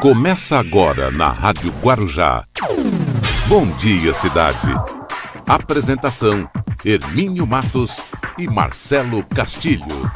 [0.00, 2.46] Começa agora na Rádio Guarujá.
[3.46, 4.68] Bom dia, cidade.
[5.46, 6.48] Apresentação:
[6.82, 8.00] Hermínio Matos
[8.38, 10.10] e Marcelo Castilho.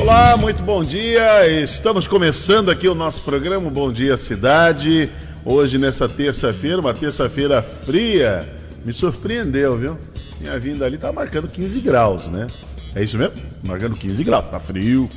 [0.00, 1.44] Olá, muito bom dia.
[1.60, 5.10] Estamos começando aqui o nosso programa Bom Dia Cidade.
[5.44, 8.48] Hoje, nessa terça-feira, uma terça-feira fria.
[8.84, 9.98] Me surpreendeu, viu?
[10.40, 12.46] Minha vinda ali tá marcando 15 graus, né?
[12.94, 13.34] É isso mesmo?
[13.66, 14.48] Marcando 15 graus.
[14.50, 15.08] Tá frio,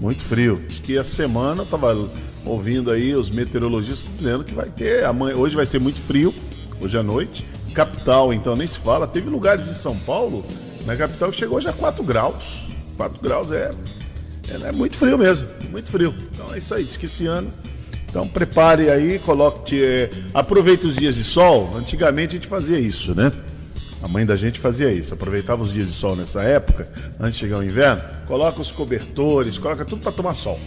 [0.00, 0.62] muito frio.
[0.66, 2.08] Acho que a semana eu tava
[2.44, 5.04] ouvindo aí os meteorologistas dizendo que vai ter.
[5.04, 6.34] Amanhã, hoje vai ser muito frio,
[6.80, 7.46] hoje à noite.
[7.74, 9.06] Capital, então, nem se fala.
[9.06, 10.44] Teve lugares em São Paulo,
[10.86, 12.66] na capital, que chegou já a 4 graus.
[12.96, 13.70] 4 graus é,
[14.48, 16.14] é, é muito frio mesmo, muito frio.
[16.32, 17.50] Então é isso aí, diz que esse ano.
[18.08, 19.82] Então prepare aí, coloque.
[19.82, 21.68] É, aproveite os dias de sol.
[21.74, 23.30] Antigamente a gente fazia isso, né?
[24.02, 27.40] A mãe da gente fazia isso, aproveitava os dias de sol nessa época, antes de
[27.40, 30.58] chegar o inverno, coloca os cobertores, coloca tudo para tomar sol.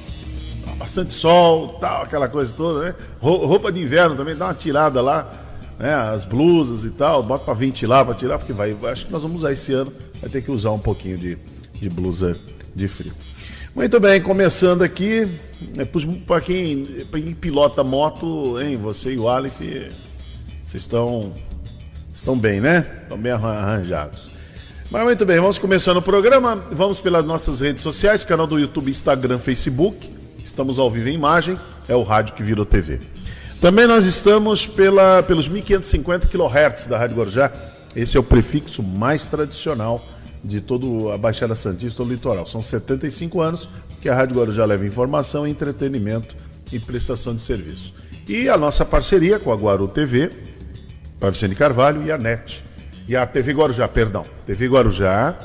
[0.78, 2.96] Bastante sol, tal, aquela coisa toda, né?
[3.20, 5.30] Roupa de inverno também, dá uma tirada lá,
[5.78, 5.94] né?
[5.94, 8.76] As blusas e tal, bota para ventilar, para tirar, porque vai.
[8.90, 11.38] Acho que nós vamos usar esse ano, vai ter que usar um pouquinho de,
[11.74, 12.36] de blusa
[12.74, 13.12] de frio.
[13.76, 15.30] Muito bem, começando aqui,
[15.78, 15.86] é,
[16.26, 19.60] para quem, quem pilota moto, hein, você e o Aleph,
[20.64, 21.34] vocês estão
[22.20, 22.86] Estão bem, né?
[23.04, 24.36] Estão bem arranjados.
[24.92, 26.58] Mas muito bem, vamos começando o programa.
[26.70, 30.10] Vamos pelas nossas redes sociais, canal do YouTube, Instagram, Facebook.
[30.44, 31.56] Estamos ao vivo em imagem,
[31.88, 33.00] é o rádio que virou TV.
[33.62, 37.54] Também nós estamos pela, pelos 1550 kHz da Rádio Guarujá.
[37.96, 40.06] Esse é o prefixo mais tradicional
[40.44, 42.46] de toda a Baixada Santista ou litoral.
[42.46, 43.70] São 75 anos
[44.02, 46.36] que a Rádio Guarujá leva informação, entretenimento
[46.70, 47.94] e prestação de serviço.
[48.28, 50.30] E a nossa parceria com a Guaru TV,
[51.20, 52.64] para Vicente Carvalho e a NET.
[53.08, 54.26] E a TV Guarujá, perdão.
[54.46, 55.38] TV Guarujá,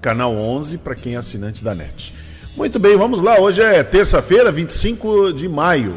[0.00, 2.12] canal 11, para quem é assinante da NET.
[2.56, 3.38] Muito bem, vamos lá.
[3.38, 5.96] Hoje é terça-feira, 25 de maio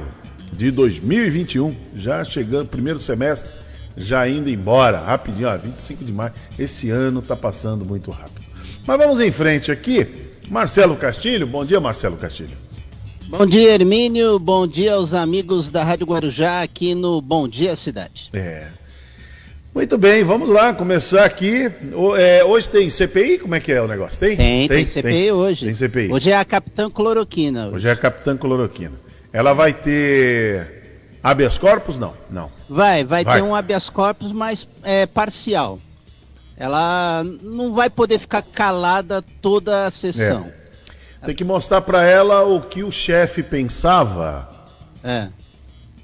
[0.52, 1.76] de 2021.
[1.95, 3.52] Já chegando, primeiro semestre,
[3.98, 4.99] já indo embora.
[4.99, 6.33] Rapidinho, ó, 25 de maio.
[6.60, 8.44] Esse ano está passando muito rápido.
[8.86, 10.08] Mas vamos em frente aqui.
[10.50, 12.58] Marcelo Castilho, bom dia, Marcelo Castilho.
[13.27, 14.38] Bom dia, Hermínio.
[14.38, 18.30] Bom dia aos amigos da Rádio Guarujá aqui no Bom Dia Cidade.
[18.33, 18.67] É,
[19.73, 21.72] muito bem, vamos lá, começar aqui.
[22.17, 23.39] É, hoje tem CPI?
[23.39, 24.20] Como é que é o negócio?
[24.20, 24.38] Tem?
[24.38, 25.66] Tem, tem, tem CPI tem, hoje.
[25.66, 26.11] Tem CPI.
[26.11, 27.66] Hoje é a Capitã Cloroquina.
[27.66, 27.76] Hoje.
[27.76, 28.94] hoje é a Capitã Cloroquina.
[29.33, 30.83] Ela vai ter
[31.23, 31.98] habeas corpus?
[31.98, 32.52] Não, não.
[32.70, 33.38] Vai, vai, vai.
[33.38, 35.80] ter um habeas corpus mais é, parcial.
[36.56, 40.52] Ela não vai poder ficar calada toda a sessão.
[41.22, 41.26] É.
[41.26, 44.50] Tem que mostrar para ela o que o chefe pensava.
[45.04, 45.30] É.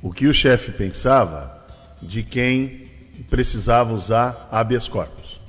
[0.01, 1.63] O que o chefe pensava
[2.01, 2.88] de quem
[3.23, 5.39] precisava usar habeas corpus.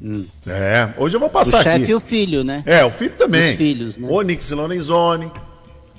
[0.00, 0.26] Hum.
[0.46, 1.68] É, hoje eu vou passar o aqui.
[1.68, 2.62] O chefe e o filho, né?
[2.64, 3.52] É, o filho também.
[3.52, 4.08] Os filhos, né?
[4.10, 5.30] Onix Lorenzoni.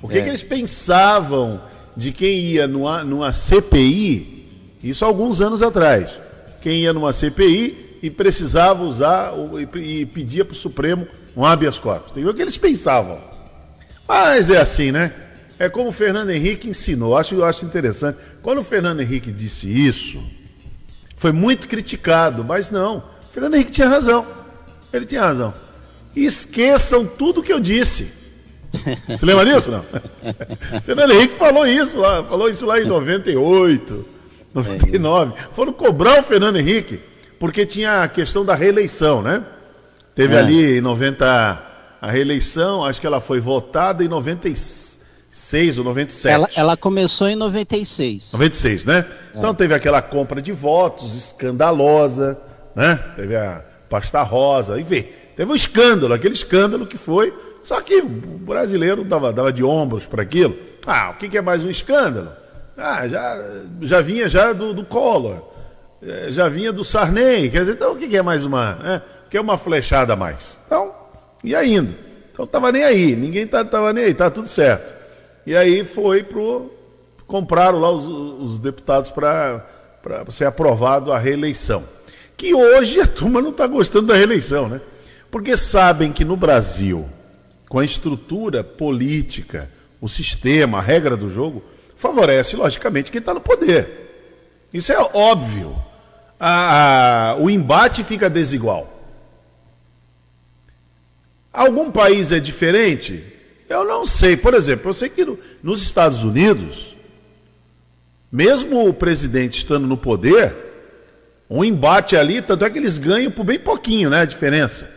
[0.02, 0.22] O que, é.
[0.22, 1.60] que eles pensavam
[1.96, 4.48] de quem ia numa, numa CPI,
[4.82, 6.18] isso há alguns anos atrás,
[6.62, 9.32] quem ia numa CPI e precisava usar
[9.76, 11.06] e, e pedia para o Supremo
[11.36, 12.12] um habeas corpus.
[12.12, 13.18] Tem o que eles pensavam.
[14.08, 15.12] Mas é assim, né?
[15.58, 17.16] É como o Fernando Henrique ensinou.
[17.16, 18.18] Acho, eu acho interessante.
[18.42, 20.22] Quando o Fernando Henrique disse isso,
[21.20, 23.04] foi muito criticado, mas não.
[23.30, 24.26] Fernando Henrique tinha razão.
[24.90, 25.52] Ele tinha razão.
[26.16, 28.10] Esqueçam tudo que eu disse.
[29.06, 29.70] Você lembra disso?
[29.70, 29.84] Não?
[30.80, 34.06] Fernando Henrique falou isso lá, falou isso lá em 98,
[34.54, 35.34] 99.
[35.52, 36.98] Foram cobrar o Fernando Henrique,
[37.38, 39.44] porque tinha a questão da reeleição, né?
[40.14, 40.38] Teve é.
[40.38, 41.62] ali em 90
[42.00, 44.99] a reeleição, acho que ela foi votada em 96.
[45.40, 46.34] 96 ou 97.
[46.34, 48.32] Ela, ela começou em 96.
[48.32, 49.06] 96, né?
[49.34, 49.38] É.
[49.38, 52.38] Então teve aquela compra de votos escandalosa,
[52.74, 52.98] né?
[53.16, 55.02] Teve a pasta rosa, e vê.
[55.36, 57.34] Teve um escândalo, aquele escândalo que foi.
[57.62, 60.56] Só que o brasileiro dava, dava de ombros para aquilo.
[60.86, 62.32] Ah, o que, que, é mais um escândalo?
[62.76, 63.38] Ah, já,
[63.82, 65.50] já vinha já do, do Collor,
[66.02, 67.50] eh, já vinha do Sarney.
[67.50, 68.74] Quer dizer, então o que, que é mais uma.
[68.76, 69.02] Né?
[69.28, 70.58] que é uma flechada a mais?
[70.66, 70.92] Então,
[71.44, 71.94] ia indo.
[72.32, 74.99] Então tava nem aí, ninguém tá, tava nem aí, tá tudo certo.
[75.46, 76.70] E aí foi pro.
[77.26, 79.64] Compraram lá os, os deputados para
[80.30, 81.84] ser aprovado a reeleição.
[82.36, 84.80] Que hoje a turma não está gostando da reeleição, né?
[85.30, 87.08] Porque sabem que no Brasil,
[87.68, 89.70] com a estrutura política,
[90.00, 91.62] o sistema, a regra do jogo,
[91.94, 94.66] favorece, logicamente, quem está no poder.
[94.72, 95.76] Isso é óbvio.
[96.38, 98.96] A, a, o embate fica desigual.
[101.52, 103.24] Algum país é diferente?
[103.70, 104.36] Eu não sei.
[104.36, 106.96] Por exemplo, eu sei que no, nos Estados Unidos,
[108.30, 110.52] mesmo o presidente estando no poder,
[111.48, 114.22] um embate ali, tanto é que eles ganham por bem pouquinho, né?
[114.22, 114.90] A diferença.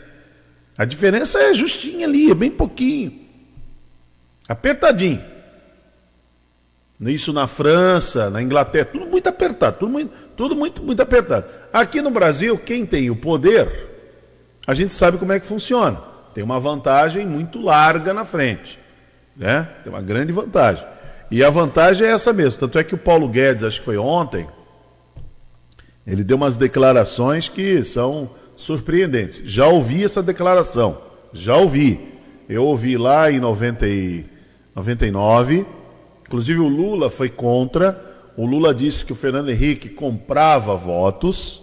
[0.75, 3.21] A diferença é justinha ali, é bem pouquinho.
[4.49, 5.23] Apertadinho.
[6.99, 11.45] Isso na França, na Inglaterra, tudo muito apertado, tudo muito, tudo muito, muito apertado.
[11.71, 13.67] Aqui no Brasil, quem tem o poder,
[14.65, 16.12] a gente sabe como é que funciona.
[16.33, 18.79] Tem uma vantagem muito larga na frente.
[19.35, 19.67] Né?
[19.83, 20.85] Tem uma grande vantagem.
[21.29, 22.59] E a vantagem é essa mesmo.
[22.59, 24.47] Tanto é que o Paulo Guedes, acho que foi ontem,
[26.05, 29.41] ele deu umas declarações que são surpreendentes.
[29.45, 31.01] Já ouvi essa declaração.
[31.31, 32.13] Já ouvi.
[32.47, 34.25] Eu ouvi lá em 90 e
[34.75, 35.65] 99
[36.33, 38.03] Inclusive o Lula foi contra.
[38.35, 41.61] O Lula disse que o Fernando Henrique comprava votos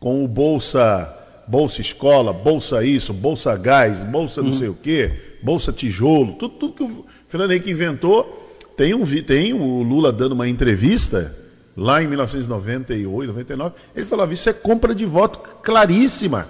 [0.00, 1.16] com o Bolsa,
[1.46, 4.58] Bolsa Escola, Bolsa isso, Bolsa Gás, Bolsa não uhum.
[4.58, 5.12] sei o quê,
[5.42, 8.40] Bolsa Tijolo, tudo, tudo que o Fernando Henrique inventou.
[8.76, 11.36] Tem, um, tem o Lula dando uma entrevista
[11.76, 16.48] lá em 1998, 99, ele falava: Isso é compra de voto claríssima.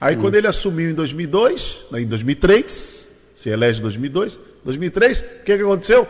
[0.00, 0.22] Aí, uhum.
[0.22, 5.62] quando ele assumiu em 2002, em 2003, se elege em 2002, 2003, o que, que
[5.62, 6.06] aconteceu?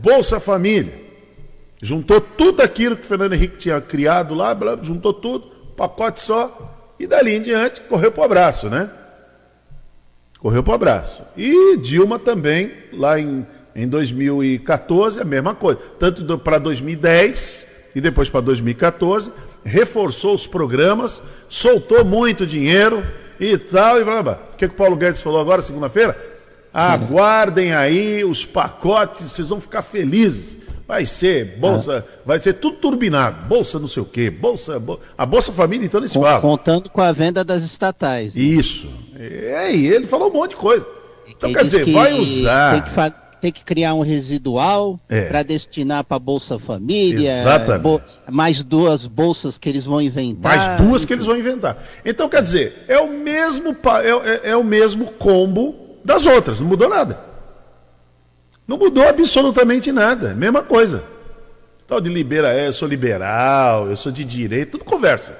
[0.00, 1.02] Bolsa Família.
[1.80, 7.06] Juntou tudo aquilo que o Fernando Henrique tinha criado lá, juntou tudo, pacote só, e
[7.06, 8.90] dali em diante correu para o abraço, né?
[10.38, 11.22] Correu para o abraço.
[11.36, 13.46] E Dilma também, lá em,
[13.76, 15.80] em 2014, a mesma coisa.
[15.98, 19.30] Tanto para 2010 e depois para 2014,
[19.64, 23.06] reforçou os programas, soltou muito dinheiro
[23.38, 24.38] e tal, e blá blá.
[24.52, 26.16] O que, que o Paulo Guedes falou agora, segunda-feira?
[26.72, 30.58] Aguardem aí os pacotes, vocês vão ficar felizes.
[30.86, 32.22] Vai ser bolsa, ah.
[32.24, 33.46] vai ser tudo turbinado.
[33.46, 34.82] Bolsa não sei o quê, bolsa,
[35.16, 36.40] a Bolsa Família então eles falam.
[36.40, 38.34] Contando com a venda das estatais.
[38.34, 38.42] Né?
[38.42, 38.88] Isso.
[39.18, 40.86] É, e ele falou um monte de coisa.
[41.28, 42.72] Então quer dizer, vai usar.
[42.72, 45.22] Tem que, tem que criar um residual é.
[45.22, 47.40] para destinar para Bolsa Família.
[47.40, 47.82] Exatamente.
[47.82, 48.00] Bo...
[48.30, 50.56] mais duas bolsas que eles vão inventar.
[50.56, 51.76] Mais duas que eles vão inventar.
[52.04, 55.74] Então quer dizer, é o mesmo é, é, é o mesmo combo
[56.04, 57.31] das outras, não mudou nada.
[58.72, 61.04] Não mudou absolutamente nada, mesma coisa.
[61.86, 65.36] Tal de liberar, é, eu sou liberal, eu sou de direito, tudo conversa.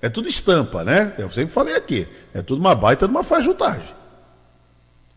[0.00, 1.12] É tudo estampa, né?
[1.18, 2.06] Eu sempre falei aqui.
[2.32, 3.92] É tudo uma baita de uma fajutagem.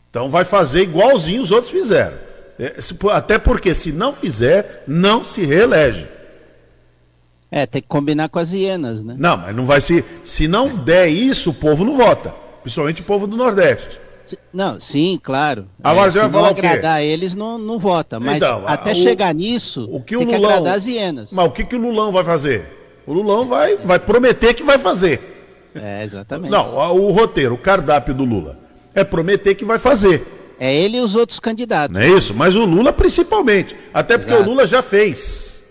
[0.09, 2.17] Então vai fazer igualzinho os outros fizeram.
[2.57, 2.77] É,
[3.11, 6.07] até porque se não fizer, não se reelege.
[7.51, 9.13] É, tem que combinar com as hienas, né?
[9.19, 10.03] Não, mas não vai se.
[10.23, 12.33] Se não der isso, o povo não vota.
[12.63, 14.01] Principalmente o povo do Nordeste.
[14.53, 15.67] Não, sim, claro.
[15.83, 18.19] Agora é, se não agradar eles, não, não vota.
[18.19, 21.29] Mas então, até o, chegar nisso, o que o tem Lulão, que agradar as hienas.
[21.31, 22.81] Mas o que, que o Lulão vai fazer?
[23.05, 25.71] O Lulão vai, vai prometer que vai fazer.
[25.73, 26.51] É, exatamente.
[26.51, 28.57] Não, o roteiro, o cardápio do Lula
[28.93, 30.55] é prometer que vai fazer.
[30.59, 31.93] É ele e os outros candidatos.
[31.93, 32.33] Não é isso?
[32.33, 33.75] Mas o Lula principalmente.
[33.93, 34.47] Até porque Exato.
[34.47, 35.63] o Lula já fez.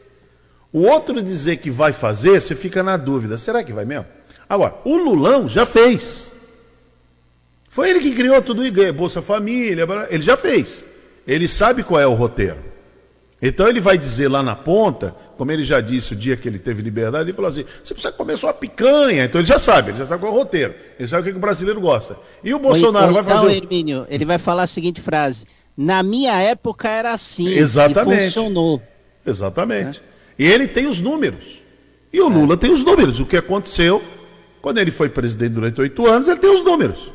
[0.72, 3.38] O outro dizer que vai fazer, você fica na dúvida.
[3.38, 4.06] Será que vai mesmo?
[4.48, 6.29] Agora, o Lulão já fez.
[7.70, 10.84] Foi ele que criou tudo isso, Bolsa Família, ele já fez.
[11.24, 12.58] Ele sabe qual é o roteiro.
[13.40, 16.58] Então ele vai dizer lá na ponta, como ele já disse o dia que ele
[16.58, 19.24] teve liberdade, ele falou assim: você precisa comer sua picanha.
[19.24, 20.74] Então ele já sabe, ele já sabe qual é o roteiro.
[20.98, 22.16] Ele sabe o que, que o brasileiro gosta.
[22.42, 23.36] E o Bolsonaro vai fazer.
[23.36, 25.46] Então, Hermínio, ele vai falar a seguinte frase:
[25.76, 27.48] na minha época era assim.
[27.48, 28.20] Exatamente.
[28.20, 28.82] E funcionou.
[29.24, 30.00] Exatamente.
[30.00, 30.42] É.
[30.42, 31.62] E ele tem os números.
[32.12, 32.56] E o Lula é.
[32.56, 33.20] tem os números.
[33.20, 34.02] O que aconteceu
[34.60, 37.12] quando ele foi presidente durante oito anos, ele tem os números.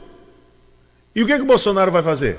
[1.15, 2.37] E o que, que o Bolsonaro vai fazer?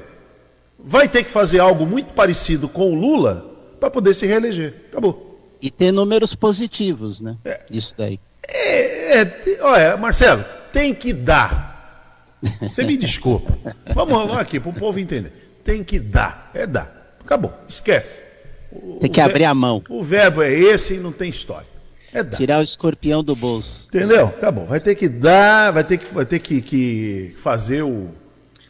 [0.78, 4.74] Vai ter que fazer algo muito parecido com o Lula para poder se reeleger.
[4.90, 5.56] Acabou.
[5.62, 7.38] E ter números positivos, né?
[7.42, 7.60] É.
[7.70, 8.20] Isso daí.
[8.46, 12.36] É, é, olha, Marcelo, tem que dar.
[12.60, 13.56] Você me desculpa.
[13.94, 15.32] Vamos, vamos aqui para o povo entender.
[15.64, 16.50] Tem que dar.
[16.52, 17.16] É dar.
[17.24, 17.54] Acabou.
[17.66, 18.22] Esquece.
[18.70, 19.82] O, tem que abrir a mão.
[19.88, 21.66] O verbo é esse e não tem história.
[22.12, 22.36] É dar.
[22.36, 23.88] Tirar o escorpião do bolso.
[23.88, 24.26] Entendeu?
[24.26, 24.66] Acabou.
[24.66, 28.10] Vai ter que dar, vai ter que, vai ter que, que fazer o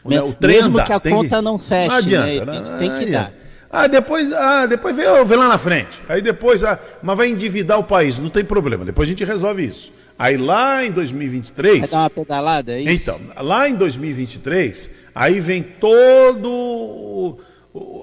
[0.08, 0.22] né?
[0.22, 1.42] O trem Mesmo que a conta que...
[1.42, 2.60] não feche, não adianta, né?
[2.60, 3.32] Não, tem que dar.
[3.70, 6.00] Ah, depois, ah, depois vê, vê lá na frente.
[6.08, 8.84] Aí depois, ah, mas vai endividar o país, não tem problema.
[8.84, 9.92] Depois a gente resolve isso.
[10.18, 11.80] Aí lá em 2023.
[11.80, 12.90] Vai dar uma pedalada, é isso?
[12.90, 17.38] Então, lá em 2023, aí vem todo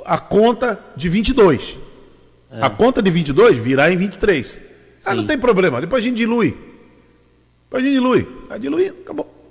[0.06, 1.80] a conta de 22.
[2.52, 2.62] É.
[2.62, 4.48] A conta de 22 virá em 23.
[4.48, 4.60] Sim.
[5.06, 5.82] Ah, não tem problema.
[5.82, 6.56] Depois a gente dilui.
[7.64, 8.28] Depois a gente dilui.
[8.50, 9.43] Aí dilui, acabou.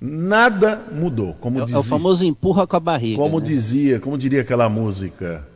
[0.00, 1.34] Nada mudou.
[1.40, 3.16] Como é, dizia, é o famoso empurra com a barriga.
[3.16, 3.46] Como né?
[3.46, 5.46] dizia, como diria aquela música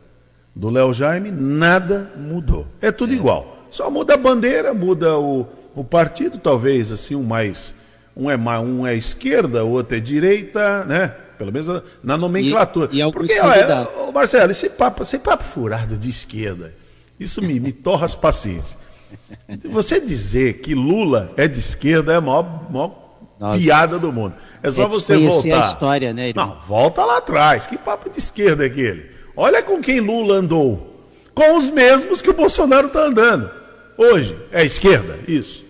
[0.54, 2.66] do Léo Jaime, nada mudou.
[2.80, 3.16] É tudo é.
[3.16, 3.66] igual.
[3.70, 7.74] Só muda a bandeira, muda o, o partido, talvez assim, um mais.
[8.16, 11.08] Um é, um é esquerda, o outro é direita, né?
[11.38, 12.90] Pelo menos na nomenclatura.
[12.92, 16.74] E, e Porque, olha, Marcelo, esse papo, esse papo furado de esquerda,
[17.18, 18.76] isso me, me torra as paciências.
[19.70, 23.01] Você dizer que Lula é de esquerda é a maior, maior
[23.42, 23.58] Nossa.
[23.58, 24.36] piada do mundo.
[24.62, 25.56] É só é você voltar.
[25.56, 26.46] a história, né, irmão?
[26.46, 27.66] Não, volta lá atrás.
[27.66, 29.10] Que papo de esquerda é aquele?
[29.36, 31.08] Olha com quem Lula andou.
[31.34, 33.50] Com os mesmos que o Bolsonaro está andando.
[33.98, 34.38] Hoje.
[34.52, 35.64] É esquerda, isso.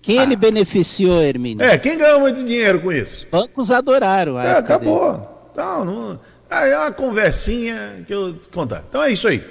[0.00, 0.22] Quem ah.
[0.22, 1.62] ele beneficiou, Hermínio?
[1.62, 3.16] É, quem ganhou muito dinheiro com isso?
[3.16, 4.40] Os bancos adoraram.
[4.40, 5.12] é, acabou.
[5.12, 5.24] Dele.
[5.52, 6.20] Então, não...
[6.48, 8.82] é uma conversinha que eu contar.
[8.88, 9.44] Então é isso aí.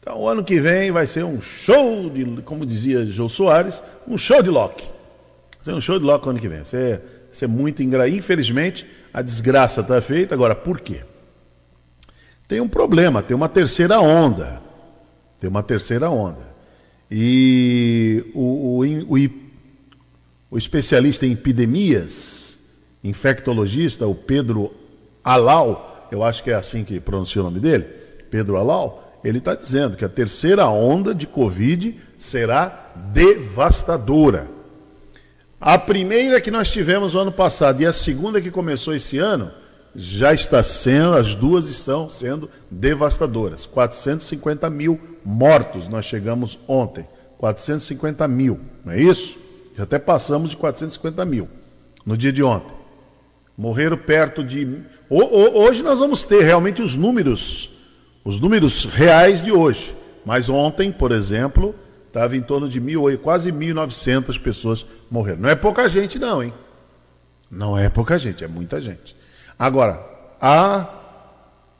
[0.00, 4.16] Então, o ano que vem vai ser um show de, como dizia João Soares, um
[4.16, 4.93] show de Loki.
[5.64, 6.58] Vai ser um show de Loki o ano que vem.
[6.58, 8.14] Vai ser, vai ser muito engraçado.
[8.14, 10.34] Infelizmente, a desgraça está feita.
[10.34, 11.00] Agora, por quê?
[12.46, 14.60] Tem um problema, tem uma terceira onda.
[15.40, 16.52] Tem uma terceira onda.
[17.10, 19.30] E o, o, o,
[20.50, 22.58] o especialista em epidemias,
[23.02, 24.70] infectologista, o Pedro
[25.22, 27.84] Alau, eu acho que é assim que pronuncia o nome dele,
[28.30, 34.53] Pedro Alau, ele está dizendo que a terceira onda de Covid será devastadora.
[35.66, 39.50] A primeira que nós tivemos no ano passado e a segunda que começou esse ano
[39.96, 43.64] já está sendo, as duas estão sendo devastadoras.
[43.64, 47.06] 450 mil mortos nós chegamos ontem.
[47.38, 49.38] 450 mil, não é isso?
[49.74, 51.48] Já até passamos de 450 mil
[52.04, 52.76] no dia de ontem.
[53.56, 54.82] Morreram perto de.
[55.08, 57.70] Hoje nós vamos ter realmente os números
[58.22, 59.96] os números reais de hoje.
[60.26, 61.74] Mas ontem, por exemplo,
[62.14, 65.40] estava em torno de mil, quase 1.900 pessoas morreram.
[65.40, 66.54] Não é pouca gente, não, hein?
[67.50, 69.16] Não é pouca gente, é muita gente.
[69.58, 70.00] Agora,
[70.40, 70.88] a,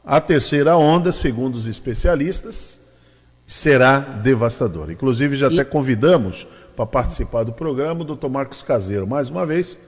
[0.04, 2.80] a terceira onda, segundo os especialistas,
[3.46, 4.92] será devastadora.
[4.92, 5.54] Inclusive, já e...
[5.54, 9.78] até convidamos para participar do programa o doutor Marcos Caseiro, mais uma vez.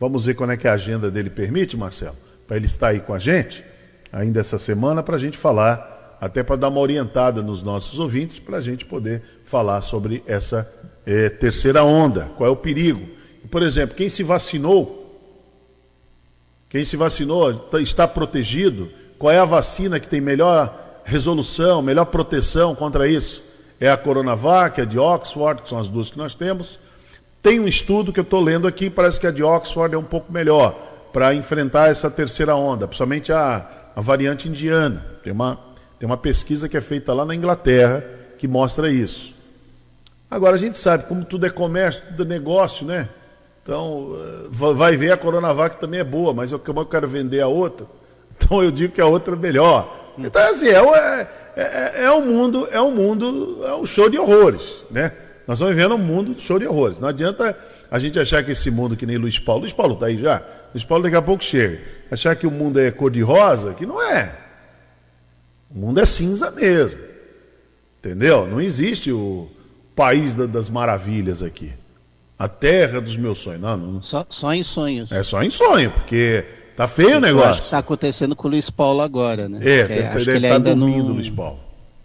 [0.00, 2.16] Vamos ver quando é que a agenda dele permite, Marcelo,
[2.48, 3.62] para ele estar aí com a gente,
[4.10, 8.38] ainda essa semana, para a gente falar até para dar uma orientada nos nossos ouvintes,
[8.38, 10.70] para a gente poder falar sobre essa
[11.06, 13.08] é, terceira onda, qual é o perigo.
[13.50, 15.18] Por exemplo, quem se vacinou,
[16.68, 22.04] quem se vacinou tá, está protegido, qual é a vacina que tem melhor resolução, melhor
[22.04, 23.42] proteção contra isso?
[23.80, 26.78] É a Coronavac, a de Oxford, que são as duas que nós temos.
[27.40, 30.04] Tem um estudo que eu estou lendo aqui, parece que a de Oxford é um
[30.04, 30.78] pouco melhor
[31.14, 35.04] para enfrentar essa terceira onda, principalmente a, a variante indiana.
[35.24, 35.58] Tem uma,
[36.00, 38.02] tem uma pesquisa que é feita lá na Inglaterra
[38.38, 39.36] que mostra isso.
[40.30, 43.06] Agora a gente sabe, como tudo é comércio, tudo é negócio, né?
[43.62, 47.42] Então, eh, vai ver, a Coronavac também é boa, mas eu, como eu quero vender
[47.42, 47.86] a outra,
[48.34, 50.14] então eu digo que a outra é melhor.
[50.16, 54.18] Então, assim, é, é, é, é um mundo, é um mundo, é um show de
[54.18, 55.12] horrores, né?
[55.46, 56.98] Nós estamos vivendo um mundo de show de horrores.
[56.98, 57.54] Não adianta
[57.90, 60.42] a gente achar que esse mundo, que nem Luiz Paulo, Luiz Paulo está aí já,
[60.72, 61.78] Luiz Paulo daqui a pouco chega,
[62.10, 64.32] achar que o mundo é cor-de-rosa, que não é.
[65.74, 66.98] O mundo é cinza mesmo.
[67.98, 68.46] Entendeu?
[68.46, 69.48] Não existe o
[69.94, 71.72] país das maravilhas aqui.
[72.38, 73.60] A terra dos meus sonhos.
[73.60, 74.02] Não, não.
[74.02, 75.12] Só, só em sonhos.
[75.12, 77.50] É só em sonho, porque tá feio o negócio.
[77.50, 79.58] Acho que está acontecendo com o Luiz Paulo agora, né?
[79.58, 81.14] É, deve, acho deve que ele tá ainda dormindo, não...
[81.14, 81.60] Luiz Paulo.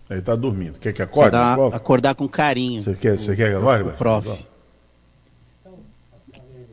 [0.09, 0.77] Ele está dormindo.
[0.77, 1.31] Quer que acorde?
[1.31, 2.81] Dar, acordar com carinho.
[2.81, 3.91] Você quer, você quer que acorde?
[3.97, 4.27] Prof.
[4.27, 4.37] O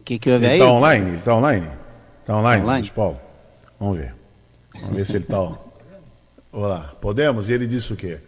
[0.04, 0.54] que, que vi aí?
[0.54, 1.06] Ele está online?
[1.06, 1.68] Ele está online?
[2.20, 3.20] Está online, tá online, Luiz Paulo?
[3.78, 4.14] Vamos ver.
[4.75, 5.62] Vamos ver se ele está.
[6.52, 7.49] Olá, podemos?
[7.49, 8.18] E ele disse o quê?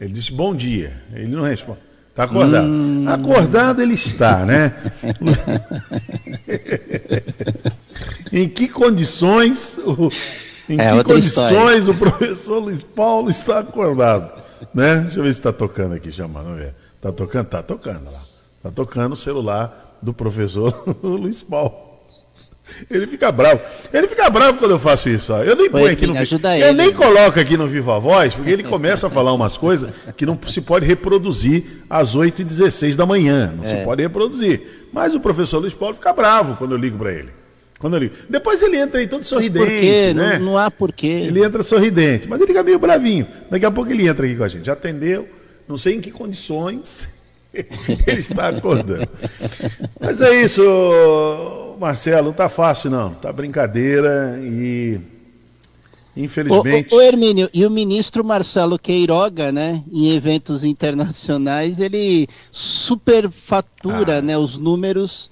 [0.00, 1.00] Ele disse bom dia.
[1.12, 1.78] Ele não responde.
[2.10, 2.66] Está acordado.
[2.66, 3.08] Hum...
[3.08, 4.74] Acordado ele está, né?
[8.32, 10.10] em que condições, o,
[10.68, 11.90] em é, que condições história.
[11.90, 14.42] o professor Luiz Paulo está acordado?
[14.74, 15.02] Né?
[15.02, 16.56] Deixa eu ver se está tocando aqui, chamando.
[16.56, 16.74] Ver.
[16.96, 17.44] Está tocando?
[17.44, 18.22] Está tocando lá.
[18.56, 21.92] Está tocando o celular do professor Luiz Paulo.
[22.90, 23.60] Ele fica bravo.
[23.92, 25.32] Ele fica bravo quando eu faço isso.
[25.32, 25.42] Ó.
[25.42, 28.62] Eu nem ponho aqui no ajuda Eu nem coloco aqui no Viva Voz, porque ele
[28.62, 33.54] começa a falar umas coisas que não se pode reproduzir às 8h16 da manhã.
[33.56, 33.78] Não é.
[33.78, 34.88] se pode reproduzir.
[34.92, 37.30] Mas o professor Luiz Paulo fica bravo quando eu ligo para ele.
[37.78, 38.14] Quando eu ligo.
[38.28, 39.66] Depois ele entra aí todo sorridente.
[39.66, 40.12] Por quê?
[40.14, 40.38] Né?
[40.38, 41.06] Não, não há porquê.
[41.06, 43.26] Ele entra sorridente, mas ele fica meio bravinho.
[43.50, 44.66] Daqui a pouco ele entra aqui com a gente.
[44.66, 45.28] Já atendeu,
[45.66, 47.08] não sei em que condições
[47.52, 49.08] ele está acordando.
[50.00, 50.62] Mas é isso.
[51.82, 55.00] Marcelo, não tá fácil não, tá brincadeira e
[56.16, 56.92] infelizmente.
[56.92, 64.18] O, o, o Hermínio, e o ministro Marcelo Queiroga, né, em eventos internacionais, ele superfatura,
[64.18, 64.22] ah.
[64.22, 65.30] né, os números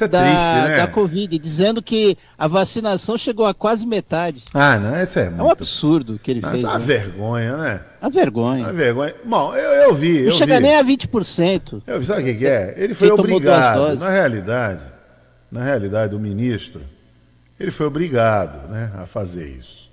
[0.00, 0.76] é da, triste, né?
[0.78, 4.42] da Covid, dizendo que a vacinação chegou a quase metade.
[4.54, 5.40] Ah, não, isso é muito...
[5.40, 6.64] É um absurdo que ele fez.
[6.64, 6.84] A né?
[6.84, 7.80] vergonha, né?
[8.00, 8.66] A vergonha.
[8.68, 9.14] A vergonha.
[9.22, 10.20] Bom, eu, eu vi.
[10.20, 10.62] Eu não chega vi.
[10.62, 11.82] nem a 20%.
[11.86, 12.74] Eu vi, sabe o que, que é?
[12.78, 14.82] Ele foi obrigado, na realidade,
[15.52, 16.80] na realidade, o ministro,
[17.60, 19.90] ele foi obrigado né, a fazer isso.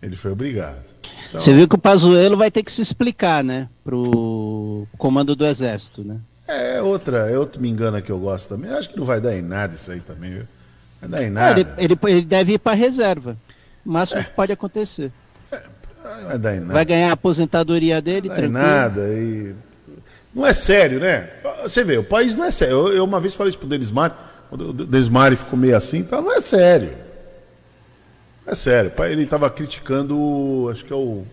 [0.00, 0.84] Ele foi obrigado.
[1.28, 5.34] Então, Você viu que o Pazuello vai ter que se explicar, né, para o comando
[5.34, 6.20] do Exército, né?
[6.46, 8.70] É outra, é outro me engana que eu gosto também.
[8.70, 10.44] Acho que não vai dar em nada isso aí também, viu?
[11.00, 11.60] Vai dar em nada.
[11.60, 13.36] ele, ele, ele, deve ir para reserva.
[13.84, 14.24] O máximo é.
[14.24, 15.10] que pode acontecer.
[15.50, 15.60] É,
[16.24, 16.72] vai dar em nada.
[16.72, 18.58] Vai ganhar a aposentadoria dele, não tranquilo.
[18.62, 19.08] nada.
[19.08, 19.56] E...
[20.36, 21.30] Não é sério, né?
[21.62, 22.88] Você vê, o país não é sério.
[22.88, 24.14] Eu, eu uma vez falei isso pro Denismar,
[24.50, 26.90] o Denismar ficou meio assim, então não é sério.
[28.44, 28.92] Não é sério.
[29.08, 31.24] Ele estava criticando, acho que é o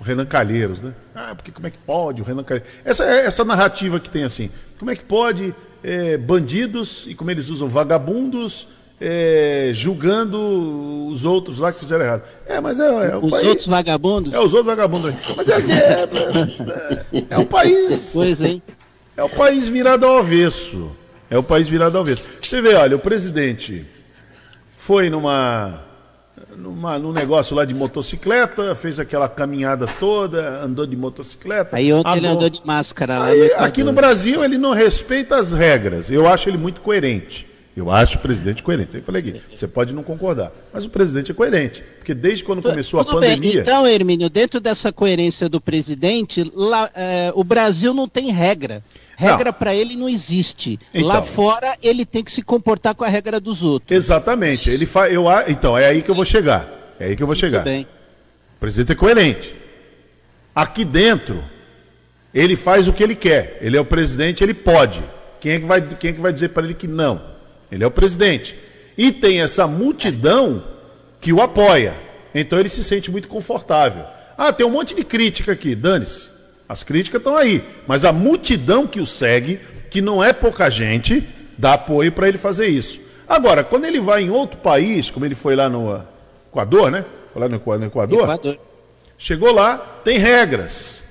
[0.00, 0.94] o Renan Calheiros, né?
[1.14, 2.72] Ah, porque como é que pode o Renan Calheiros?
[2.82, 7.50] Essa, essa narrativa que tem assim, como é que pode é, bandidos, e como eles
[7.50, 8.66] usam vagabundos,
[9.04, 10.38] é, julgando
[11.08, 12.22] os outros lá que fizeram errado.
[12.46, 13.46] É, mas é, é Os país...
[13.46, 14.32] outros vagabundos?
[14.32, 15.12] É, os outros vagabundos.
[15.36, 16.08] Mas é assim, é,
[17.12, 18.10] é, é o país...
[18.14, 18.62] Pois, hein?
[19.16, 20.92] É o país virado ao avesso.
[21.28, 22.22] É o país virado ao avesso.
[22.40, 23.84] Você vê, olha, o presidente
[24.78, 25.84] foi numa
[26.56, 31.76] numa, num negócio lá de motocicleta, fez aquela caminhada toda, andou de motocicleta.
[31.76, 32.18] Aí ontem andou...
[32.18, 33.24] ele andou de máscara lá.
[33.26, 36.10] Aí, no aqui no Brasil ele não respeita as regras.
[36.10, 37.51] Eu acho ele muito coerente.
[37.74, 38.96] Eu acho o presidente coerente.
[38.96, 41.82] Eu falei aqui, você pode não concordar, mas o presidente é coerente.
[41.96, 43.52] Porque desde quando começou Tudo a pandemia.
[43.52, 43.60] Bem.
[43.60, 48.84] Então, Hermínio, dentro dessa coerência do presidente, lá, é, o Brasil não tem regra.
[49.16, 50.78] Regra para ele não existe.
[50.92, 53.96] Então, Lá fora ele tem que se comportar com a regra dos outros.
[53.96, 54.68] Exatamente.
[54.68, 55.08] Ele fa...
[55.08, 55.24] eu...
[55.48, 56.94] Então, é aí que eu vou chegar.
[57.00, 57.62] É aí que eu vou chegar.
[57.62, 57.86] bem.
[58.56, 59.54] O presidente é coerente.
[60.54, 61.42] Aqui dentro,
[62.34, 63.58] ele faz o que ele quer.
[63.62, 65.02] Ele é o presidente, ele pode.
[65.40, 67.31] Quem é que vai, Quem é que vai dizer para ele que não?
[67.72, 68.54] Ele é o presidente.
[68.96, 70.62] E tem essa multidão
[71.18, 71.94] que o apoia.
[72.34, 74.04] Então ele se sente muito confortável.
[74.36, 76.30] Ah, tem um monte de crítica aqui, dane-se.
[76.68, 79.58] As críticas estão aí, mas a multidão que o segue,
[79.90, 81.26] que não é pouca gente,
[81.58, 83.00] dá apoio para ele fazer isso.
[83.28, 86.02] Agora, quando ele vai em outro país, como ele foi lá no
[86.50, 87.04] Equador, né?
[87.32, 88.22] Foi lá no Equador.
[88.22, 88.58] Equador.
[89.16, 91.04] Chegou lá, tem regras.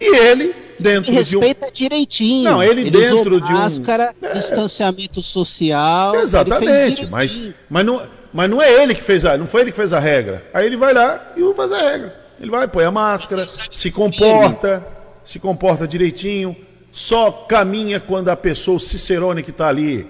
[0.00, 1.74] E ele, dentro ele respeita de um...
[1.74, 2.50] direitinho.
[2.50, 3.56] Não, ele, ele dentro de um.
[3.56, 4.32] Máscara, é...
[4.32, 6.16] distanciamento social.
[6.16, 8.02] Exatamente, mas, mas, não,
[8.32, 9.36] mas não é ele que fez a.
[9.36, 10.44] Não foi ele que fez a regra.
[10.52, 12.22] Aí ele vai lá e faz a regra.
[12.40, 14.84] Ele vai, põe a máscara, se comporta,
[15.22, 16.56] se comporta direitinho,
[16.90, 20.06] só caminha quando a pessoa, o Cicerone que está ali,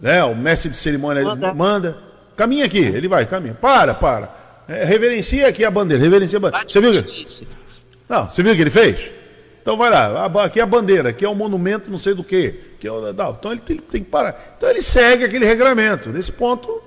[0.00, 1.54] né, o mestre de cerimônia manda.
[1.54, 1.96] manda.
[2.36, 3.54] Caminha aqui, ele vai, caminha.
[3.54, 4.34] Para, para.
[4.66, 6.68] É, reverencia aqui a bandeira, reverencia a bandeira.
[6.68, 7.02] Você viu?
[7.02, 7.46] Que...
[8.08, 9.10] Não, você viu o que ele fez?
[9.64, 12.52] Então vai lá, aqui é a bandeira, aqui é o monumento não sei do que.
[12.78, 13.08] que é o...
[13.08, 14.54] Então ele tem, tem que parar.
[14.58, 16.10] Então ele segue aquele regramento.
[16.10, 16.82] Nesse ponto,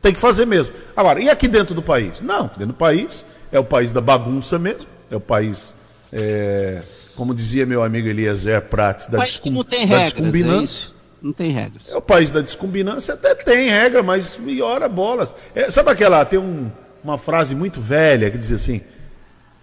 [0.00, 0.72] tem que fazer mesmo.
[0.96, 2.20] Agora, e aqui dentro do país?
[2.20, 5.74] Não, dentro do país é o país da bagunça mesmo, é o país,
[6.12, 6.80] é,
[7.16, 10.90] como dizia meu amigo Eliezer Prates, da, descom, não tem da regras, descombinância.
[10.90, 11.82] É não tem regras.
[11.88, 15.34] É o país da descombinância, até tem regra, mas ora bolas.
[15.56, 16.70] É, sabe aquela, tem um,
[17.02, 18.80] uma frase muito velha que diz assim,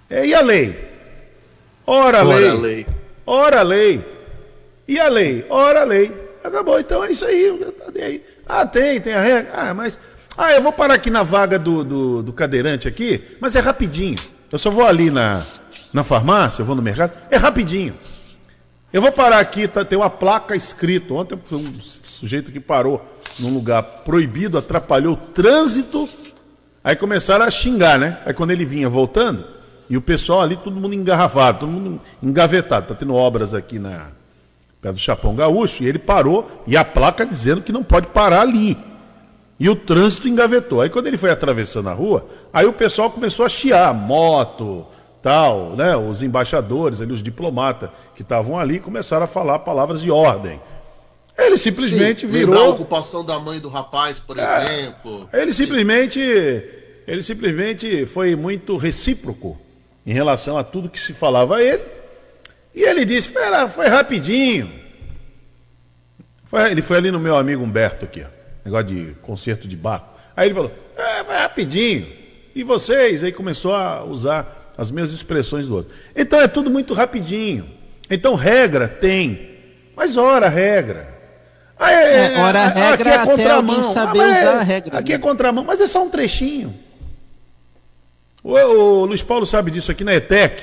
[0.09, 0.98] é, e a lei?
[1.89, 2.51] Ora, ora lei.
[2.51, 2.87] lei.
[3.25, 4.05] Ora lei.
[4.87, 5.43] E a lei?
[5.49, 6.15] Ora lei.
[6.43, 7.59] Acabou, então é isso aí.
[8.47, 9.51] Ah, tem, tem a regra.
[9.55, 9.97] Ah, mas
[10.37, 14.17] ah, eu vou parar aqui na vaga do, do, do cadeirante aqui, mas é rapidinho.
[14.51, 15.43] Eu só vou ali na,
[15.91, 17.95] na farmácia, eu vou no mercado, é rapidinho.
[18.93, 21.15] Eu vou parar aqui, tá, tem uma placa escrito.
[21.15, 23.03] Ontem um sujeito que parou
[23.39, 26.07] num lugar proibido, atrapalhou o trânsito.
[26.83, 28.19] Aí começaram a xingar, né?
[28.27, 29.43] Aí quando ele vinha voltando,
[29.89, 32.87] e o pessoal ali, todo mundo engarrafado, todo mundo engavetado.
[32.87, 34.11] Tá tendo obras aqui na
[34.79, 38.41] perto do Chapão Gaúcho, e ele parou, e a placa dizendo que não pode parar
[38.41, 38.77] ali.
[39.59, 40.79] E o trânsito engavetou.
[40.79, 44.85] Aí quando ele foi atravessando a rua, aí o pessoal começou a chiar, moto,
[45.21, 45.97] tal, né?
[45.97, 50.61] Os embaixadores, ali, os diplomatas que estavam ali começaram a falar palavras de ordem.
[51.37, 52.57] Ele simplesmente Sim, virou.
[52.57, 55.27] a ocupação da mãe do rapaz, por é, exemplo.
[55.33, 56.19] Ele simplesmente,
[57.05, 59.57] ele simplesmente foi muito recíproco
[60.09, 61.83] em relação a tudo que se falava a ele.
[62.73, 63.31] E ele disse:
[63.73, 64.71] foi, rapidinho.
[66.43, 68.23] Foi, ele foi ali no meu amigo Humberto aqui.
[68.23, 70.07] Ó negócio de concerto de barco.
[70.35, 72.07] Aí ele falou, é, vai rapidinho.
[72.55, 73.23] E vocês?
[73.23, 75.93] Aí começou a usar as mesmas expressões do outro.
[76.15, 77.69] Então é tudo muito rapidinho.
[78.09, 79.57] Então regra tem,
[79.95, 81.17] mas ora regra.
[81.77, 83.83] Ah, é, é, ora regra aqui é contramão.
[83.83, 84.97] saber ah, usar a regra.
[84.97, 86.75] Aqui é contramão, mas é só um trechinho.
[88.43, 90.61] O, o, Luiz Paulo sabe disso aqui na ETEC.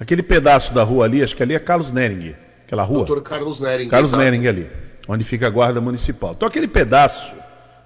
[0.00, 2.34] Aquele pedaço da rua ali, acho que ali é Carlos Nering.
[2.64, 3.04] Aquela rua.
[3.04, 3.88] Doutor Carlos Nering.
[3.88, 4.16] Carlos tá?
[4.16, 6.34] Nering ali onde fica a guarda municipal.
[6.36, 7.34] Então aquele pedaço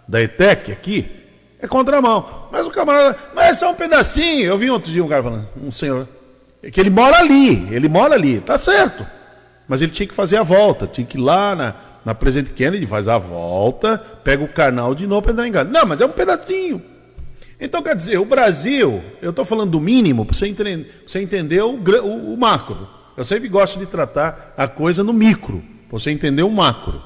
[0.09, 1.11] da ETEC aqui
[1.61, 2.48] é contramão.
[2.51, 4.46] Mas o camarada, mas é só um pedacinho.
[4.46, 6.09] Eu vi outro dia um cara falando, um senhor,
[6.72, 9.07] que ele mora ali, ele mora ali, tá certo.
[9.68, 12.85] Mas ele tinha que fazer a volta, tinha que ir lá na, na Presidente Kennedy,
[12.87, 15.70] faz a volta, pega o canal de novo para entrar em casa.
[15.70, 16.83] Não, mas é um pedacinho.
[17.64, 21.62] Então, quer dizer, o Brasil, eu estou falando do mínimo, para você, entender, você entender
[21.62, 22.88] o, o, o macro.
[23.16, 27.01] Eu sempre gosto de tratar a coisa no micro, você entender o macro.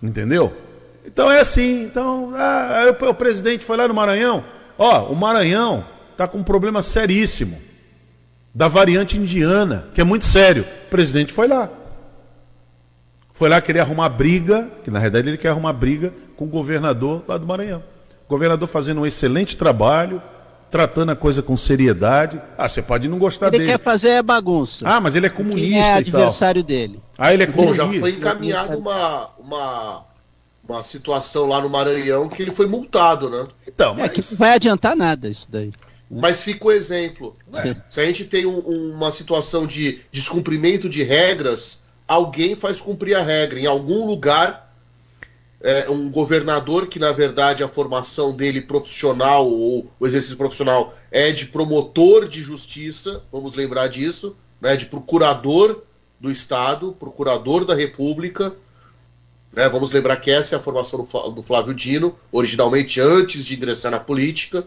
[0.00, 0.56] Entendeu?
[1.04, 1.82] Então é assim.
[1.82, 4.44] Então, ah, o, o presidente foi lá no Maranhão.
[4.78, 7.58] Ó, o Maranhão está com um problema seríssimo
[8.54, 10.64] da variante indiana, que é muito sério.
[10.86, 11.68] O presidente foi lá.
[13.32, 17.24] Foi lá querer arrumar briga, que na verdade ele quer arrumar briga com o governador
[17.26, 17.82] lá do Maranhão.
[18.28, 20.22] O governador fazendo um excelente trabalho,
[20.70, 22.38] tratando a coisa com seriedade.
[22.58, 23.70] Ah, você pode não gostar ele dele.
[23.70, 24.86] Ele quer fazer é bagunça.
[24.86, 25.78] Ah, mas ele é comunista.
[25.78, 27.00] é adversário dele.
[27.16, 27.86] Ah, ele é comunista.
[27.86, 30.04] Bom, já foi encaminhado uma, uma,
[30.62, 33.48] uma situação lá no Maranhão que ele foi multado, né?
[33.66, 34.04] Então, mas...
[34.04, 35.70] É que não vai adiantar nada isso daí.
[36.10, 37.34] Mas fica o exemplo.
[37.54, 37.76] É.
[37.88, 43.22] Se a gente tem um, uma situação de descumprimento de regras, alguém faz cumprir a
[43.22, 43.58] regra.
[43.58, 44.67] Em algum lugar
[45.60, 51.32] é, um governador que, na verdade, a formação dele profissional ou o exercício profissional é
[51.32, 55.82] de promotor de justiça, vamos lembrar disso, né, de procurador
[56.20, 58.54] do Estado, procurador da República.
[59.52, 63.90] Né, vamos lembrar que essa é a formação do Flávio Dino, originalmente antes de ingressar
[63.90, 64.64] na política.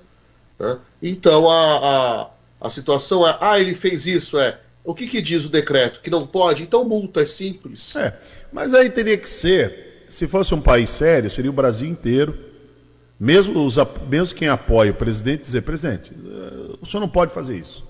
[0.59, 0.77] Né?
[1.01, 4.59] Então a, a, a situação é: ah, ele fez isso, é.
[4.83, 6.01] O que, que diz o decreto?
[6.01, 6.63] Que não pode?
[6.63, 7.95] Então multa, é simples.
[7.95, 8.19] É,
[8.51, 12.37] mas aí teria que ser se fosse um país sério, seria o Brasil inteiro.
[13.17, 13.77] Mesmo, os,
[14.09, 17.87] mesmo quem apoia o presidente dizer, presidente, eh, o senhor não pode fazer isso.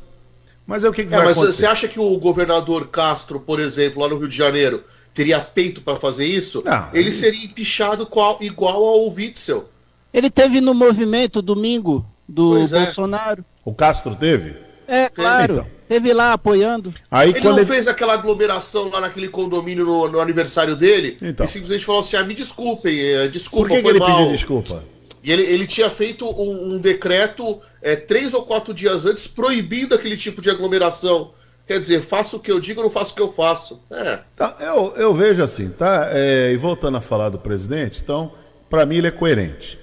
[0.68, 1.62] Mas é o que, que é, vai mas acontecer?
[1.62, 5.82] Você acha que o governador Castro, por exemplo, lá no Rio de Janeiro, teria peito
[5.82, 6.62] para fazer isso?
[6.64, 9.68] Não, ele, ele seria empichado qual, igual ao Witzel.
[10.14, 12.84] Ele teve no movimento domingo do pois é.
[12.84, 13.42] Bolsonaro.
[13.42, 13.62] É.
[13.66, 14.56] O Castro teve?
[14.88, 15.54] É, claro.
[15.54, 15.68] Então.
[15.92, 16.94] Teve lá apoiando.
[17.12, 17.66] Aí, ele não ele...
[17.66, 21.46] fez aquela aglomeração lá naquele condomínio no, no aniversário dele então.
[21.46, 24.20] e simplesmente falou assim: ah, me desculpem, é, desculpa, Por que, que ele mal.
[24.20, 24.84] pediu desculpa?
[25.22, 29.94] E ele, ele tinha feito um, um decreto é, três ou quatro dias antes proibindo
[29.94, 31.32] aquele tipo de aglomeração.
[31.68, 33.82] Quer dizer, faço o que eu digo, não faço o que eu faço.
[33.92, 34.20] É.
[34.34, 36.08] Tá, eu, eu vejo assim, tá?
[36.10, 38.32] É, e voltando a falar do presidente, então,
[38.70, 39.78] para mim ele é coerente.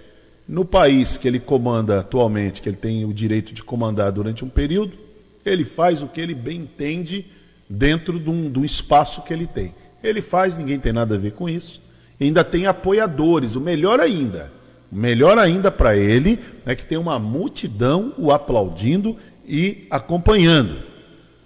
[0.49, 4.49] No país que ele comanda atualmente, que ele tem o direito de comandar durante um
[4.49, 5.08] período,
[5.45, 7.27] ele faz o que ele bem entende
[7.69, 9.75] dentro de um, espaço que ele tem.
[10.03, 11.83] Ele faz, ninguém tem nada a ver com isso.
[12.19, 14.51] E ainda tem apoiadores, o melhor ainda.
[14.91, 20.83] O melhor ainda para ele é que tem uma multidão o aplaudindo e acompanhando.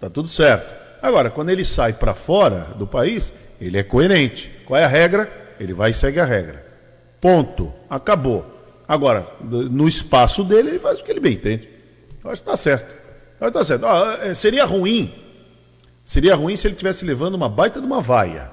[0.00, 0.80] Tá tudo certo.
[1.02, 4.50] Agora, quando ele sai para fora do país, ele é coerente.
[4.64, 5.54] Qual é a regra?
[5.58, 6.64] Ele vai e segue a regra.
[7.20, 7.72] Ponto.
[7.90, 8.46] Acabou.
[8.86, 11.68] Agora, no espaço dele, ele faz o que ele bem entende.
[12.22, 13.01] Eu acho que está certo.
[13.42, 13.84] Eu tá certo.
[13.86, 15.12] Ah, seria ruim.
[16.04, 18.50] Seria ruim se ele estivesse levando uma baita de uma vaia.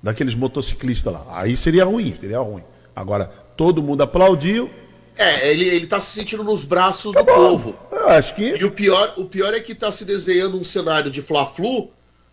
[0.00, 1.26] Daqueles motociclistas lá.
[1.30, 2.62] Aí seria ruim, seria ruim.
[2.94, 4.70] Agora, todo mundo aplaudiu.
[5.16, 7.34] É, ele, ele tá se sentindo nos braços tá do bom.
[7.34, 7.76] povo.
[7.90, 8.56] Eu acho que.
[8.56, 11.90] E o pior, o pior é que tá se desenhando um cenário de Fla-Flu,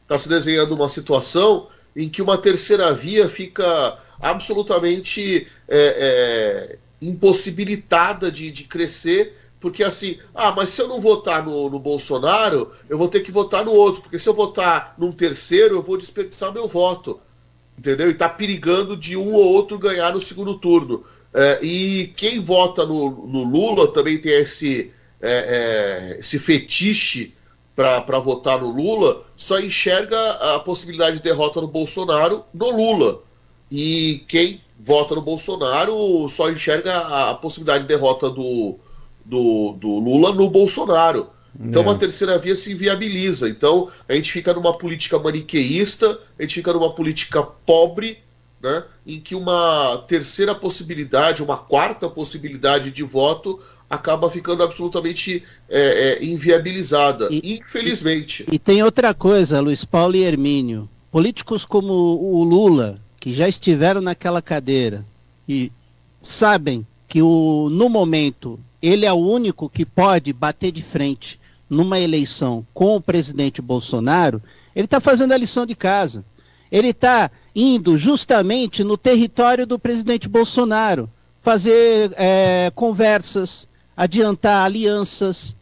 [0.08, 8.32] tá se desenhando uma situação em que uma terceira via fica absolutamente é, é, impossibilitada
[8.32, 12.98] de, de crescer, porque assim, ah, mas se eu não votar no, no Bolsonaro, eu
[12.98, 16.52] vou ter que votar no outro, porque se eu votar num terceiro, eu vou desperdiçar
[16.52, 17.22] meu voto.
[17.78, 18.10] Entendeu?
[18.10, 21.04] E tá perigando de um ou outro ganhar no segundo turno.
[21.34, 27.34] É, e quem vota no, no, Lula também tem esse, é, é, esse fetiche
[27.76, 30.20] para votar no Lula, só enxerga
[30.56, 33.22] a possibilidade de derrota no Bolsonaro no Lula.
[33.72, 38.78] E quem vota no Bolsonaro só enxerga a, possibilidade de derrota do,
[39.32, 41.30] do, do Lula no Bolsonaro.
[41.58, 41.86] Então, é.
[41.86, 43.50] uma terceira via se inviabiliza.
[43.50, 48.18] Então, a gente fica numa política maniqueísta, a gente fica numa política pobre,
[48.62, 55.80] né, em que uma terceira possibilidade, uma quarta possibilidade de voto acaba ficando absolutamente é,
[56.20, 58.46] é, inviabilizada, e, infelizmente.
[58.52, 60.90] E, e tem outra coisa, Luiz Paulo e Hermínio.
[61.12, 65.06] Políticos como o Lula, que já estiveram naquela cadeira
[65.48, 65.72] e
[66.22, 71.38] sabem que o, no momento ele é o único que pode bater de frente
[71.70, 74.42] numa eleição com o presidente Bolsonaro,
[74.74, 76.24] ele está fazendo a lição de casa.
[76.72, 81.10] Ele está indo justamente no território do presidente Bolsonaro,
[81.42, 85.54] fazer é, conversas, adiantar alianças.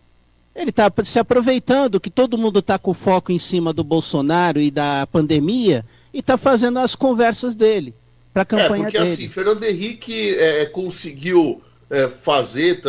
[0.53, 4.69] Ele está se aproveitando que todo mundo está com foco em cima do Bolsonaro e
[4.69, 5.83] da pandemia
[6.13, 7.95] e está fazendo as conversas dele
[8.33, 9.11] para a campanha é, porque, dele.
[9.11, 12.81] assim, Fernando Henrique é, conseguiu é, fazer,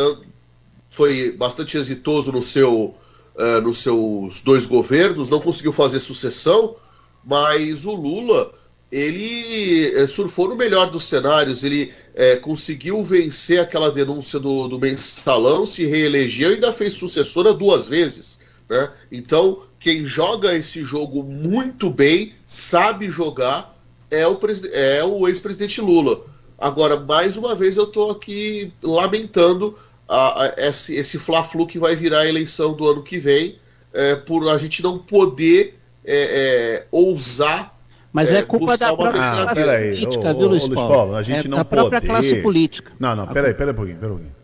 [0.91, 2.95] foi bastante exitoso no seu,
[3.37, 6.77] é, nos seus dois governos, não conseguiu fazer sucessão,
[7.25, 8.53] mas o Lula
[8.91, 14.79] ele é, surfou no melhor dos cenários, ele é, conseguiu vencer aquela denúncia do, do
[14.79, 18.41] mensalão, se reelegeu e ainda fez sucessora duas vezes.
[18.69, 18.91] Né?
[19.13, 23.80] Então, quem joga esse jogo muito bem, sabe jogar,
[24.11, 24.39] é o,
[24.73, 26.23] é o ex-presidente Lula.
[26.59, 29.75] Agora, mais uma vez, eu estou aqui lamentando
[30.07, 33.57] a, a, esse, esse fla-flu que vai virar a eleição do ano que vem,
[33.95, 37.79] é, por a gente não poder é, é, ousar.
[38.13, 40.89] Mas é, é culpa da própria ah, classe política, ô, viu, Luiz, Paulo?
[40.89, 41.15] Paulo?
[41.15, 42.13] A gente é não da própria poder...
[42.13, 42.93] classe política.
[42.99, 44.41] Não, não, peraí, peraí um pouquinho, peraí um pouquinho.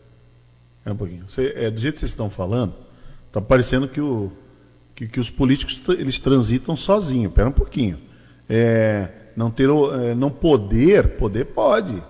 [0.85, 1.25] Pera um pouquinho.
[1.29, 2.73] Você, é, do jeito que vocês estão falando,
[3.33, 4.31] tá parecendo que, o,
[4.95, 7.33] que, que os políticos eles transitam sozinhos.
[7.33, 7.99] Pera um pouquinho.
[8.49, 12.03] É, não ter é, não poder, poder pode.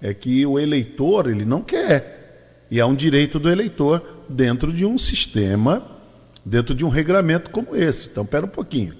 [0.00, 2.66] É que o eleitor ele não quer.
[2.70, 5.84] E há um direito do eleitor dentro de um sistema,
[6.44, 8.08] dentro de um regramento como esse.
[8.08, 8.94] Então, pera um pouquinho.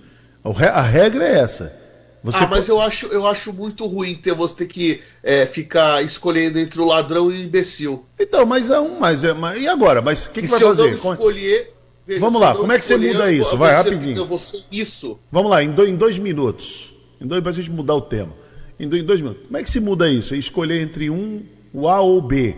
[0.45, 1.81] A regra é essa.
[2.23, 2.69] Você ah, mas pode...
[2.69, 6.85] eu acho, eu acho muito ruim ter você ter que é, ficar escolhendo entre o
[6.85, 8.05] ladrão e o imbecil.
[8.19, 10.03] Então, mas é um, mas é, mas, e agora?
[10.03, 10.91] Mas o que, que vai fazer?
[10.91, 11.73] escolher,
[12.07, 13.57] veja, Vamos lá, como é que você muda isso?
[13.57, 14.19] Vai rapidinho.
[14.19, 15.19] Eu vou ser isso.
[15.33, 17.00] Vamos lá, em dois, em dois minutos.
[17.21, 18.33] Em dois para a gente mudar o tema.
[18.79, 19.43] Em dois, em dois minutos.
[19.47, 20.35] Como é que se muda isso?
[20.35, 22.57] É escolher entre um, o A ou o B.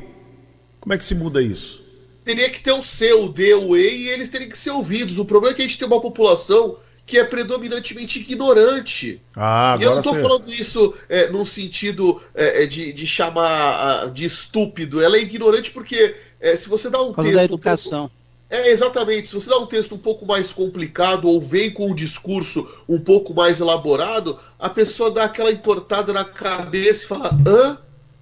[0.81, 1.83] Como é que se muda isso?
[2.25, 5.19] Teria que ter o C, o D, o E e eles teriam que ser ouvidos.
[5.19, 9.21] O problema é que a gente tem uma população que é predominantemente ignorante.
[9.37, 14.11] Ah, e eu não estou falando isso é, num sentido é, é, de, de chamar
[14.13, 15.03] de estúpido.
[15.03, 17.35] Ela é ignorante porque é, se você dá um texto.
[17.35, 18.05] Da educação.
[18.05, 18.22] Um pouco,
[18.53, 19.29] é, exatamente.
[19.29, 23.01] Se você dá um texto um pouco mais complicado ou vem com um discurso um
[23.01, 27.79] pouco mais elaborado, a pessoa dá aquela entortada na cabeça e fala: hã?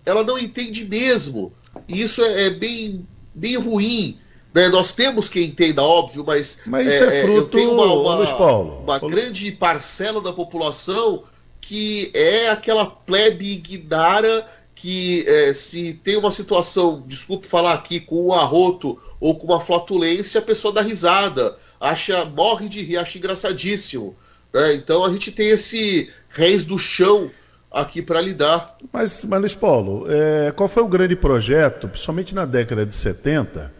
[0.07, 1.53] Ela não entende mesmo.
[1.89, 4.19] E isso é, é bem, bem ruim.
[4.55, 4.69] Né?
[4.69, 6.61] Nós temos quem entenda, óbvio, mas.
[6.65, 7.39] Mas isso é, é fruto.
[7.39, 11.25] Eu tenho uma, uma, uma grande parcela da população
[11.61, 14.47] que é aquela plebe ignara
[14.81, 19.61] que é, se tem uma situação, desculpe falar aqui, com um arroto ou com uma
[19.61, 24.17] flatulência, a pessoa dá risada, acha, morre de rir, acha engraçadíssimo.
[24.51, 24.75] Né?
[24.77, 27.31] Então a gente tem esse reis do chão
[27.71, 28.79] aqui para lidar.
[28.91, 33.71] Mas, mas Luiz Paulo, é, qual foi o grande projeto, principalmente na década de 70?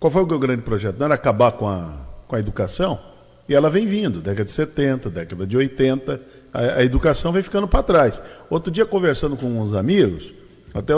[0.00, 0.98] Qual foi o grande projeto?
[0.98, 1.92] Não era acabar com a,
[2.26, 2.98] com a educação?
[3.46, 6.18] E ela vem vindo, década de 70, década de 80,
[6.56, 8.20] a, a educação vem ficando para trás.
[8.48, 10.34] Outro dia, conversando com uns amigos,
[10.74, 10.92] até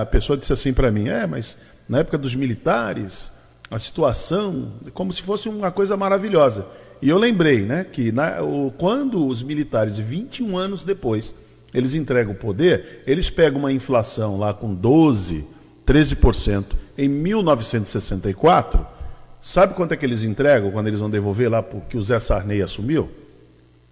[0.00, 1.56] a pessoa disse assim para mim: é, mas
[1.88, 3.30] na época dos militares,
[3.70, 6.66] a situação, como se fosse uma coisa maravilhosa.
[7.02, 11.34] E eu lembrei né, que na, o, quando os militares, 21 anos depois,
[11.72, 15.44] eles entregam o poder, eles pegam uma inflação lá com 12,
[15.86, 16.64] 13%
[16.96, 18.94] em 1964
[19.44, 22.62] Sabe quanto é que eles entregam quando eles vão devolver lá porque o Zé Sarney
[22.62, 23.10] assumiu?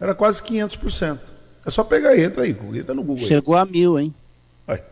[0.02, 1.18] Era quase 500%.
[1.64, 3.24] É só pegar aí, entra aí, entra no Google.
[3.24, 4.12] Chegou a mil, hein?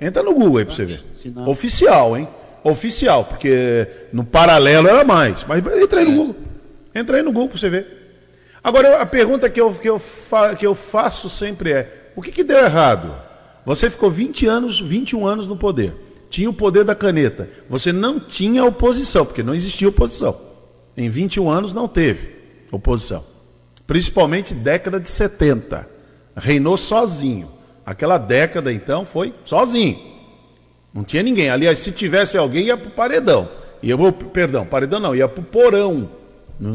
[0.01, 1.03] entra no Google aí pra você ver.
[1.49, 2.29] Oficial, hein?
[2.63, 5.45] Oficial, porque no paralelo era mais.
[5.49, 6.37] Mas entra aí no Google.
[6.95, 7.87] Entra aí no Google pra você ver.
[8.63, 12.31] Agora, a pergunta que eu, que eu, fa, que eu faço sempre é: o que,
[12.31, 13.13] que deu errado?
[13.67, 15.93] Você ficou 20 anos, 21 anos no poder.
[16.29, 17.49] Tinha o poder da caneta.
[17.69, 20.41] Você não tinha oposição, porque não existia oposição.
[20.97, 22.29] Em 21 anos não teve
[22.71, 23.25] oposição.
[23.91, 25.85] Principalmente década de 70.
[26.37, 27.51] Reinou sozinho.
[27.85, 29.99] Aquela década, então, foi sozinho.
[30.95, 31.51] Não tinha ninguém.
[31.51, 33.49] Aliás, se tivesse alguém, ia para o paredão.
[33.83, 33.97] Ia,
[34.33, 36.09] perdão, paredão não, ia para o porão.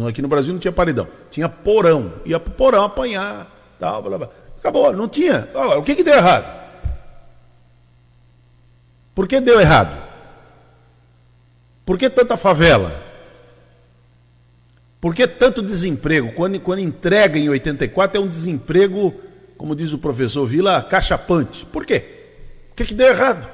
[0.10, 1.08] Aqui no Brasil não tinha paredão.
[1.32, 2.12] Tinha porão.
[2.26, 3.50] Ia para o porão apanhar.
[3.80, 4.30] Tal, blá, blá.
[4.60, 5.48] Acabou, não tinha.
[5.78, 6.54] o que, que deu errado?
[9.16, 9.96] Por que deu errado?
[11.86, 13.05] Por que tanta favela?
[15.06, 16.32] Por que tanto desemprego?
[16.32, 19.14] Quando, quando entrega em 84 é um desemprego,
[19.56, 21.64] como diz o professor Vila, cachapante.
[21.64, 22.04] Por quê?
[22.72, 23.48] O que, que deu errado?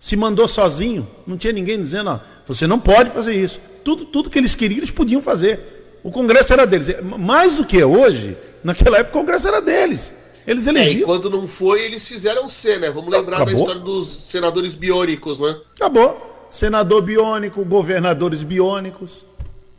[0.00, 3.60] Se mandou sozinho, não tinha ninguém dizendo, ó, você não pode fazer isso.
[3.84, 5.98] Tudo, tudo que eles queriam, eles podiam fazer.
[6.02, 6.88] O Congresso era deles.
[7.02, 10.14] Mais do que hoje, naquela época o Congresso era deles.
[10.46, 11.00] Eles elegiam.
[11.00, 12.90] É, e quando não foi, eles fizeram ser, né?
[12.90, 13.52] Vamos lembrar Acabou.
[13.52, 15.54] da história dos senadores biônicos, né?
[15.78, 16.48] Acabou.
[16.48, 19.35] Senador biônico, governadores biônicos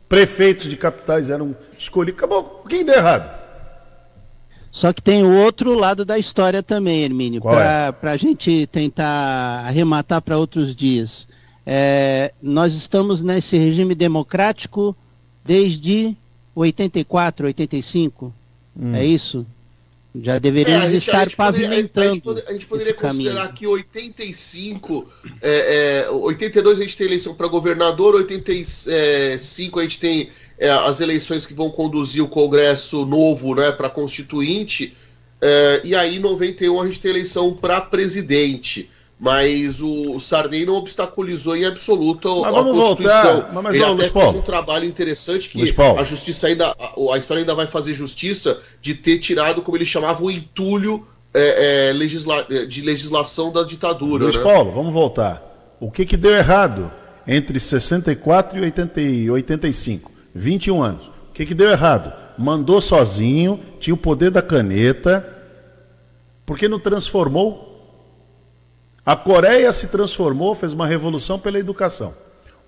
[0.08, 2.18] prefeitos de capitais eram escolhidos.
[2.18, 2.64] Acabou.
[2.68, 3.38] Quem deu errado?
[4.70, 8.08] Só que tem o outro lado da história também, Hermínio, para é?
[8.08, 11.26] a gente tentar arrematar para outros dias.
[11.66, 14.96] É, nós estamos nesse regime democrático
[15.44, 16.16] desde
[16.54, 18.32] 84, 85,
[18.76, 18.94] hum.
[18.94, 19.46] é isso?
[20.14, 22.20] Já deveríamos é, gente, estar pavimentando.
[22.22, 23.54] Poderia, a gente, poderia considerar caminho.
[23.54, 25.08] que 85,
[25.42, 31.00] é, é, 82 a gente tem eleição para governador, 85 a gente tem é, as
[31.00, 34.96] eleições que vão conduzir o Congresso novo né, para constituinte,
[35.40, 38.90] é, e aí em 91 a gente tem eleição para presidente.
[39.18, 43.34] Mas o Sarney não obstaculizou em absoluto a Constituição.
[43.34, 43.62] Voltar.
[43.62, 47.54] Mas, Ele até fez um trabalho interessante que a justiça ainda, a, a, história ainda
[47.54, 51.04] vai fazer justiça de ter tirado, como ele chamava, o entulho
[51.34, 54.24] é, é, legisla, de legislação da ditadura.
[54.24, 54.42] Luiz né?
[54.42, 55.76] Paulo, vamos voltar.
[55.80, 56.90] O que, que deu errado
[57.26, 59.00] entre 64 e 80,
[59.32, 60.12] 85?
[60.32, 61.08] 21 anos.
[61.08, 62.12] O que, que deu errado?
[62.38, 65.26] Mandou sozinho, tinha o poder da caneta,
[66.46, 67.67] porque não transformou
[69.08, 72.12] a Coreia se transformou, fez uma revolução pela educação.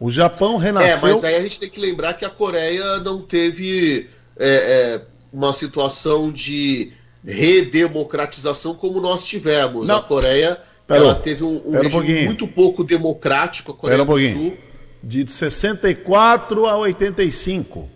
[0.01, 1.11] O Japão renasceu.
[1.11, 5.03] É, mas aí a gente tem que lembrar que a Coreia não teve é, é,
[5.31, 9.87] uma situação de redemocratização como nós tivemos.
[9.87, 9.97] Não.
[9.97, 14.19] A Coreia ela teve um, um regime um muito pouco democrático, a Coreia um do
[14.19, 14.57] Sul.
[15.03, 17.87] De 64 a 85.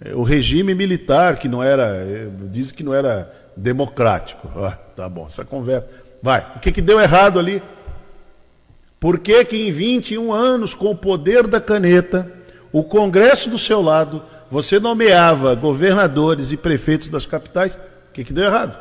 [0.00, 1.84] É, o regime militar, que não era.
[1.84, 4.50] É, diz que não era democrático.
[4.56, 5.88] Ah, tá bom, essa conversa.
[6.22, 6.46] Vai.
[6.56, 7.62] O que, que deu errado ali?
[8.98, 12.30] Por que, que em 21 anos, com o poder da caneta,
[12.72, 17.76] o Congresso do seu lado, você nomeava governadores e prefeitos das capitais?
[17.76, 18.78] O que, que deu errado?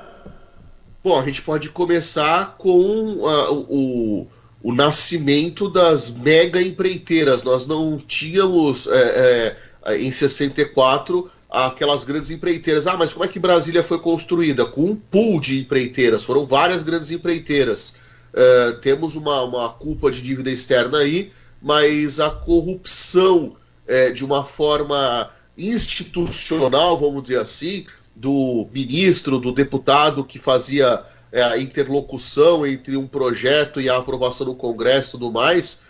[1.03, 4.27] Bom, a gente pode começar com uh, o,
[4.61, 7.43] o nascimento das mega empreiteiras.
[7.43, 12.85] Nós não tínhamos, é, é, em 64, aquelas grandes empreiteiras.
[12.85, 14.65] Ah, mas como é que Brasília foi construída?
[14.65, 17.95] Com um pool de empreiteiras, foram várias grandes empreiteiras.
[18.31, 21.31] Uh, temos uma, uma culpa de dívida externa aí,
[21.62, 23.55] mas a corrupção
[23.88, 27.85] é, de uma forma institucional, vamos dizer assim,
[28.15, 34.45] do ministro, do deputado que fazia é, a interlocução entre um projeto e a aprovação
[34.45, 35.81] do Congresso e tudo mais,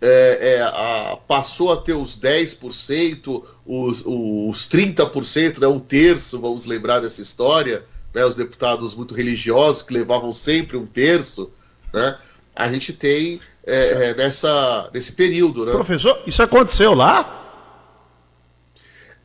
[0.00, 6.66] é, é, a, passou a ter os 10%, os, os 30%, né, um terço, vamos
[6.66, 7.84] lembrar dessa história,
[8.14, 11.50] né, os deputados muito religiosos que levavam sempre um terço,
[11.92, 12.16] né,
[12.54, 15.66] a gente tem é, é nessa, nesse período.
[15.66, 15.72] Né?
[15.72, 17.34] Professor, isso aconteceu lá?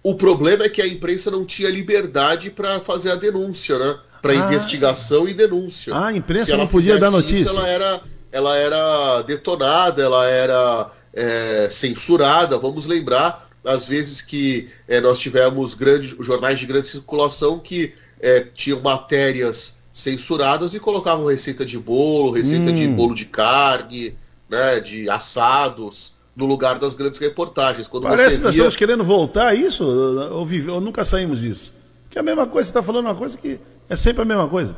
[0.03, 3.97] O problema é que a imprensa não tinha liberdade para fazer a denúncia, né?
[4.21, 4.35] Para ah.
[4.35, 5.95] investigação e denúncia.
[5.95, 7.43] Ah, a imprensa não podia dar notícia.
[7.43, 8.01] Isso, ela era
[8.33, 12.57] ela era detonada, ela era é, censurada.
[12.57, 18.47] Vamos lembrar, às vezes, que é, nós tivemos grandes, jornais de grande circulação que é,
[18.53, 22.73] tinham matérias censuradas e colocavam receita de bolo, receita hum.
[22.73, 24.15] de bolo de carne,
[24.49, 27.87] né, de assados, no lugar das grandes reportagens.
[27.87, 31.71] Quando Parece que nós estamos querendo voltar a isso, ou, ou nunca saímos disso.
[32.09, 34.47] Que é a mesma coisa, você está falando uma coisa que é sempre a mesma
[34.47, 34.75] coisa.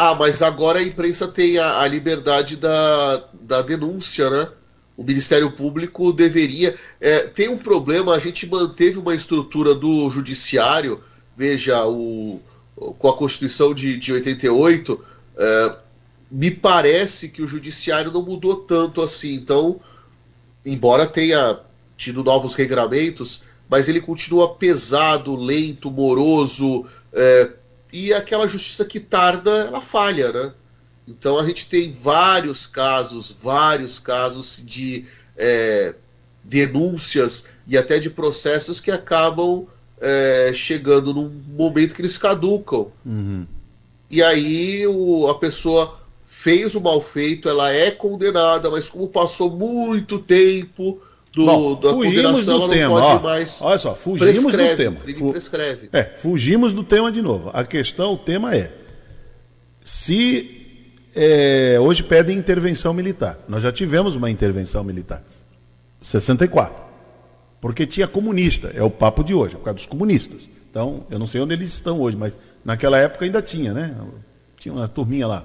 [0.00, 4.48] Ah, mas agora a imprensa tem a, a liberdade da, da denúncia, né?
[4.96, 6.76] O Ministério Público deveria.
[7.00, 11.00] É, tem um problema, a gente manteve uma estrutura do judiciário,
[11.36, 12.40] veja, o,
[12.76, 15.04] com a Constituição de, de 88,
[15.36, 15.76] é,
[16.30, 19.34] me parece que o judiciário não mudou tanto assim.
[19.34, 19.80] Então,
[20.64, 21.58] embora tenha
[21.96, 27.50] tido novos regramentos, mas ele continua pesado, lento, moroso, é,
[27.92, 30.52] e aquela justiça que tarda, ela falha, né?
[31.06, 35.94] Então a gente tem vários casos, vários casos de é,
[36.44, 39.66] denúncias e até de processos que acabam
[40.00, 42.92] é, chegando num momento que eles caducam.
[43.04, 43.46] Uhum.
[44.10, 49.50] E aí o, a pessoa fez o mal feito, ela é condenada, mas como passou
[49.50, 51.00] muito tempo,
[51.34, 52.94] do, Bom, da fugimos do tema.
[52.94, 53.60] Ó, mais.
[53.62, 55.00] Olha só, fugimos prescreve, do tema.
[55.00, 55.88] Crime prescreve.
[55.92, 57.50] É, fugimos do tema de novo.
[57.52, 58.72] A questão, o tema é
[59.82, 60.58] se
[61.14, 63.38] é, hoje pedem intervenção militar.
[63.48, 65.22] Nós já tivemos uma intervenção militar.
[66.00, 66.84] 64.
[67.60, 70.48] Porque tinha comunista, é o papo de hoje, é por causa dos comunistas.
[70.70, 73.96] Então, eu não sei onde eles estão hoje, mas naquela época ainda tinha, né?
[74.58, 75.44] Tinha uma turminha lá.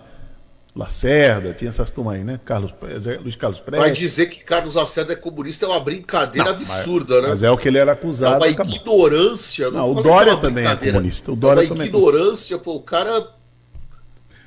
[0.75, 2.39] Lacerda, tinha essas turmas aí, né?
[2.43, 2.73] Carlos,
[3.21, 3.79] Luiz Carlos Prestes.
[3.79, 7.29] Vai dizer que Carlos Lacerda é comunista é uma brincadeira não, absurda, mas, né?
[7.29, 8.43] Mas é o que ele era acusado.
[8.43, 8.73] É uma acabou.
[8.73, 9.69] ignorância.
[9.69, 11.31] Não, não o Dória é também é comunista.
[11.31, 13.27] O Dória é uma ignorância, pô, o cara.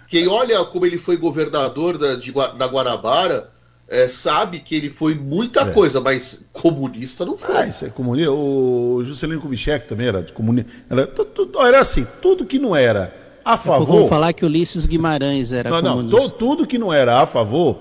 [0.08, 3.50] Quem olha como ele foi governador da, de, da Guanabara
[3.88, 5.72] é, sabe que ele foi muita é.
[5.72, 7.56] coisa, mas comunista não foi.
[7.56, 8.32] Ah, isso é comunista.
[8.32, 10.72] O Juscelino Kubitschek também era comunista.
[10.90, 13.86] Era, tudo, era assim, tudo que não era a favor.
[13.86, 16.20] Vamos falar que Ulisses Guimarães era não, comunista.
[16.20, 17.78] Não, tudo que não era a favor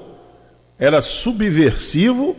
[0.78, 2.36] era subversivo,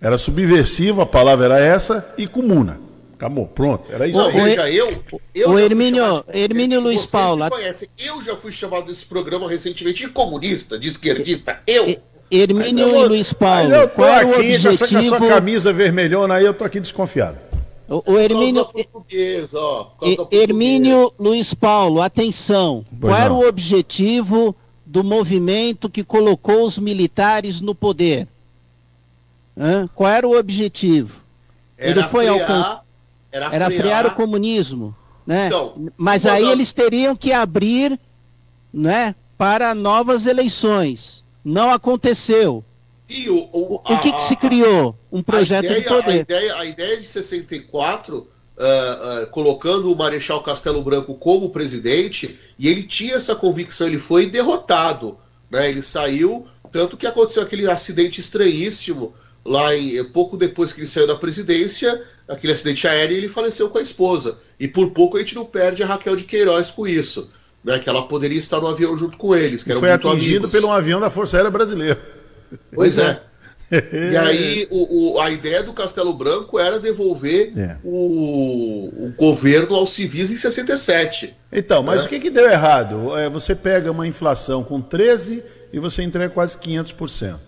[0.00, 2.80] era subversivo, a palavra era essa, e comuna.
[3.14, 4.32] Acabou, pronto, era isso o, aí.
[4.32, 5.02] Veja, eu,
[5.34, 7.48] eu o Hermínio, chamado, Hermínio Luiz Paulo.
[7.48, 11.62] Conhecem, eu já fui chamado nesse programa recentemente de comunista, de esquerdista.
[11.64, 11.96] Eu.
[12.28, 13.72] Hermínio e Luiz Paulo.
[13.72, 14.78] eu tô qual aqui, é o objetivo...
[14.78, 17.38] com, essa, com camisa vermelhona aí, eu tô aqui desconfiado.
[17.88, 18.66] O, o Hermínio,
[19.54, 19.86] ó,
[20.30, 22.84] Hermínio Luiz Paulo, atenção.
[22.88, 23.24] Pois Qual não.
[23.24, 28.26] era o objetivo do movimento que colocou os militares no poder?
[29.56, 29.88] Hã?
[29.94, 31.14] Qual era o objetivo?
[31.78, 32.84] Era Ele foi alcançar.
[33.30, 33.82] Era, era frear...
[33.82, 34.94] frear o comunismo.
[35.26, 35.46] Né?
[35.46, 36.52] Então, Mas aí das...
[36.52, 37.98] eles teriam que abrir
[38.72, 41.24] né, para novas eleições.
[41.44, 42.64] Não aconteceu.
[43.08, 44.98] E o, o, o que, a, que, se criou?
[45.12, 46.10] Um projeto ideia, de poder.
[46.10, 52.36] A ideia, a ideia de 64, uh, uh, colocando o Marechal Castelo Branco como presidente,
[52.58, 55.18] e ele tinha essa convicção, ele foi derrotado.
[55.48, 55.70] Né?
[55.70, 61.06] Ele saiu, tanto que aconteceu aquele acidente estranhíssimo lá em, pouco depois que ele saiu
[61.06, 64.38] da presidência, aquele acidente aéreo, ele faleceu com a esposa.
[64.58, 67.30] E por pouco a gente não perde a Raquel de Queiroz com isso.
[67.62, 69.64] Né, que ela poderia estar no avião junto com eles.
[69.64, 72.15] Que foi atingido pelo um avião da Força Aérea Brasileira.
[72.74, 73.20] Pois é.
[74.12, 77.76] e aí o, o, a ideia do Castelo Branco era devolver é.
[77.82, 81.34] o, o, governo aos civis em 67.
[81.50, 82.06] Então, mas né?
[82.06, 83.16] o que, que deu errado?
[83.16, 85.42] É, você pega uma inflação com 13%
[85.72, 87.38] e você entrega quase 500%.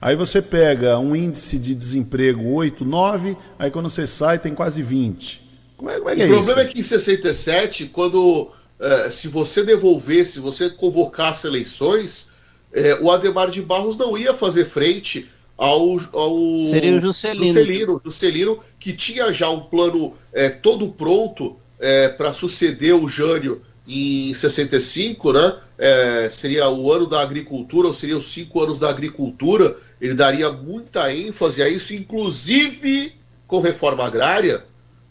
[0.00, 4.82] Aí você pega um índice de desemprego 8, 9, aí quando você sai tem quase
[4.82, 5.48] 20.
[5.76, 6.70] Como é, como é que é o problema isso?
[6.70, 8.50] é que em 67, quando
[8.80, 12.30] é, se você devolvesse, se você convocasse eleições,
[12.72, 16.36] é, o Ademar de Barros não ia fazer frente ao, ao
[16.70, 17.46] Seria o Juscelino.
[17.46, 23.62] Juscelino, Juscelino que tinha já um plano é, todo pronto é, para suceder o Jânio
[23.86, 25.56] em 65, né?
[25.78, 30.50] É, seria o ano da agricultura, ou seriam os cinco anos da agricultura, ele daria
[30.52, 33.14] muita ênfase a isso, inclusive
[33.46, 34.64] com reforma agrária,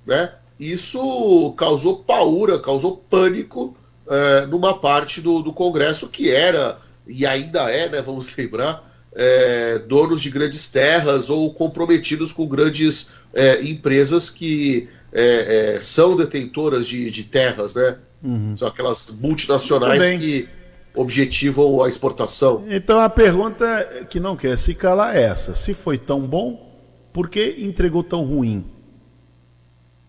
[0.05, 0.33] né?
[0.59, 3.75] Isso causou paura, causou pânico
[4.07, 6.77] é, numa parte do, do Congresso que era,
[7.07, 8.01] e ainda é, né?
[8.01, 8.83] Vamos lembrar,
[9.13, 16.15] é, donos de grandes terras ou comprometidos com grandes é, empresas que é, é, são
[16.15, 17.97] detentoras de, de terras, né?
[18.23, 18.55] Uhum.
[18.55, 20.47] São aquelas multinacionais que
[20.95, 22.65] objetivam a exportação.
[22.69, 26.67] Então a pergunta que não quer se calar é essa: se foi tão bom,
[27.13, 28.65] por que entregou tão ruim?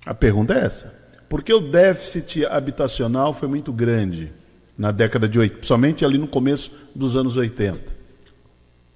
[0.05, 0.95] A pergunta é essa.
[1.29, 4.33] Porque o déficit habitacional foi muito grande
[4.79, 7.99] na década de 80, somente ali no começo dos anos 80.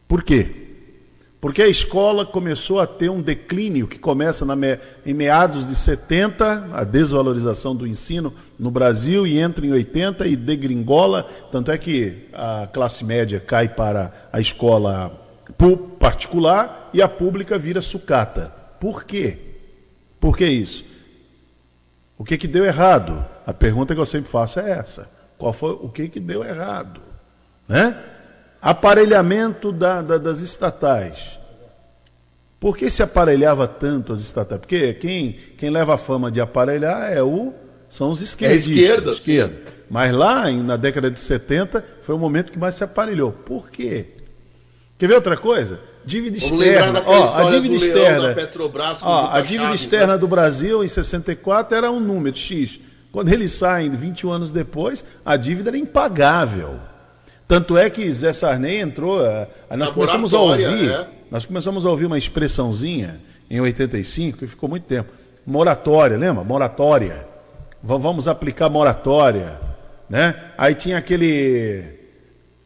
[0.07, 0.62] Por quê?
[1.41, 4.78] Porque a escola começou a ter um declínio que começa me...
[5.05, 10.37] em meados de 70, a desvalorização do ensino no Brasil, e entra em 80 e
[10.37, 11.24] degringola.
[11.51, 15.20] Tanto é que a classe média cai para a escola
[15.99, 18.55] particular e a pública vira sucata.
[18.78, 19.37] Por quê?
[20.20, 20.85] Por que isso?
[22.16, 23.24] O que, que deu errado?
[23.45, 25.11] A pergunta que eu sempre faço é essa.
[25.43, 27.01] Qual foi o que, que deu errado?
[27.68, 27.99] Né?
[28.61, 31.36] Aparelhamento da, da, das estatais.
[32.61, 34.61] Por que se aparelhava tanto as estatais?
[34.61, 37.53] Porque quem, quem leva a fama de aparelhar é o,
[37.88, 38.70] são os esquerdistas.
[38.70, 39.57] É esquerda, esquerda.
[39.90, 43.32] Mas lá, na década de 70, foi o momento que mais se aparelhou.
[43.32, 44.11] Por quê?
[44.97, 45.80] Quer ver outra coisa?
[46.05, 47.03] Dívida Vamos externa.
[47.05, 48.32] Ó, a dívida externa.
[48.32, 50.18] Petrobras, ó, a dívida Chaves, externa né?
[50.20, 52.78] do Brasil em 64 era um número X.
[53.13, 56.81] Quando eles saem 21 anos depois, a dívida era impagável.
[57.47, 59.25] Tanto é que Zé Sarney entrou.
[59.25, 59.47] Eh,
[59.77, 60.91] nós começamos a ouvir.
[60.91, 61.07] É.
[61.31, 65.13] Nós começamos a ouvir uma expressãozinha em 85 que ficou muito tempo.
[65.47, 66.43] Moratória, lembra?
[66.43, 67.27] Moratória.
[67.83, 69.61] V vamos aplicar moratória.
[70.09, 70.35] Né?
[70.57, 71.85] Aí tinha aquele.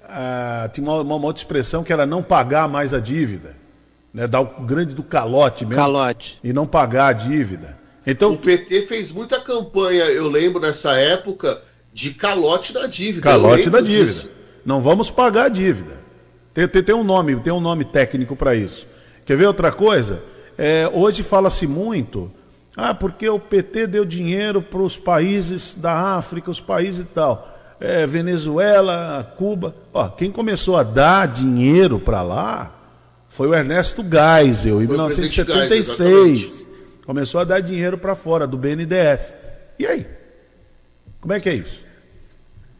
[0.08, 3.56] Ah, tinha uma, uma, outra expressão que era não pagar mais a dívida.
[4.14, 4.28] Né?
[4.28, 5.82] Dar o grande do calote mesmo.
[5.82, 6.38] Calote.
[6.44, 7.76] E não pagar a dívida.
[8.06, 11.60] Então, o PT fez muita campanha, eu lembro nessa época,
[11.92, 13.22] de calote da dívida.
[13.22, 14.04] Calote da dívida.
[14.04, 14.30] Disso.
[14.64, 16.04] Não vamos pagar a dívida.
[16.54, 18.86] Tem, tem, tem um nome, tem um nome técnico para isso.
[19.24, 20.22] Quer ver outra coisa?
[20.56, 22.30] É, hoje fala-se muito,
[22.76, 27.54] ah, porque o PT deu dinheiro para os países da África, os países e tal.
[27.80, 29.74] É, Venezuela, Cuba.
[29.92, 32.72] Ó, quem começou a dar dinheiro para lá
[33.28, 36.65] foi o Ernesto Geisel, em 1976.
[37.06, 39.32] Começou a dar dinheiro para fora do BNDES.
[39.78, 40.06] E aí?
[41.20, 41.84] Como é que é isso?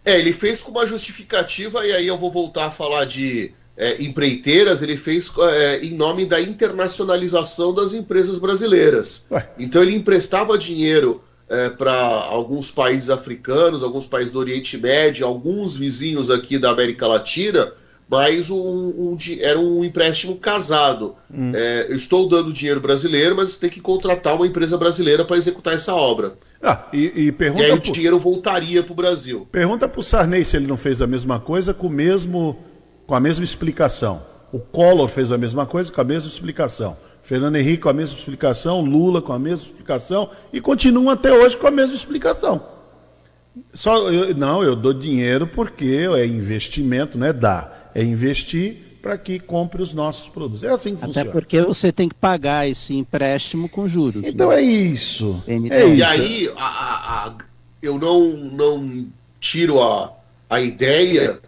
[0.04, 4.02] É, ele fez com uma justificativa, e aí eu vou voltar a falar de é,
[4.02, 9.26] empreiteiras, ele fez é, em nome da internacionalização das empresas brasileiras.
[9.30, 9.48] Ué.
[9.58, 15.76] Então ele emprestava dinheiro é, para alguns países africanos, alguns países do Oriente Médio, alguns
[15.76, 17.72] vizinhos aqui da América Latina,
[18.08, 21.14] mas um, um, era um empréstimo casado.
[21.32, 21.52] Hum.
[21.54, 25.74] É, eu estou dando dinheiro brasileiro, mas tem que contratar uma empresa brasileira para executar
[25.74, 26.34] essa obra.
[26.62, 27.90] Ah, e, e, pergunta e aí pro...
[27.90, 29.46] o dinheiro voltaria para o Brasil.
[29.50, 32.58] Pergunta para o Sarney se ele não fez a mesma coisa com, o mesmo,
[33.06, 34.22] com a mesma explicação.
[34.52, 36.96] O Collor fez a mesma coisa com a mesma explicação.
[37.22, 41.56] Fernando Henrique com a mesma explicação, Lula com a mesma explicação e continuam até hoje
[41.56, 42.62] com a mesma explicação.
[43.72, 47.85] Só, eu, não, eu dou dinheiro porque é investimento, não é dar.
[47.98, 50.64] É investir para que compre os nossos produtos.
[50.64, 51.30] É assim que Até funciona.
[51.30, 54.22] Até porque você tem que pagar esse empréstimo com juros.
[54.26, 54.56] Então né?
[54.56, 55.42] é isso.
[55.46, 55.94] É isso.
[55.94, 57.36] E aí, a, a, a,
[57.80, 59.06] eu não, não
[59.40, 60.12] tiro a,
[60.50, 61.40] a ideia,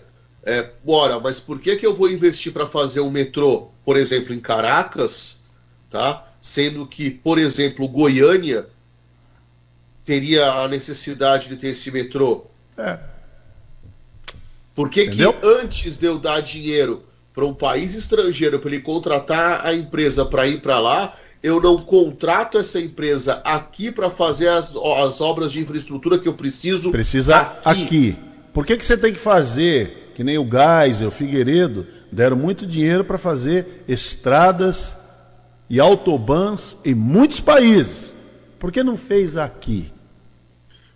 [0.44, 4.32] é, bora, mas por que, que eu vou investir para fazer um metrô, por exemplo,
[4.32, 5.40] em Caracas,
[5.90, 6.26] tá?
[6.40, 8.66] sendo que, por exemplo, Goiânia
[10.04, 12.46] teria a necessidade de ter esse metrô?
[12.78, 12.98] É.
[14.78, 17.02] Por que, que antes de eu dar dinheiro
[17.34, 21.78] para um país estrangeiro para ele contratar a empresa para ir para lá, eu não
[21.78, 26.92] contrato essa empresa aqui para fazer as, as obras de infraestrutura que eu preciso.
[26.92, 27.82] Precisa aqui.
[27.82, 28.16] aqui.
[28.54, 32.36] Por que, que você tem que fazer, que nem o Gás e o Figueiredo, deram
[32.36, 34.96] muito dinheiro para fazer estradas
[35.68, 38.14] e autobans em muitos países?
[38.60, 39.92] Por que não fez aqui?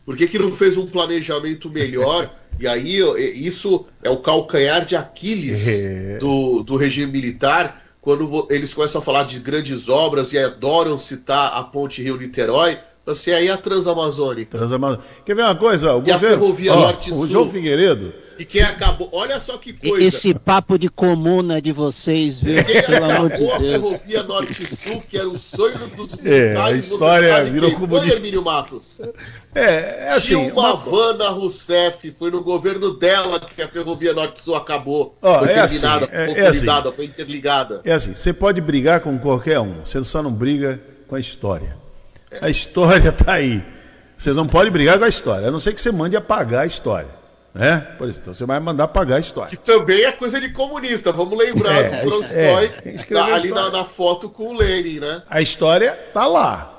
[0.06, 2.30] Por que, que não fez um planejamento melhor?
[2.58, 2.98] e aí
[3.34, 6.18] isso é o calcanhar de Aquiles é.
[6.18, 11.52] do, do regime militar, quando eles começam a falar de grandes obras e adoram citar
[11.54, 14.58] a ponte Rio-Niterói, assim, aí a Transamazônica.
[14.58, 15.04] Transamazônica.
[15.24, 15.94] Quer ver uma coisa?
[15.94, 17.22] O e governo, a Ferrovia Norte-Sul.
[17.22, 18.12] O João Figueiredo
[18.42, 19.08] e quem acabou.
[19.12, 20.04] Olha só que coisa.
[20.04, 22.62] Esse papo de comuna de vocês, viu?
[22.64, 23.52] Quem Pelo amor de Deus.
[23.52, 28.10] a ferrovia Norte-Sul, que era o sonho dos militares, é, a história virou quem foi,
[28.10, 29.00] Hermínio Matos?
[29.54, 30.28] É, é assim.
[30.28, 35.16] Tinha uma, Havana Rousseff, foi no governo dela que a ferrovia Norte-Sul acabou.
[35.22, 36.96] Oh, foi é terminada, assim, foi consolidada, é, assim.
[36.96, 37.80] foi interligada.
[37.84, 41.76] É assim, você pode brigar com qualquer um, você só não briga com a história.
[42.40, 43.64] A história está aí.
[44.18, 46.66] Você não pode brigar com a história, a não ser que você mande apagar a
[46.66, 47.21] história.
[47.54, 47.80] Né?
[47.98, 49.50] Por isso, então você vai mandar pagar a história.
[49.50, 51.12] Que também é coisa de comunista.
[51.12, 55.22] Vamos lembrar é, do Tolstói é, ali na, na, foto com o Lenin, né?
[55.28, 56.70] A história tá lá.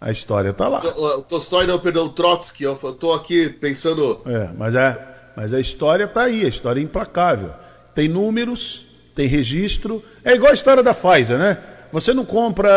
[0.00, 0.80] A história tá lá.
[0.80, 2.64] O, Tolstói, não, perdão, Trotsky.
[2.64, 4.22] Eu tô aqui pensando.
[4.24, 4.98] É, mas, é,
[5.36, 7.52] mas a história tá aí, a história é implacável.
[7.94, 10.02] Tem números, tem registro.
[10.24, 11.58] É igual a história da Pfizer, né?
[11.92, 12.70] Você não compra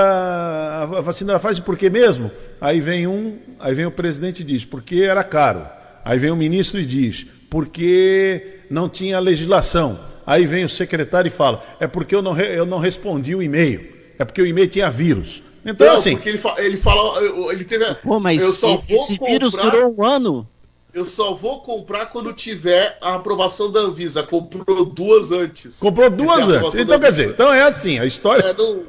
[0.81, 2.29] a vacina da Pfizer por quê mesmo?
[2.59, 5.78] Aí vem um, aí vem o presidente e diz, porque era caro.
[6.09, 9.99] Aí vem o ministro e diz, porque não tinha legislação.
[10.25, 13.87] Aí vem o secretário e fala, é porque eu não, eu não respondi o e-mail.
[14.17, 15.43] É porque o e-mail tinha vírus.
[15.63, 16.15] Então, não, assim.
[16.15, 17.23] Porque ele, fa ele fala.
[17.53, 17.85] Ele teve.
[18.01, 20.49] Pô, mas eu só vou esse comprar, vírus durou um ano.
[20.91, 24.23] Eu só vou comprar quando tiver a aprovação da Anvisa.
[24.23, 25.77] Comprou duas antes.
[25.77, 26.73] Comprou duas antes.
[26.73, 28.41] Então, quer dizer, então é assim, a história.
[28.41, 28.81] É, não...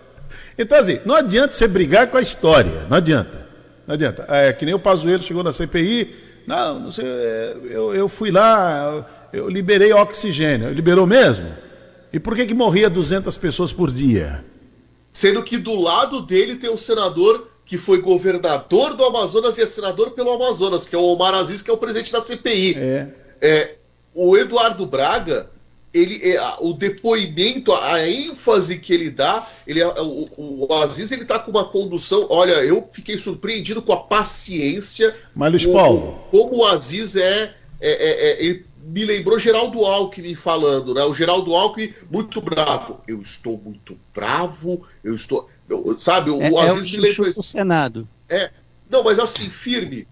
[0.56, 2.86] Então, assim, não adianta você brigar com a história.
[2.88, 3.46] Não adianta.
[3.86, 4.24] Não adianta.
[4.26, 8.30] É que nem o Pazuello chegou na CPI não, não sei, é, eu, eu fui
[8.30, 10.72] lá, eu liberei oxigênio.
[10.72, 11.46] Liberou mesmo?
[12.12, 14.44] E por que, que morria 200 pessoas por dia?
[15.12, 19.66] Sendo que do lado dele tem um senador que foi governador do Amazonas e é
[19.66, 22.74] senador pelo Amazonas, que é o Omar Aziz, que é o presidente da CPI.
[22.76, 23.14] É.
[23.40, 23.74] É,
[24.12, 25.48] o Eduardo Braga
[25.92, 31.24] ele, é, o depoimento, a ênfase que ele dá, ele, é, o, o Aziz ele
[31.24, 32.26] tá com uma condução.
[32.30, 35.16] Olha, eu fiquei surpreendido com a paciência.
[35.34, 36.20] Mas Luiz Paulo.
[36.30, 41.04] Como o Aziz é, é, é, é ele me lembrou Geraldo Alckmin falando, né?
[41.04, 43.00] O Geraldo Alckmin muito bravo.
[43.06, 45.48] Eu estou muito bravo, eu estou.
[45.68, 47.32] Eu, sabe, o, é, Aziz é o me lembrou.
[47.42, 48.08] Senado.
[48.28, 48.50] É,
[48.88, 50.06] não, mas assim, firme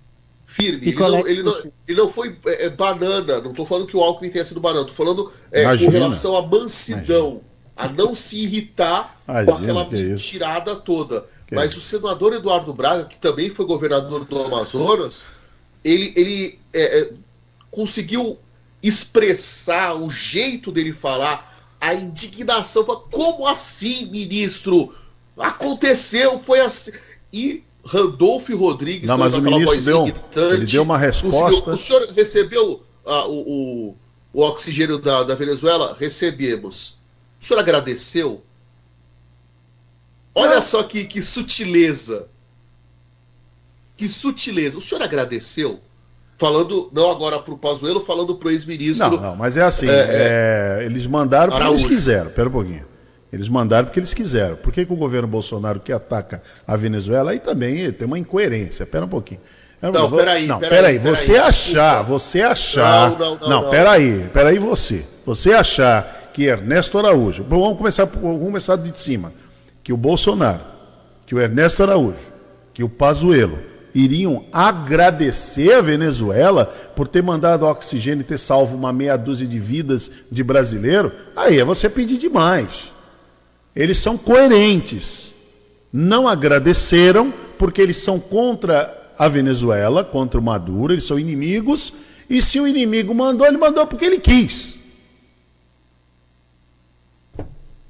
[0.49, 0.88] firme.
[0.88, 3.40] Ele não, ele, não, ele não, foi é, é, banana.
[3.40, 4.88] Não estou falando que o Alckmin tenha sido banana.
[4.88, 7.28] Estou falando é, com relação à mansidão.
[7.28, 7.49] Imagina.
[7.76, 10.80] A não se irritar Imagina, com aquela mentirada isso.
[10.80, 11.26] toda.
[11.46, 15.28] Que Mas o senador Eduardo Braga, que também foi governador do Amazonas,
[15.84, 17.12] ele, ele é, é,
[17.70, 18.36] conseguiu
[18.82, 22.84] expressar o jeito dele falar, a indignação.
[22.84, 24.92] Como assim, ministro?
[25.36, 26.90] Aconteceu, foi assim.
[27.32, 31.70] E Randolph Rodrigues, não, mas o ministro deu, irritante, ele deu uma resposta.
[31.70, 33.97] O, o senhor recebeu ah, o, o,
[34.34, 35.97] o, oxigênio da, da Venezuela?
[35.99, 36.99] Recebemos.
[37.41, 38.43] O senhor agradeceu?
[40.34, 40.62] Olha não.
[40.62, 42.28] só que, que sutileza.
[43.97, 44.76] Que sutileza.
[44.76, 45.80] O senhor agradeceu?
[46.36, 49.11] Falando, não agora para o Pazuello, falando para o ex-ministro.
[49.12, 49.89] Não, não, mas é assim.
[49.89, 52.30] É, é, eles mandaram porque eles quiseram.
[52.30, 52.88] Pera um pouquinho.
[53.33, 54.57] Eles mandaram porque eles quiseram.
[54.57, 58.85] Por que, que o governo Bolsonaro que ataca a Venezuela aí também tem uma incoerência?
[58.85, 59.41] Espera um pouquinho.
[59.81, 60.47] Não, peraí.
[60.47, 60.99] Não, peraí.
[60.99, 63.11] Pera você achar, você achar.
[63.11, 63.49] Não, não, não.
[63.49, 64.29] Não, peraí.
[64.33, 65.05] Peraí você.
[65.24, 67.45] Você achar que Ernesto Araújo.
[67.45, 69.33] Bom, vamos começar, vamos começar de cima.
[69.85, 70.62] Que o Bolsonaro,
[71.26, 72.33] que o Ernesto Araújo,
[72.74, 73.59] que o Pazuello
[73.95, 79.59] iriam agradecer a Venezuela por ter mandado oxigênio e ter salvo uma meia dúzia de
[79.59, 82.93] vidas de brasileiro, aí é você pedir demais.
[83.79, 85.33] Eles são coerentes.
[85.93, 91.93] Não agradeceram porque eles são contra a Venezuela contra o Maduro, eles são inimigos,
[92.29, 94.79] e se o inimigo mandou, ele mandou porque ele quis.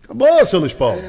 [0.05, 1.03] Acabou, seu Luiz Paulo.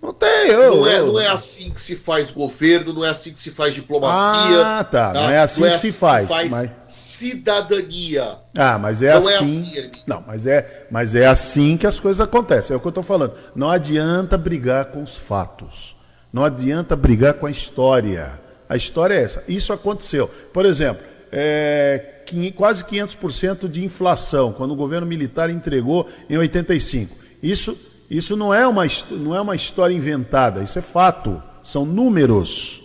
[0.00, 0.48] Não tem.
[0.48, 1.06] Eu, não, é, eu...
[1.06, 4.66] não é assim que se faz governo, não é assim que se faz diplomacia.
[4.66, 5.12] Ah, tá.
[5.12, 5.20] tá?
[5.20, 6.22] Não é assim não é que se assim faz.
[6.22, 6.70] Se faz mas...
[6.88, 8.38] cidadania.
[8.56, 9.76] Ah, mas é não é assim.
[9.76, 12.74] É assim não, mas é, mas é assim que as coisas acontecem.
[12.74, 13.34] É o que eu estou falando.
[13.54, 15.96] Não adianta brigar com os fatos.
[16.32, 18.38] Não adianta brigar com a história.
[18.68, 19.42] A história é essa.
[19.48, 20.28] Isso aconteceu.
[20.52, 22.22] Por exemplo, é,
[22.54, 27.16] quase 500% de inflação, quando o governo militar entregou em 85.
[27.42, 27.76] Isso
[28.10, 32.82] isso não é, uma, não é uma história inventada, isso é fato, são números.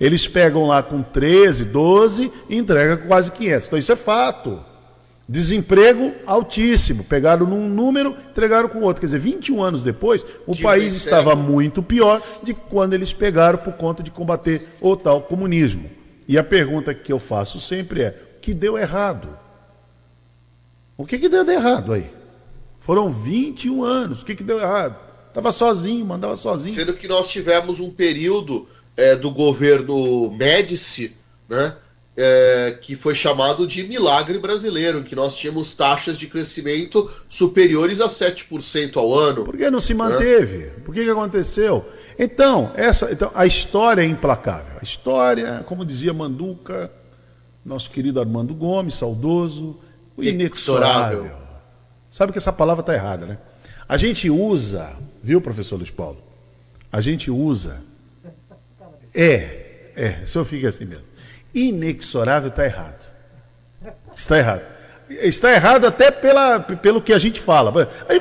[0.00, 3.66] Eles pegam lá com 13, 12 e entregam com quase 500.
[3.66, 4.60] Então isso é fato.
[5.28, 7.04] Desemprego altíssimo.
[7.04, 9.00] Pegaram num número, entregaram com outro.
[9.00, 13.74] Quer dizer, 21 anos depois, o país estava muito pior de quando eles pegaram por
[13.74, 15.88] conta de combater o tal comunismo.
[16.26, 19.38] E a pergunta que eu faço sempre é: o que deu errado?
[20.96, 22.10] O que, que deu de errado aí?
[22.84, 24.20] Foram 21 anos.
[24.20, 25.00] O que, que deu errado?
[25.28, 26.74] Estava sozinho, mandava sozinho.
[26.74, 31.16] Sendo que nós tivemos um período é, do governo Médici,
[31.48, 31.76] né?
[32.16, 38.02] É, que foi chamado de milagre brasileiro, em que nós tínhamos taxas de crescimento superiores
[38.02, 39.44] a 7% ao ano.
[39.44, 40.58] Por que não se manteve?
[40.58, 40.72] Né?
[40.84, 41.84] Por que, que aconteceu?
[42.18, 44.76] Então, essa, então, a história é implacável.
[44.78, 46.92] A história, como dizia Manduca,
[47.64, 49.80] nosso querido Armando Gomes, saudoso,
[50.16, 51.43] o inexorável.
[52.14, 53.38] Sabe que essa palavra está errada, né?
[53.88, 56.18] A gente usa, viu, professor Luiz Paulo?
[56.92, 57.82] A gente usa.
[59.12, 61.06] É, é, o senhor fica assim mesmo.
[61.52, 63.10] Inexorável está errado.
[64.14, 64.62] Está errado.
[65.10, 67.72] Está errado até pela, pelo que a gente fala.
[68.08, 68.20] Aí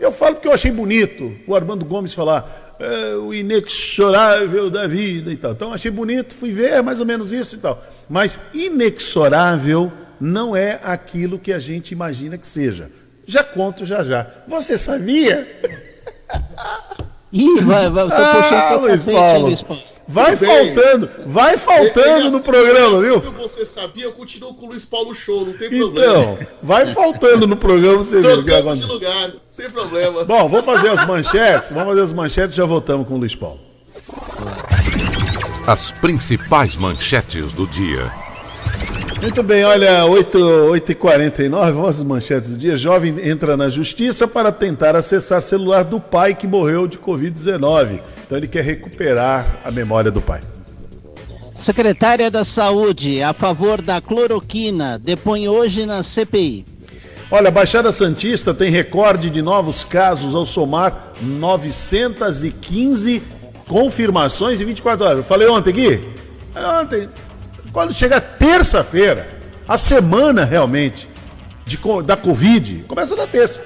[0.00, 5.30] eu, falo porque eu achei bonito o Armando Gomes falar é, o inexorável da vida
[5.30, 5.52] e tal.
[5.52, 7.78] Então achei bonito, fui ver é mais ou menos isso e tal.
[8.08, 12.90] Mas inexorável não é aquilo que a gente imagina que seja.
[13.26, 14.26] Já conto já já.
[14.46, 15.46] Você sabia?
[17.32, 19.46] Ih, vai, vai, tô ah, Luiz Paulo.
[19.46, 19.82] Luiz Paulo.
[20.12, 21.26] Vai Tudo faltando, bem.
[21.28, 23.20] vai faltando ele, no programa, viu?
[23.38, 26.32] Você sabia, eu continuo com o Luiz Paulo Show, não tem então, problema.
[26.32, 28.20] Então, vai faltando no programa, você.
[28.20, 30.24] Trocamos de lugar, sem problema.
[30.24, 33.36] Bom, vamos fazer as manchetes, vamos fazer as manchetes e já voltamos com o Luiz
[33.36, 33.60] Paulo.
[35.64, 38.29] As principais manchetes do dia.
[39.20, 42.76] Muito bem, olha, 8h49, vamos às manchetes do dia.
[42.76, 48.00] Jovem entra na justiça para tentar acessar celular do pai que morreu de Covid-19.
[48.24, 50.40] Então ele quer recuperar a memória do pai.
[51.52, 56.64] Secretária da Saúde, a favor da cloroquina, depõe hoje na CPI.
[57.30, 63.22] Olha, a Baixada Santista tem recorde de novos casos ao somar 915
[63.68, 65.18] confirmações em 24 horas.
[65.18, 66.00] Eu falei ontem aqui?
[66.80, 67.08] Ontem,
[67.72, 69.28] quando chega terça-feira,
[69.66, 71.08] a semana realmente
[71.64, 73.62] de, da Covid começa na terça.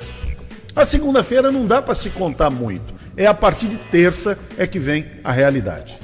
[0.76, 2.92] A segunda-feira não dá para se contar muito.
[3.16, 5.94] É a partir de terça é que vem a realidade.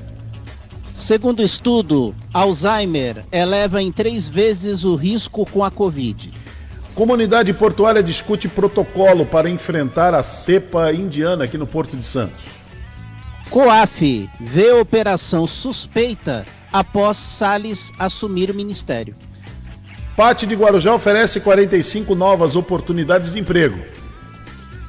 [0.94, 6.32] Segundo estudo, Alzheimer eleva em três vezes o risco com a Covid.
[6.94, 12.44] Comunidade portuária discute protocolo para enfrentar a cepa indiana aqui no Porto de Santos.
[13.50, 19.14] COAF vê operação suspeita após Salles assumir o ministério.
[20.16, 23.80] Pate de Guarujá oferece 45 novas oportunidades de emprego.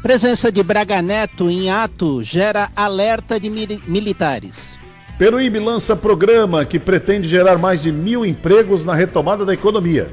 [0.02, 4.78] Presença de Braga Neto em ato gera alerta de militares.
[5.18, 10.08] Peruíbe lança programa que pretende gerar mais de mil empregos na retomada da economia.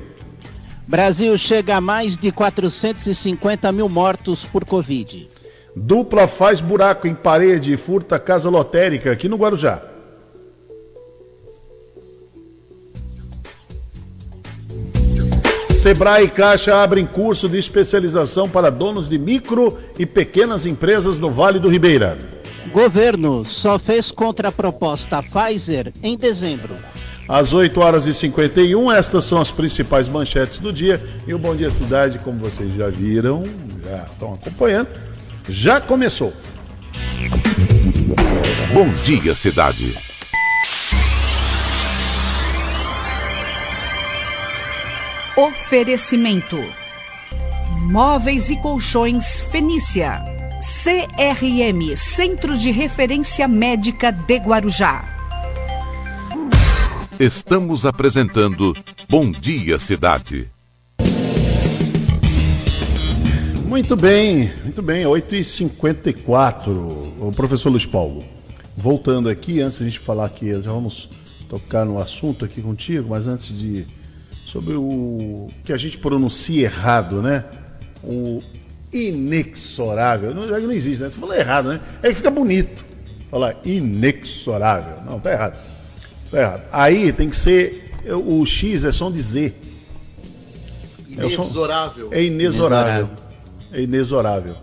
[0.86, 5.28] Brasil chega a mais de 450 mil mortos por Covid.
[5.74, 9.82] Dupla faz buraco em parede e furta casa lotérica aqui no Guarujá.
[15.78, 21.30] Sebrae e Caixa abrem curso de especialização para donos de micro e pequenas empresas no
[21.30, 22.18] Vale do Ribeira.
[22.72, 26.74] Governo só fez contraproposta Pfizer em dezembro.
[27.28, 31.00] Às 8 horas e 51, estas são as principais manchetes do dia.
[31.28, 33.44] E o Bom Dia Cidade, como vocês já viram,
[33.80, 34.88] já estão acompanhando,
[35.48, 36.32] já começou.
[38.74, 40.07] Bom Dia Cidade.
[45.38, 46.56] Oferecimento:
[47.82, 50.20] Móveis e Colchões Fenícia.
[50.82, 55.04] CRM Centro de Referência Médica de Guarujá.
[57.20, 58.76] Estamos apresentando
[59.08, 60.50] Bom Dia Cidade.
[63.64, 66.68] Muito bem, muito bem, 8h54.
[67.20, 68.24] O professor Luiz Paulo,
[68.76, 71.08] voltando aqui, antes de a gente falar aqui, já vamos
[71.48, 73.86] tocar no assunto aqui contigo, mas antes de.
[74.48, 77.44] Sobre o que a gente pronuncia errado, né?
[78.02, 78.38] O
[78.90, 80.34] inexorável.
[80.34, 81.10] Não, não existe, né?
[81.10, 81.80] Você falou errado, né?
[82.02, 82.82] É que fica bonito.
[83.30, 85.02] Falar inexorável.
[85.04, 85.58] Não, tá errado.
[86.30, 86.62] Tá errado.
[86.72, 87.92] Aí tem que ser.
[88.26, 89.52] O X é som de Z.
[91.10, 92.08] Inexorável.
[92.10, 93.10] É inexorável.
[93.70, 94.56] É inexorável.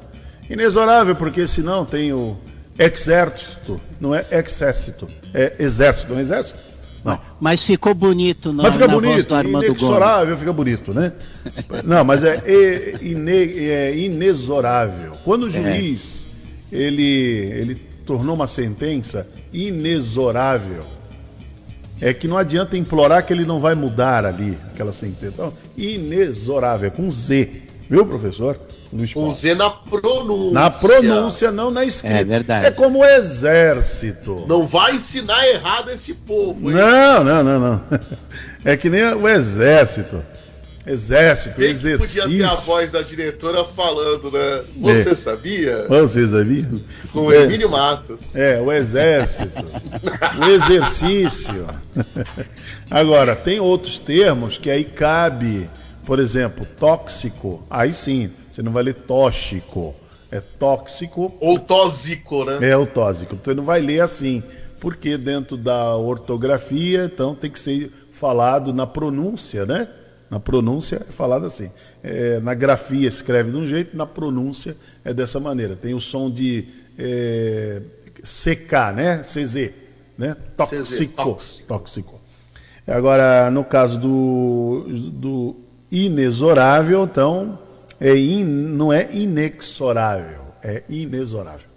[0.50, 2.36] Inexorável, porque senão tem o
[2.80, 3.80] exército.
[4.02, 5.06] Não é exército.
[5.32, 6.12] É exército.
[6.12, 6.60] Não é exército?
[7.06, 7.20] Não.
[7.40, 8.64] Mas ficou bonito, não.
[8.64, 11.14] Mas fica bonito, inexorável fica bonito, né?
[11.86, 15.12] não, mas é, é, ine, é inexorável.
[15.24, 15.52] Quando o é.
[15.52, 16.26] juiz
[16.72, 16.76] é.
[16.76, 17.76] ele, ele
[18.08, 20.80] tornou uma sentença inexorável,
[22.02, 25.34] é que não adianta implorar que ele não vai mudar ali aquela sentença.
[25.34, 27.62] Então, inexorável, é com Z.
[27.88, 28.60] Viu, professor?
[29.14, 30.54] Com Z na pronúncia.
[30.54, 32.16] Na pronúncia, não na escrita.
[32.16, 32.66] É verdade.
[32.68, 34.46] É como o exército.
[34.48, 36.78] Não vai ensinar errado esse povo, hein?
[36.78, 37.82] Não, não, não, não.
[38.64, 40.24] É que nem o exército.
[40.88, 42.22] Exército, Bem exercício.
[42.22, 44.62] podia ter a voz da diretora falando, né?
[44.78, 45.16] Você é.
[45.16, 45.88] sabia?
[45.88, 46.70] Você sabia?
[47.12, 47.42] Com é.
[47.42, 48.36] Emílio Matos.
[48.36, 49.50] É, o exército.
[50.40, 51.68] o exercício.
[52.90, 55.68] Agora, tem outros termos que aí cabe,
[56.06, 57.66] por exemplo, tóxico.
[57.68, 59.94] Aí sim, você não vai ler tóxico.
[60.32, 61.36] É tóxico.
[61.42, 62.70] Ou tóxico, né?
[62.70, 63.38] É o tóxico.
[63.44, 64.42] Você não vai ler assim.
[64.80, 69.90] Porque dentro da ortografia, então tem que ser falado na pronúncia, né?
[70.30, 71.70] Na pronúncia é falado assim.
[72.02, 75.76] É, na grafia escreve de um jeito, na pronúncia é dessa maneira.
[75.76, 76.66] Tem o som de
[76.98, 77.82] é,
[78.22, 79.18] CK, né?
[79.18, 79.72] CZ,
[80.18, 80.38] né?
[80.56, 80.82] Tóxico.
[80.82, 81.68] CZ, tóxico.
[81.68, 82.22] tóxico.
[82.88, 85.56] Agora, no caso do, do
[85.92, 87.60] inexorável, então,
[88.00, 91.70] é in, não é inexorável, é inexorável.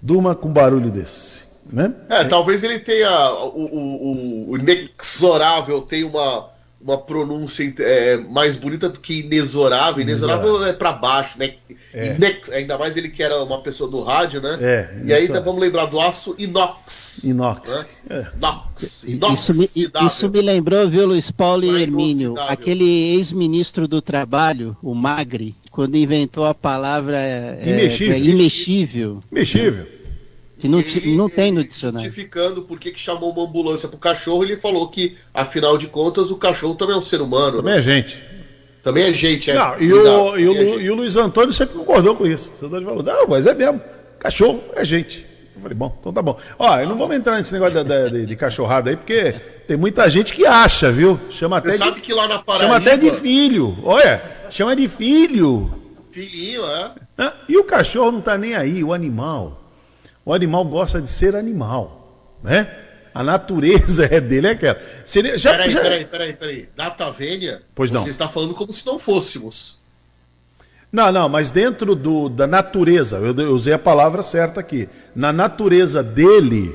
[0.00, 1.46] Durma com barulho desse.
[1.70, 1.92] Né?
[2.08, 2.24] É, é.
[2.24, 3.30] talvez ele tenha.
[3.30, 6.50] O, o, o inexorável tem uma
[6.80, 10.02] uma pronúncia é, mais bonita do que inexorável.
[10.02, 11.54] Inexorável é para baixo, né?
[11.92, 12.14] É.
[12.14, 14.58] Inex, ainda mais ele que era uma pessoa do rádio, né?
[14.60, 17.24] É, e aí então, vamos lembrar do aço inox.
[17.24, 17.70] Inox.
[17.70, 17.86] Né?
[18.10, 18.26] É.
[18.36, 19.04] Inox.
[19.32, 19.70] Isso me,
[20.04, 25.96] isso me lembrou, viu, Luiz Paulo e Hermínio, aquele ex-ministro do Trabalho, o Magri, quando
[25.96, 28.14] inventou a palavra é, imexível.
[28.14, 29.20] É, imexível.
[29.32, 29.95] Imexível.
[30.66, 32.06] Que não, não tem no dicionário.
[32.06, 36.36] Justificando por que chamou uma ambulância pro cachorro, ele falou que, afinal de contas, o
[36.36, 37.58] cachorro também é um ser humano.
[37.58, 37.80] Também né?
[37.80, 38.22] é gente.
[38.82, 39.54] Também é gente, é.
[39.54, 42.52] Não, e, o, e, o, é e o Luiz Antônio sempre concordou com isso.
[42.62, 43.80] O Antônio falou, não, mas é mesmo.
[44.18, 45.26] Cachorro é gente.
[45.56, 46.38] Eu falei, bom, então tá bom.
[46.56, 49.34] Ó, eu não vamos entrar nesse negócio de, de, de cachorrada aí, porque
[49.66, 51.18] tem muita gente que acha, viu?
[51.30, 52.64] Chama até Você sabe de, que lá na Paraíba...
[52.64, 53.76] Chama até de filho.
[53.82, 55.68] Olha, chama de filho.
[56.12, 57.32] Filhinho, é.
[57.48, 59.65] E o cachorro não tá nem aí, o animal.
[60.26, 62.68] O animal gosta de ser animal, né?
[63.14, 64.82] A natureza é dele, é aquela.
[65.04, 65.80] Seria, já, peraí, já...
[65.80, 66.68] peraí, peraí, peraí.
[66.74, 68.02] Data Vênia, pois não.
[68.02, 69.80] você está falando como se não fôssemos.
[70.90, 74.88] Não, não, mas dentro do, da natureza, eu, eu usei a palavra certa aqui.
[75.14, 76.74] Na natureza dele,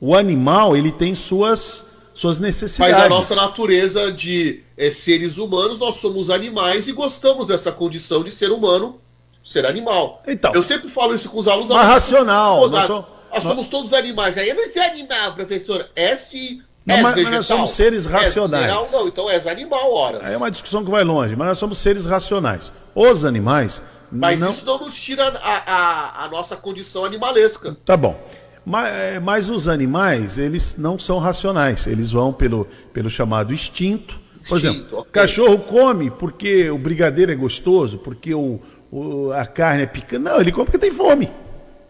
[0.00, 2.96] o animal ele tem suas, suas necessidades.
[2.96, 8.22] Mas a nossa natureza de é, seres humanos, nós somos animais e gostamos dessa condição
[8.22, 9.00] de ser humano
[9.42, 10.22] ser animal.
[10.26, 10.52] Então.
[10.54, 11.70] Eu sempre falo isso com os alunos.
[11.70, 12.68] Mas racional.
[12.68, 14.38] Nós, somos, nós somos todos animais.
[14.38, 15.88] Aí não é animal, professor.
[15.94, 16.62] É se.
[16.86, 18.66] Não, mas, mas, nós somos seres racionais.
[18.66, 20.26] Não, não, então és animal, horas.
[20.26, 22.72] Aí é uma discussão que vai longe, mas nós somos seres racionais.
[22.94, 23.82] Os animais.
[24.10, 24.50] Mas não...
[24.50, 27.76] isso não nos tira a, a, a nossa condição animalesca.
[27.84, 28.18] Tá bom.
[28.64, 31.86] Mas, é, mas, os animais, eles não são racionais.
[31.86, 34.20] Eles vão pelo, pelo chamado instinto.
[34.48, 35.12] Por instinto, exemplo, okay.
[35.12, 38.58] cachorro come porque o brigadeiro é gostoso, porque o,
[38.90, 40.22] o, a carne é picante.
[40.22, 41.30] Não, ele come porque tem fome.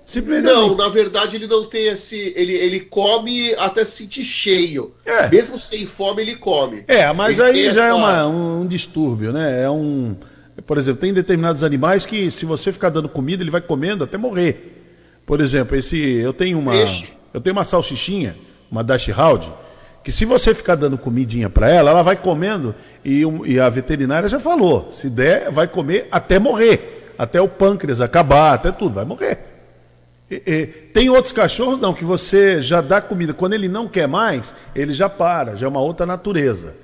[0.04, 0.76] Simplesmente não, assim.
[0.76, 2.32] na verdade ele não tem esse.
[2.34, 4.92] Ele, ele come até se sentir cheio.
[5.06, 5.28] É.
[5.28, 6.84] Mesmo sem fome, ele come.
[6.88, 7.88] É, mas ele aí já é essa...
[7.90, 9.62] é uma, um, um, distúrbio, né?
[9.62, 10.16] É um.
[10.66, 14.18] Por exemplo, tem determinados animais que, se você ficar dando comida, ele vai comendo até
[14.18, 14.82] morrer.
[15.24, 15.96] Por exemplo, esse.
[15.96, 16.72] Eu tenho uma.
[16.72, 17.12] Peixe.
[17.32, 18.36] Eu tenho uma salsichinha,
[18.68, 19.48] uma Dash Hound,
[20.02, 22.74] que se você ficar dando comidinha para ela, ela vai comendo
[23.04, 28.00] e, e, a veterinária já falou, se der, vai comer até morrer, até o pâncreas
[28.00, 29.38] acabar, até tudo, vai morrer.
[30.30, 34.08] E, e, tem outros cachorros não, que você já dá comida, quando ele não quer
[34.08, 36.74] mais, ele já para, já é uma outra natureza.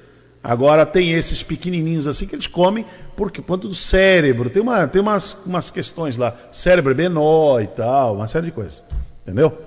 [0.42, 2.86] Agora tem esses pequenininhos assim que eles comem
[3.16, 7.66] porque quanto do cérebro, tem, uma, tem umas, umas questões lá, cérebro é menor e
[7.66, 8.84] tal, uma série de coisas,
[9.22, 9.65] entendeu?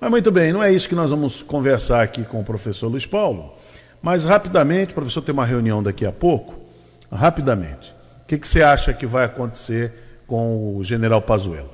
[0.00, 3.04] Mas muito bem, não é isso que nós vamos conversar aqui com o professor Luiz
[3.04, 3.54] Paulo.
[4.00, 6.54] Mas rapidamente, o professor tem uma reunião daqui a pouco.
[7.10, 7.94] Rapidamente.
[8.22, 9.92] O que, que você acha que vai acontecer
[10.26, 11.70] com o general Pazuello?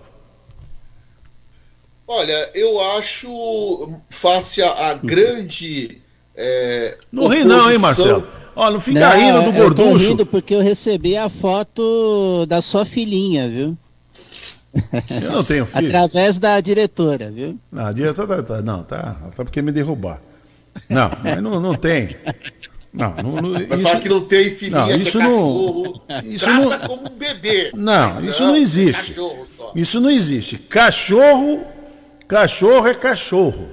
[2.06, 6.00] Olha, eu acho, face à grande
[6.36, 8.26] É, não ri não, hein, Marcelo?
[8.56, 9.90] Ó, não fica não, rindo do gorducho.
[9.90, 13.76] Eu tô rindo porque eu recebi a foto da sua filhinha, viu?
[15.22, 15.88] Eu não tenho filho.
[15.88, 17.58] Através da diretora, viu?
[17.70, 20.20] Não, a diretora tá, não, tá, tá porque me derrubar.
[20.88, 22.16] Não, mas não, não tem.
[22.92, 25.92] Não, não, não isso, falar que não tem filhinha, não, isso não,
[26.24, 27.72] isso não, como um bebê.
[27.74, 29.20] Não, isso não, não existe.
[29.74, 30.58] Isso não existe.
[30.58, 31.64] Cachorro,
[32.28, 33.68] cachorro é cachorro.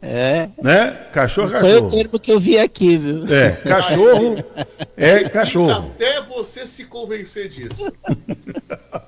[0.00, 0.48] É.
[0.62, 0.90] Né?
[1.12, 1.72] Cachorro é cachorro.
[1.72, 3.26] Foi o termo que eu vi aqui, viu?
[3.26, 4.36] É, cachorro
[4.96, 5.90] é cachorro.
[5.96, 7.92] Até você se convencer disso.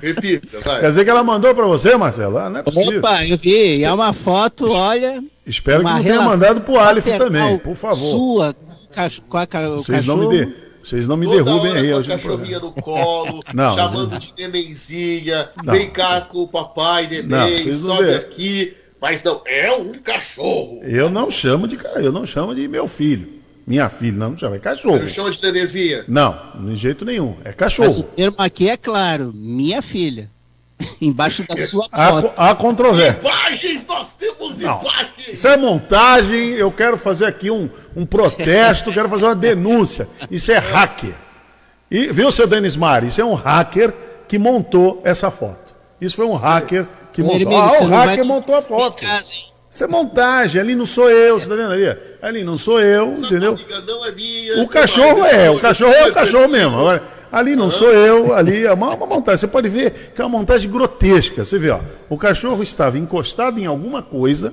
[0.00, 0.80] Repita, vai.
[0.80, 2.38] Quer dizer que ela mandou para você, Marcelo?
[2.38, 2.98] Ah, não é possível.
[2.98, 3.78] Opa, eu vi.
[3.78, 5.22] E é uma foto, olha.
[5.46, 8.10] Espero que não tenha mandado pro Alif também, por favor.
[8.10, 8.56] Sua,
[9.28, 10.52] com a, Vocês não me dê.
[10.82, 11.92] Vocês não me Toda derrubem aí.
[11.92, 15.74] Com a cachorrinha no colo, não, chamando de nenenzinha, não.
[15.74, 18.76] vem cá com o papai, neném, não, sobe aqui.
[19.00, 20.80] Mas não, é um cachorro.
[20.82, 23.39] Eu não chamo de eu não chamo de meu filho.
[23.70, 24.98] Minha filha, não, não chama, é cachorro.
[24.98, 26.04] Você não chama de nenezinha?
[26.08, 27.36] Não, de jeito nenhum.
[27.44, 27.86] É cachorro.
[27.86, 30.28] Mas o termo aqui é claro, minha filha.
[31.00, 32.32] Embaixo da sua foto.
[32.36, 33.20] Há, há controvérsia.
[33.22, 35.28] Imagens, nós temos não, imagens.
[35.34, 40.08] Isso é montagem, eu quero fazer aqui um, um protesto, quero fazer uma denúncia.
[40.28, 41.14] Isso é hacker.
[41.88, 43.06] E, viu, seu Denis Mari?
[43.06, 43.94] Isso é um hacker
[44.26, 45.72] que montou essa foto.
[46.00, 47.56] Isso foi um hacker que montou.
[47.56, 49.00] Ah, o hacker montou a foto.
[49.00, 49.32] Casa,
[49.70, 51.96] isso é montagem, ali não sou eu, você tá vendo ali?
[52.20, 53.56] Ali não sou eu, Essa entendeu?
[53.86, 56.76] Não é minha, o cachorro é, o cachorro é o cachorro mesmo.
[56.76, 59.38] Agora, ali não sou eu, ali é uma, uma, montagem.
[59.38, 61.44] Você pode ver que é uma montagem grotesca.
[61.44, 64.52] Você vê, ó, o cachorro estava encostado em alguma coisa,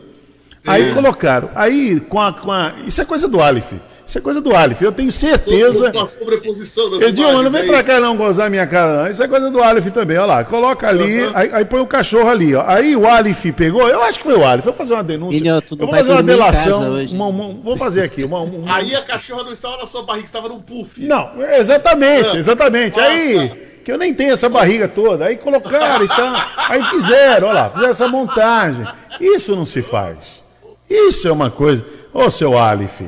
[0.66, 2.76] aí colocaram, aí com a, com a.
[2.86, 3.74] Isso é coisa do Aleph.
[4.08, 5.92] Isso é coisa do Aleph, eu tenho certeza.
[5.92, 9.12] Uma sobreposição das Edilma, não vem é pra cá não gozar minha cara, não.
[9.12, 10.44] Isso é coisa do Aleph também, olha lá.
[10.46, 11.32] Coloca ali, uhum.
[11.34, 12.64] aí, aí, põe o cachorro ali, ó.
[12.66, 14.66] Aí o Aleph pegou, eu acho que foi o Aleph.
[14.66, 15.38] Eu vou fazer uma denúncia.
[15.38, 17.06] Filho, eu vou fazer uma delação.
[17.12, 18.24] Uma, uma, vou fazer aqui.
[18.24, 21.06] Uma, uma, aí a cachorra não estava na sua barriga, estava num puff.
[21.06, 22.98] Não, exatamente, exatamente.
[22.98, 25.26] Aí que eu nem tenho essa barriga toda.
[25.26, 26.34] Aí colocaram e tal.
[26.56, 28.88] Aí fizeram, olha lá, fizeram essa montagem.
[29.20, 30.46] Isso não se faz.
[30.90, 31.86] Isso é uma coisa.
[32.14, 33.02] Ô, seu Aleph.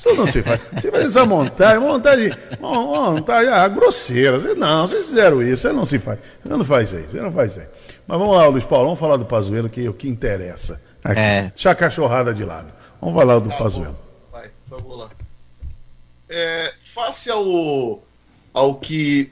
[0.00, 0.62] Isso não se faz.
[0.72, 4.40] Você faz essa montagem, montagem, montagem ah, grosseira.
[4.40, 6.18] Você, não, vocês fizeram isso, você não se faz.
[6.42, 7.66] Você não faz isso você não faz isso.
[8.06, 10.80] Mas vamos lá, Luiz Paulo, vamos falar do Pazuelo, que é o que interessa.
[11.04, 11.20] Aqui.
[11.20, 11.42] É.
[11.54, 12.72] Deixa a cachorrada de lado.
[12.98, 13.98] Vamos falar do tá, Pazuelo.
[14.32, 15.10] Vai, vamos lá.
[16.30, 18.02] É, face ao,
[18.54, 19.30] ao que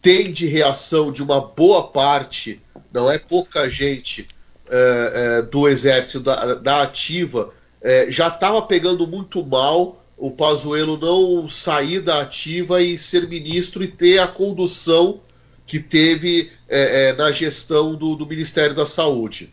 [0.00, 4.26] tem de reação de uma boa parte, não é pouca gente
[4.70, 7.52] é, é, do exército da, da ativa
[7.82, 13.82] é, já estava pegando muito mal o Pazuello não sair da ativa e ser ministro
[13.82, 15.20] e ter a condução
[15.66, 19.52] que teve é, é, na gestão do, do, Ministério da Saúde.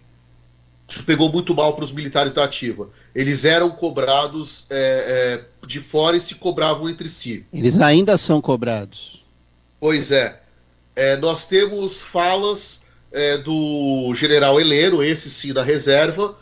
[0.87, 2.89] Isso pegou muito mal para os militares da ativa.
[3.15, 7.45] Eles eram cobrados é, é, de fora e se cobravam entre si.
[7.51, 9.25] Eles ainda são cobrados.
[9.79, 10.39] Pois é.
[10.95, 12.87] é nós temos falas
[13.43, 16.37] do general Heleno, esse sim da reserva,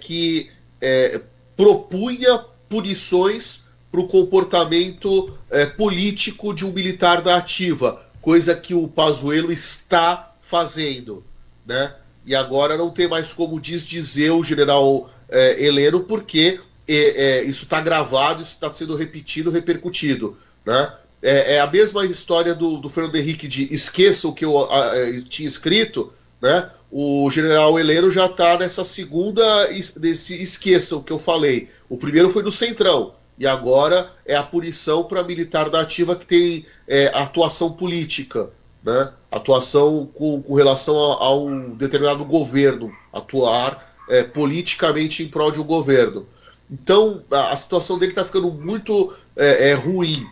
[0.00, 0.48] que
[0.80, 1.20] é,
[1.56, 8.86] propunha punições para o comportamento é, político de um militar da ativa, coisa que o
[8.86, 11.24] Pazuello está fazendo,
[11.66, 11.94] né?
[12.24, 17.64] E agora não tem mais como desdizer o general é, Heleno, porque é, é isso
[17.64, 20.92] está gravado, isso está sendo repetido, repercutido, né?
[21.22, 24.92] É, é, a mesma história do, do Fernando Henrique de esqueça o que eu a,
[25.28, 26.70] tinha escrito, né?
[26.90, 29.68] o general Heleno já está nessa segunda,
[30.00, 31.68] nesse esqueça o que eu falei.
[31.88, 36.26] O primeiro foi do Centrão, e agora é a punição para militar da ativa que
[36.26, 38.50] tem é, atuação política,
[38.84, 39.12] né?
[39.30, 45.60] atuação com, com relação a, a, um determinado governo, atuar é, politicamente em prol de
[45.60, 46.26] um governo.
[46.70, 50.26] Então a, a situação dele está ficando muito é, é, ruim.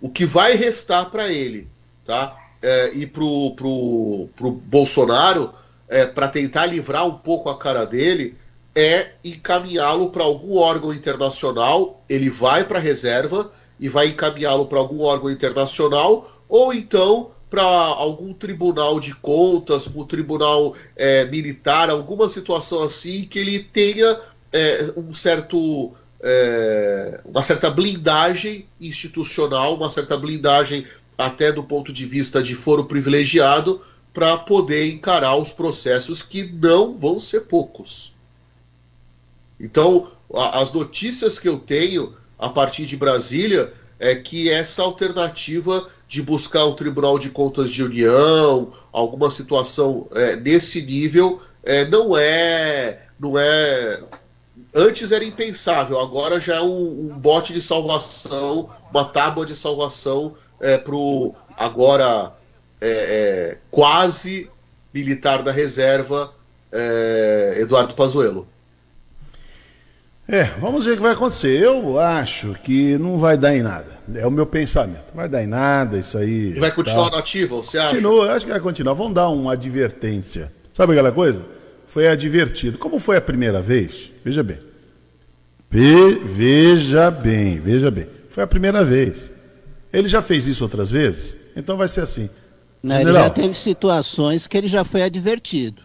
[0.00, 1.68] O que vai restar para ele,
[2.04, 2.36] tá?
[2.66, 5.52] É, e pro, pro, pro Bolsonaro
[5.86, 8.38] é, para tentar livrar um pouco a cara dele
[8.74, 12.02] é encaminhá-lo para algum órgão internacional.
[12.08, 17.62] Ele vai para a reserva e vai encaminhá-lo para algum órgão internacional ou então para
[17.62, 24.18] algum tribunal de contas, um tribunal é, militar, alguma situação assim que ele tenha
[24.50, 30.86] é, um certo é, uma certa blindagem institucional, uma certa blindagem
[31.16, 33.80] até do ponto de vista de foro privilegiado
[34.12, 38.14] para poder encarar os processos que não vão ser poucos.
[39.58, 45.88] Então, a, as notícias que eu tenho a partir de Brasília é que essa alternativa
[46.06, 52.16] de buscar um Tribunal de Contas de União, alguma situação é, nesse nível, é, não
[52.16, 54.02] é não é
[54.74, 60.34] Antes era impensável, agora já é um, um bote de salvação, uma tábua de salvação
[60.60, 62.32] é, para o agora
[62.80, 64.50] é, é, quase
[64.92, 66.32] militar da reserva,
[66.72, 68.46] é, Eduardo Pazuello.
[70.26, 71.62] É, vamos ver o que vai acontecer.
[71.62, 73.98] Eu acho que não vai dar em nada.
[74.14, 75.14] É o meu pensamento.
[75.14, 76.52] Vai dar em nada, isso aí.
[76.56, 77.16] E vai continuar tá.
[77.16, 77.90] nativo, você acha?
[77.90, 78.94] Continua, acho que vai continuar.
[78.94, 80.50] Vamos dar uma advertência.
[80.72, 81.44] Sabe aquela coisa?
[81.84, 82.78] Foi advertido.
[82.78, 84.10] Como foi a primeira vez?
[84.24, 84.58] Veja bem.
[85.70, 88.06] Ve veja bem, veja bem.
[88.30, 89.33] Foi a primeira vez.
[89.94, 91.36] Ele já fez isso outras vezes?
[91.54, 92.28] Então vai ser assim.
[92.82, 95.82] Não, ele já teve situações que ele já foi advertido.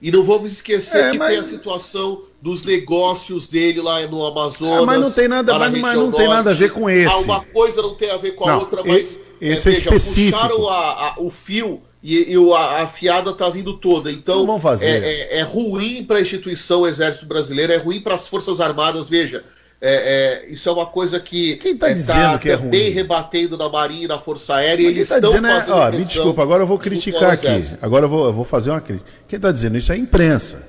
[0.00, 1.28] E não vamos esquecer é, que mas...
[1.28, 4.82] tem a situação dos negócios dele lá no Amazonas.
[4.82, 7.06] Ah, mas não tem nada, mas, mas não tem nada a ver com esse.
[7.06, 9.54] Ah, uma coisa não tem a ver com a não, outra, mas esse é, é
[9.54, 10.38] veja, específico.
[10.38, 14.10] puxaram a, a, o fio e, e a, a, fiada tá vindo toda.
[14.10, 14.86] Então vamos fazer.
[14.86, 19.08] É, é, é ruim para a instituição Exército Brasileiro, é ruim para as Forças Armadas.
[19.08, 19.44] Veja,
[19.84, 22.90] é, é, isso é uma coisa que quem está é, dizendo tá que é ruim?
[22.90, 24.86] rebatendo na Marinha e na Força Aérea.
[24.86, 27.48] Mas eles tá estão dizendo fazendo é, ó, me desculpa, agora eu vou criticar aqui.
[27.82, 29.10] Agora eu vou, eu vou fazer uma crítica.
[29.26, 30.64] Quem está dizendo isso é a imprensa.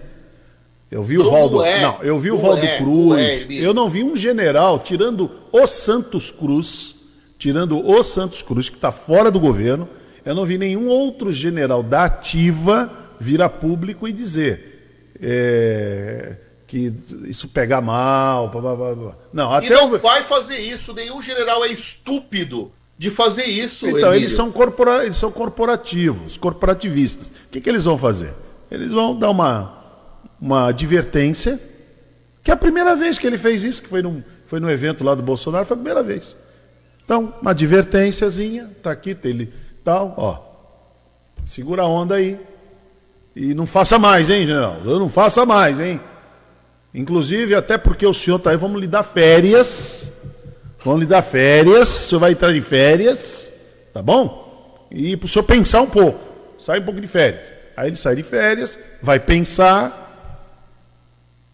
[0.89, 3.19] Eu vi o Valdo, é, não, eu vi o Valdo é, Cruz.
[3.19, 6.95] É, eu não vi um general tirando o Santos Cruz,
[7.37, 9.87] tirando o Santos Cruz que está fora do governo.
[10.25, 16.35] Eu não vi nenhum outro general da ativa vir a público e dizer é,
[16.73, 16.91] que
[17.29, 18.49] isso pega mal.
[18.49, 19.15] Blá, blá, blá.
[19.31, 19.99] Não, até e não o...
[19.99, 20.91] vai fazer isso.
[20.95, 23.87] Nenhum general é estúpido de fazer isso.
[23.87, 25.05] Então, eles são, corpora...
[25.05, 27.27] eles são corporativos, corporativistas.
[27.27, 28.33] O que, que eles vão fazer?
[28.71, 29.77] Eles vão dar uma,
[30.41, 31.59] uma advertência,
[32.43, 35.03] que é a primeira vez que ele fez isso, que foi num, foi num evento
[35.03, 36.35] lá do Bolsonaro, foi a primeira vez.
[37.05, 39.53] Então, uma advertênciazinha, tá aqui, ele,
[39.83, 40.39] tal, ó.
[41.45, 42.39] Segura a onda aí.
[43.35, 44.77] E não faça mais, hein, general?
[44.83, 45.99] Eu não faça mais, hein?
[46.93, 50.11] Inclusive, até porque o senhor está aí, vamos lhe dar férias.
[50.85, 51.89] Vamos lhe dar férias.
[51.89, 53.51] O senhor vai entrar de férias,
[53.93, 54.87] tá bom?
[54.91, 56.19] E para o senhor pensar um pouco.
[56.59, 57.51] Sai um pouco de férias.
[57.75, 60.01] Aí ele sai de férias, vai pensar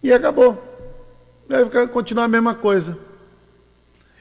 [0.04, 0.62] e acabou.
[1.48, 2.98] Vai ficar, continuar a mesma coisa.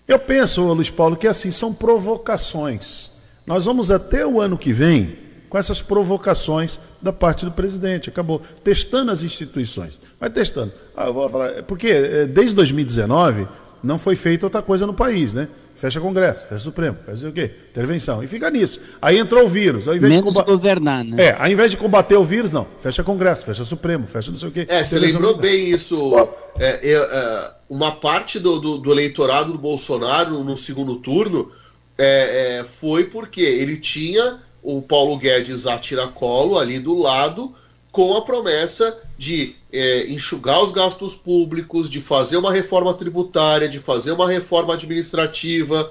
[0.07, 3.11] Eu penso, Luiz Paulo, que assim são provocações.
[3.45, 8.09] Nós vamos até o ano que vem com essas provocações da parte do presidente.
[8.09, 9.99] Acabou testando as instituições.
[10.21, 10.73] Vai testando.
[10.97, 13.47] Ah, eu vou falar, porque eh, desde 2019
[13.83, 15.49] não foi feita outra coisa no país, né?
[15.79, 17.53] Fecha Congresso, fecha Supremo, faz o quê?
[17.71, 18.21] Intervenção.
[18.21, 18.81] E fica nisso.
[19.01, 19.87] Aí entrou o vírus.
[19.87, 21.27] Ao invés Menos de governar, né?
[21.27, 22.67] É, ao invés de combater o vírus, não.
[22.81, 24.67] Fecha Congresso, fecha Supremo, fecha não sei o quê.
[24.69, 26.17] É, você lembrou bem isso.
[26.59, 31.53] É, é, uma parte do, do, do, eleitorado do Bolsonaro no segundo turno
[31.97, 34.41] é, é foi porque ele tinha
[34.77, 37.55] o Paulo Guedes a tiracolo ali do lado,
[37.91, 43.79] com a promessa de é, enxugar os gastos públicos, de fazer uma reforma tributária, de
[43.79, 45.91] fazer uma reforma administrativa.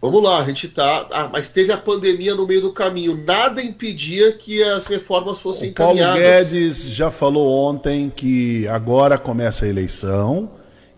[0.00, 1.06] Vamos lá, a gente tá.
[1.12, 3.16] Ah, mas teve a pandemia no meio do caminho.
[3.24, 6.20] Nada impedia que as reformas fossem o Paulo encaminhadas.
[6.20, 10.50] Paulo Guedes já falou ontem que agora começa a eleição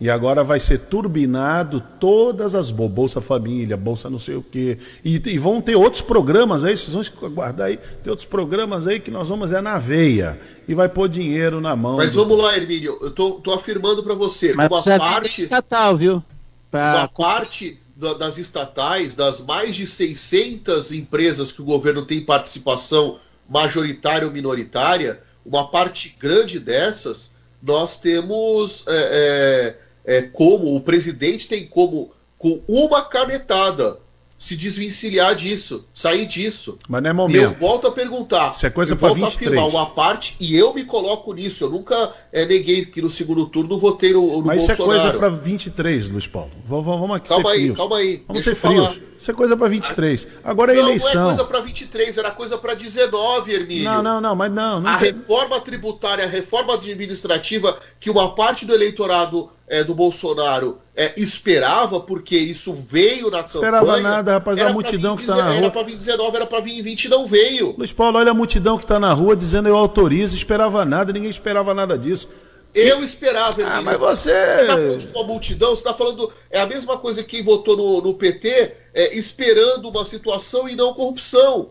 [0.04, 4.76] e agora vai ser turbinado todas as Bolsa Família, Bolsa não sei o quê.
[5.02, 9.00] E, e, vão ter outros programas aí, vocês vão guardar aí, tem outros programas aí
[9.00, 10.38] que nós vamos é na veia.
[10.68, 11.96] E vai pôr dinheiro na mão.
[11.96, 12.20] Mas do...
[12.20, 14.52] vamos lá, Hermínio, eu tô, tô afirmando para você.
[14.52, 16.22] Mas uma parte estatal, viu?
[16.70, 16.96] Pra...
[16.96, 24.26] Uma parte das estatais, das mais de 600 empresas que o governo tem participação majoritária
[24.28, 27.32] ou minoritária, uma parte grande dessas,
[27.62, 33.98] nós temos é, é, é, como, o presidente tem como, com uma canetada,
[34.38, 36.78] se desvencilhar disso, sair disso.
[36.88, 37.42] Mas não é momento.
[37.42, 38.50] Eu volto a perguntar.
[38.50, 39.34] Isso é coisa para 23.
[39.34, 41.64] afirmar uma parte e eu me coloco nisso.
[41.64, 44.98] Eu nunca é, neguei que no segundo turno votei no, no Mas Bolsonaro.
[44.98, 46.50] isso é coisa para 23, Luiz Paulo.
[46.66, 47.76] Vamos, vamos aqui calma ser aí, frios.
[47.78, 48.86] Calma aí, Vamos ser frios.
[48.86, 49.13] Falar.
[49.24, 50.28] Isso é coisa para 23.
[50.44, 51.14] Agora é eleição.
[51.14, 53.84] Não é coisa para 23, era coisa para 19, Hermínio.
[53.84, 54.82] Não, não, não, mas não.
[54.82, 55.14] não a tem...
[55.14, 62.00] reforma tributária, a reforma administrativa que uma parte do eleitorado é, do Bolsonaro é, esperava,
[62.00, 63.46] porque isso veio na campanha.
[63.46, 64.60] Esperava nada, rapaz.
[64.60, 65.56] A multidão que está na rua.
[65.56, 67.74] Era para vir 19, era para vir 20 não veio.
[67.78, 71.30] Luiz Paulo, olha a multidão que está na rua dizendo eu autorizo, esperava nada, ninguém
[71.30, 72.28] esperava nada disso.
[72.74, 73.78] Eu esperava, Hermínio.
[73.78, 74.32] Ah, mas você.
[74.32, 76.32] Você está falando de uma multidão, você está falando.
[76.50, 80.76] É a mesma coisa que quem votou no, no PT é, esperando uma situação e
[80.76, 81.70] não corrupção.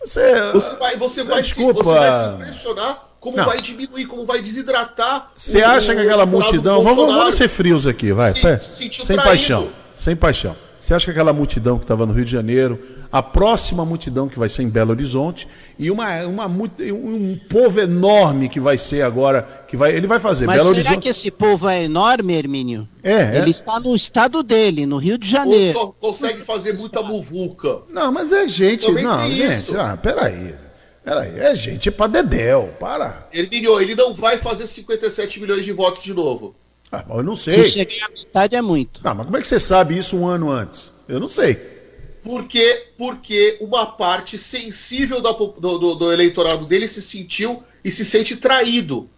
[0.00, 1.82] Você, você vai, você, vai desculpa.
[1.82, 3.44] se, você vai se impressionar como não.
[3.44, 5.32] vai diminuir, como vai desidratar.
[5.36, 6.82] Você acha que aquela multidão.
[6.82, 8.32] Vamos, vamos, ser frios aqui, vai.
[8.32, 9.22] Se, se sem traído.
[9.22, 9.70] paixão.
[9.94, 10.56] Sem paixão.
[10.78, 12.78] Você acha que aquela multidão que estava no Rio de Janeiro,
[13.10, 15.48] a próxima multidão que vai ser em Belo Horizonte
[15.78, 20.46] e uma, uma um povo enorme que vai ser agora, que vai, ele vai fazer.
[20.46, 21.02] Mas Belo será Horizonte...
[21.02, 22.88] que esse povo é enorme, Hermínio?
[23.02, 23.36] É, é.
[23.38, 23.50] Ele é.
[23.50, 25.78] está no estado dele, no Rio de Janeiro.
[25.78, 27.82] Ou só consegue fazer muita muvuca.
[27.90, 29.78] Não, mas é gente, Também não, gente, isso.
[29.78, 30.54] ah, peraí.
[31.08, 33.26] Peraí, é gente pra dedéu, para.
[33.32, 36.54] Hermínio, ele não vai fazer 57 milhões de votos de novo.
[36.90, 37.64] Ah, eu não sei.
[37.64, 39.00] Se chegar à metade é muito.
[39.04, 40.90] Não, mas como é que você sabe isso um ano antes?
[41.08, 41.54] Eu não sei.
[42.22, 48.36] Porque, porque uma parte sensível do, do, do eleitorado dele se sentiu e se sente
[48.36, 49.08] traído.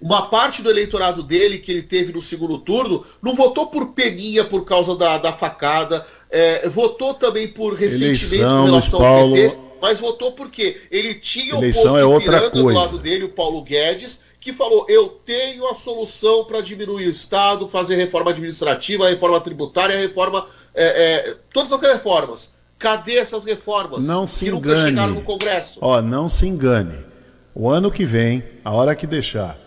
[0.00, 4.44] Uma parte do eleitorado dele, que ele teve no segundo turno, não votou por peninha
[4.44, 9.56] por causa da, da facada, é, votou também por ressentimento Eleição, em relação ao PT,
[9.82, 12.68] mas votou porque ele tinha o posto é outra coisa.
[12.68, 17.10] do lado dele, o Paulo Guedes, que falou: eu tenho a solução para diminuir o
[17.10, 20.46] Estado, fazer reforma administrativa, reforma tributária, reforma.
[20.74, 22.56] É, é, todas as reformas.
[22.78, 24.66] Cadê essas reformas não se que engane.
[24.68, 25.80] nunca chegaram no Congresso?
[25.82, 27.04] Ó, não se engane.
[27.52, 29.58] O ano que vem, a hora que deixar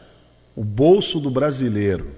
[0.56, 2.16] o bolso do brasileiro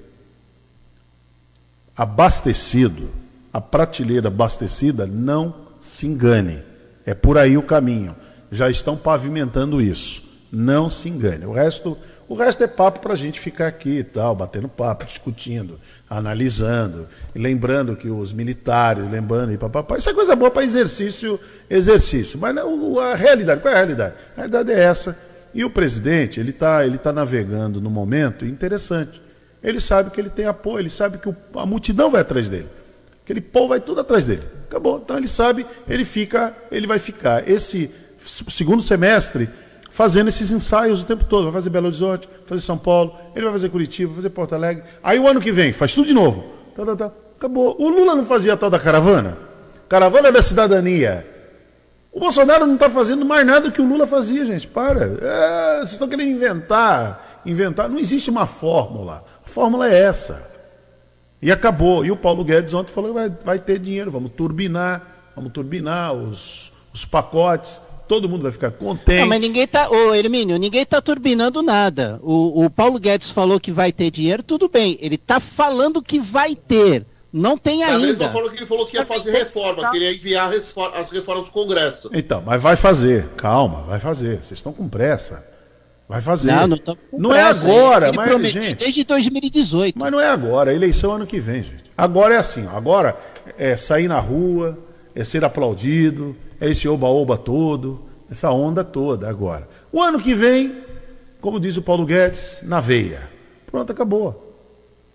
[1.98, 3.10] abastecido,
[3.52, 6.64] a prateleira abastecida, não se engane.
[7.06, 8.16] É por aí o caminho.
[8.52, 10.24] Já estão pavimentando isso.
[10.52, 11.46] Não se engane.
[11.48, 11.98] O resto
[12.34, 15.80] o resto é papo para a gente ficar aqui e tal, batendo papo, discutindo,
[16.10, 22.40] analisando, lembrando que os militares, lembrando e papapá, isso é coisa boa para exercício, exercício.
[22.40, 24.16] Mas não, a realidade, qual é a realidade?
[24.32, 25.16] A realidade é essa.
[25.54, 29.22] E o presidente, ele está ele tá navegando num momento interessante.
[29.62, 32.68] Ele sabe que ele tem apoio, ele sabe que o, a multidão vai atrás dele.
[33.24, 34.42] Aquele povo vai tudo atrás dele.
[34.68, 35.00] Acabou.
[35.06, 37.48] Então ele sabe, ele fica, ele vai ficar.
[37.48, 37.92] Esse
[38.50, 39.48] segundo semestre
[39.94, 41.44] fazendo esses ensaios o tempo todo.
[41.44, 44.56] Vai fazer Belo Horizonte, vai fazer São Paulo, ele vai fazer Curitiba, vai fazer Porto
[44.56, 44.84] Alegre.
[45.04, 46.44] Aí o ano que vem, faz tudo de novo.
[46.76, 47.12] Tá, tá, tá.
[47.38, 47.76] Acabou.
[47.80, 49.38] O Lula não fazia a tal da caravana?
[49.88, 51.30] Caravana da cidadania.
[52.12, 54.68] O Bolsonaro não está fazendo mais nada que o Lula fazia, gente.
[54.68, 55.06] Para.
[55.22, 57.42] É, vocês estão querendo inventar.
[57.46, 57.88] Inventar.
[57.88, 59.24] Não existe uma fórmula.
[59.46, 60.52] A fórmula é essa.
[61.40, 62.04] E acabou.
[62.04, 64.10] E o Paulo Guedes ontem falou que vai, vai ter dinheiro.
[64.10, 65.06] Vamos turbinar.
[65.36, 67.80] Vamos turbinar os, os pacotes
[68.14, 69.22] todo mundo vai ficar contente.
[69.22, 72.20] Não, mas ninguém tá, ô Hermínio, ninguém tá turbinando nada.
[72.22, 75.00] O, o Paulo Guedes falou que vai ter dinheiro, tudo bem.
[75.02, 77.08] Ele tá falando que vai ter.
[77.32, 78.00] Não tem ainda.
[78.00, 81.10] Da mesma forma que ele falou que ia fazer reforma, que ele ia enviar as
[81.10, 82.12] reformas do Congresso.
[82.14, 83.30] Então, mas vai fazer.
[83.36, 84.38] Calma, vai fazer.
[84.44, 85.44] Vocês estão com pressa.
[86.08, 86.52] Vai fazer.
[86.52, 87.68] Não, não, com não é pressa.
[87.68, 89.98] agora, ele mas gente, desde 2018.
[89.98, 91.86] Mas não é agora, é eleição ano que vem, gente.
[91.98, 93.18] Agora é assim, agora
[93.58, 94.78] é sair na rua,
[95.16, 99.70] é ser aplaudido, é esse oba-oba todo, essa onda toda agora.
[99.92, 100.84] O ano que vem,
[101.40, 103.30] como diz o Paulo Guedes, na veia.
[103.68, 104.56] Pronto, acabou.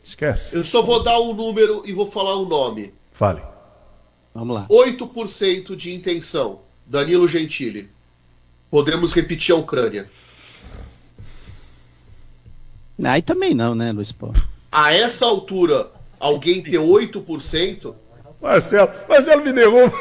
[0.02, 0.56] Esquece.
[0.56, 2.94] Eu só vou dar um número e vou falar o um nome.
[3.12, 3.42] Fale.
[4.34, 4.68] Vamos lá.
[4.68, 6.60] 8% de intenção.
[6.86, 7.90] Danilo Gentili.
[8.70, 10.08] Podemos repetir a Ucrânia.
[13.04, 14.34] Aí também não, né, Luiz Paulo?
[14.70, 17.94] A essa altura, alguém ter 8%.
[18.40, 19.92] Marcelo, Marcelo me derruba.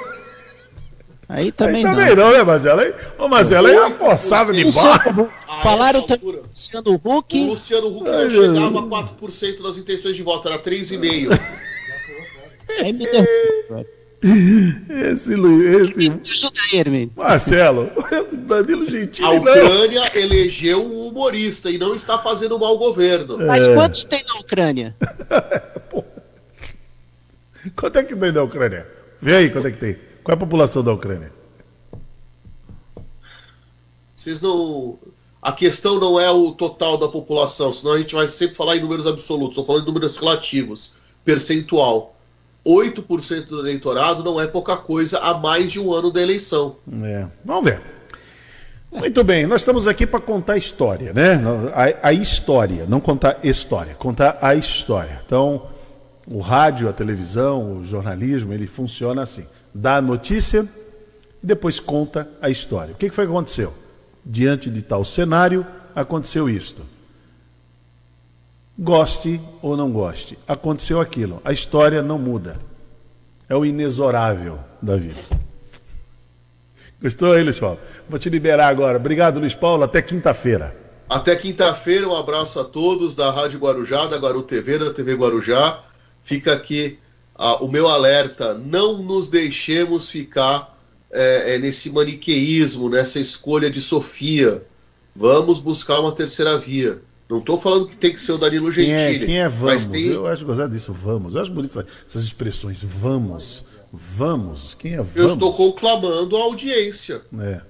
[1.30, 2.28] Aí também, aí também não.
[2.28, 2.80] não, né, Marcelo?
[2.80, 5.30] Aí, ô, Marcelo, aí é forçado de barra.
[5.62, 7.38] Falaram também do Luciano Huck.
[7.38, 11.40] O Luciano Huck não chegava a 4% das intenções de voto, era 3,5%.
[12.80, 13.86] aí me derruba.
[15.12, 17.12] Esse Luiz, esse.
[17.16, 17.92] Marcelo,
[18.48, 19.28] Danilo Gentili.
[19.28, 20.22] A Ucrânia não.
[20.22, 23.38] elegeu um humorista e não está fazendo mal ao governo.
[23.38, 23.74] Mas é.
[23.74, 24.96] quantos tem na Ucrânia?
[27.76, 28.88] Quanto é que tem na Ucrânia?
[29.22, 29.98] Vê aí quanto é que tem.
[30.24, 31.32] Qual é a população da Ucrânia?
[34.16, 35.00] Vocês não.
[35.42, 38.82] A questão não é o total da população, senão a gente vai sempre falar em
[38.82, 40.94] números absolutos, estou falando em números relativos,
[41.24, 42.16] percentual.
[42.66, 46.76] 8% do eleitorado não é pouca coisa a mais de um ano da eleição.
[47.02, 47.26] É.
[47.46, 47.82] Vamos ver.
[48.92, 51.40] Muito bem, nós estamos aqui para contar história, né?
[51.74, 55.22] A, a, história, não contar história, contar a história.
[55.26, 55.68] Então,
[56.30, 59.46] o rádio, a televisão, o jornalismo, ele funciona assim
[59.78, 60.68] dá a notícia
[61.42, 62.94] e depois conta a história.
[62.94, 63.74] O que foi que aconteceu?
[64.26, 66.82] Diante de tal cenário, aconteceu isto.
[68.78, 71.42] Goste ou não goste, aconteceu aquilo.
[71.46, 72.60] A história não muda.
[73.48, 75.22] É o inexorável da vida.
[77.02, 77.80] Gostou aí, Luiz Paulo?
[78.10, 78.98] Vou te liberar agora.
[78.98, 79.84] Obrigado, Luiz Paulo.
[79.84, 80.76] Até quinta-feira.
[81.08, 82.08] Até quinta-feira.
[82.08, 85.84] Um abraço a todos da Rádio Guarujá, da Guaru TV, da TV Guarujá.
[86.28, 87.00] Fica aqui
[87.34, 90.78] ah, o meu alerta: não nos deixemos ficar
[91.10, 94.62] é, é, nesse maniqueísmo, nessa escolha de Sofia.
[95.16, 97.02] Vamos buscar uma terceira via.
[97.30, 98.98] Não estou falando que tem que ser o Danilo Gentili.
[98.98, 99.88] Quem é, quem é vamos?
[99.88, 100.08] Tem...
[100.08, 101.34] Eu acho gozado disso, vamos.
[101.34, 104.76] Eu acho bonito essas expressões, vamos, vamos.
[104.76, 105.16] Quem é vamos?
[105.16, 107.22] Eu estou conclamando a audiência.
[107.40, 107.62] É.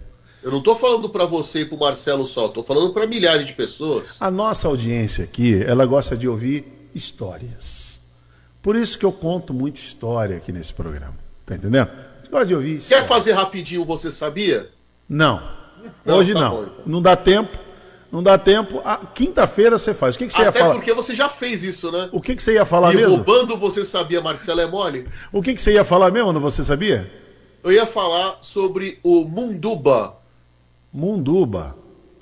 [0.42, 3.46] Eu não estou falando para você e para o Marcelo só, estou falando para milhares
[3.46, 4.18] de pessoas.
[4.20, 6.66] A nossa audiência aqui, ela gosta de ouvir
[6.96, 7.87] histórias.
[8.68, 11.16] Por isso que eu conto muita história aqui nesse programa.
[11.46, 11.90] Tá entendendo?
[12.30, 13.02] Gosta de ouvir história.
[13.02, 14.70] Quer fazer rapidinho, você sabia?
[15.08, 15.42] Não.
[16.04, 16.50] não Hoje tá não.
[16.52, 16.76] Bom, então.
[16.86, 17.58] Não dá tempo.
[18.12, 18.84] Não dá tempo.
[19.16, 20.16] Quinta-feira você faz.
[20.16, 20.72] O que, que você Até ia falar?
[20.72, 22.10] Até porque você já fez isso, né?
[22.12, 23.16] O que, que você ia falar Me mesmo?
[23.16, 25.08] roubando você sabia, Marcelo é mole?
[25.32, 27.10] O que, que você ia falar mesmo no Você Sabia?
[27.64, 30.18] Eu ia falar sobre o Munduba.
[30.92, 31.74] Munduba?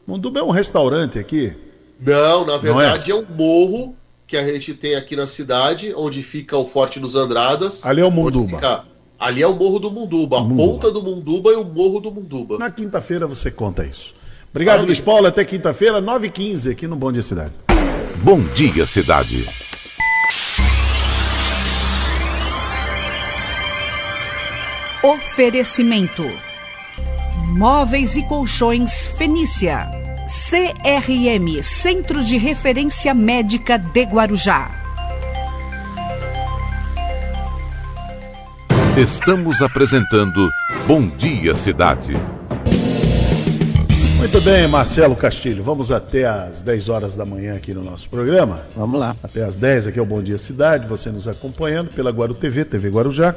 [0.06, 1.58] Munduba é um restaurante aqui?
[2.00, 3.20] Não, na verdade Não é?
[3.20, 3.96] é um morro
[4.28, 7.86] que a gente tem aqui na cidade, onde fica o Forte dos Andradas.
[7.86, 8.58] Ali é o Munduba.
[8.58, 8.84] Fica...
[9.18, 10.74] Ali é o Morro do Munduba, a Munduba.
[10.74, 12.58] ponta do Munduba e o Morro do Munduba.
[12.58, 14.14] Na quinta-feira você conta isso.
[14.52, 15.28] Obrigado, Luiz Paulo.
[15.28, 17.54] Até quinta-feira, 9h15, aqui no Bom Dia Cidade.
[18.18, 19.46] Bom Dia Cidade.
[25.04, 26.24] Oferecimento:
[27.58, 30.05] Móveis e Colchões Fenícia.
[30.48, 34.70] CRM Centro de Referência Médica de Guarujá.
[38.96, 40.48] Estamos apresentando
[40.86, 42.14] Bom Dia Cidade.
[44.18, 45.64] Muito bem, Marcelo Castilho.
[45.64, 48.68] Vamos até às 10 horas da manhã aqui no nosso programa.
[48.76, 49.16] Vamos lá.
[49.24, 50.88] Até às 10 aqui é o Bom Dia Cidade.
[50.88, 53.34] Você nos acompanhando pela Guaru TV, TV Guarujá,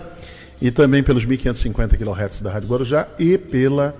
[0.60, 3.94] e também pelos 1550 kHz da Rádio Guarujá e pela,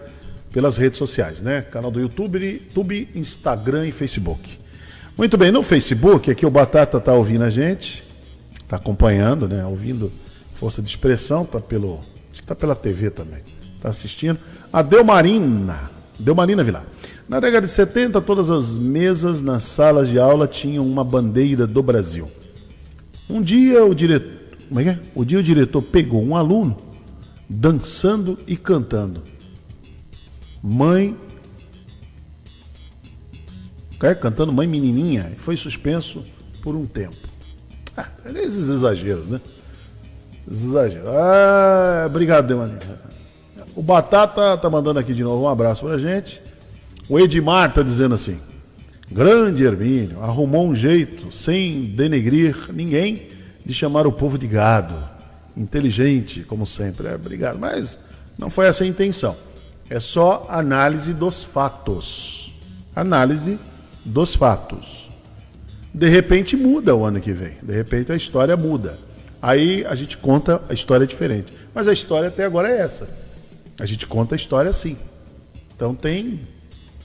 [0.53, 1.63] pelas redes sociais, né?
[1.63, 4.59] Canal do YouTube, YouTube, Instagram e Facebook.
[5.17, 8.05] Muito bem, no Facebook, aqui o Batata está ouvindo a gente,
[8.63, 9.65] está acompanhando, né?
[9.65, 10.13] Ouvindo
[10.55, 12.01] Força de Expressão, está pelo.
[12.33, 13.43] Está pela TV também.
[13.77, 14.39] Está assistindo.
[14.73, 16.85] A Delmarina Deu Marina Vilar.
[17.29, 21.83] Na década de 70, todas as mesas nas salas de aula tinham uma bandeira do
[21.83, 22.29] Brasil.
[23.31, 24.39] Um dia o diretor,
[24.69, 24.99] como é que é?
[25.15, 26.77] O dia o diretor pegou um aluno
[27.49, 29.23] dançando e cantando.
[30.69, 31.17] Mãe
[34.03, 36.25] é, cantando Mãe Menininha, foi suspenso
[36.63, 37.17] por um tempo.
[37.97, 39.41] Ah, esses exageros, né?
[40.49, 41.09] Esses exageros.
[41.09, 42.79] Ah, obrigado, Demanina.
[43.75, 46.41] O Batata tá mandando aqui de novo um abraço pra gente.
[47.09, 48.39] O Edmar tá dizendo assim:
[49.11, 53.29] Grande Hermínio, arrumou um jeito, sem denegrir ninguém,
[53.65, 54.97] de chamar o povo de gado.
[55.57, 57.09] Inteligente, como sempre.
[57.09, 57.59] É, obrigado.
[57.59, 57.99] Mas
[58.39, 59.37] não foi essa a intenção.
[59.91, 62.55] É só análise dos fatos.
[62.95, 63.59] Análise
[64.05, 65.09] dos fatos.
[65.93, 67.57] De repente muda o ano que vem.
[67.63, 68.99] De repente a história muda.
[69.41, 71.53] Aí a gente conta a história diferente.
[71.75, 73.09] Mas a história até agora é essa.
[73.79, 74.97] A gente conta a história assim.
[75.75, 76.41] Então tem,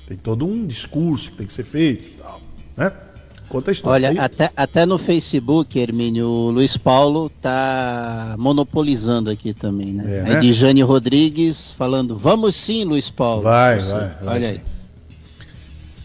[0.07, 2.41] tem todo um discurso que tem que ser feito tal,
[2.75, 2.91] né?
[3.53, 4.09] Conta a história.
[4.09, 10.17] Olha, até, até no Facebook, Hermínio, o Luiz Paulo tá monopolizando aqui também, né?
[10.17, 10.39] É, né?
[10.39, 13.43] de Jane Rodrigues falando, vamos sim, Luiz Paulo.
[13.43, 14.35] Vai, vai, vai.
[14.35, 14.61] Olha aí.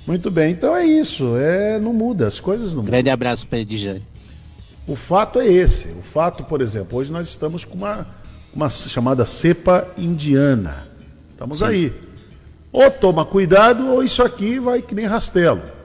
[0.06, 1.38] Muito bem, então é isso.
[1.38, 2.92] É, não muda, as coisas não mudam.
[2.92, 4.02] Grande abraço para Edjane.
[4.86, 5.88] O fato é esse.
[5.88, 8.06] O fato, por exemplo, hoje nós estamos com uma
[8.54, 10.86] uma chamada cepa indiana.
[11.30, 11.64] Estamos Sim.
[11.64, 11.94] aí.
[12.70, 15.77] Ou toma cuidado, ou isso aqui vai que nem rastelo.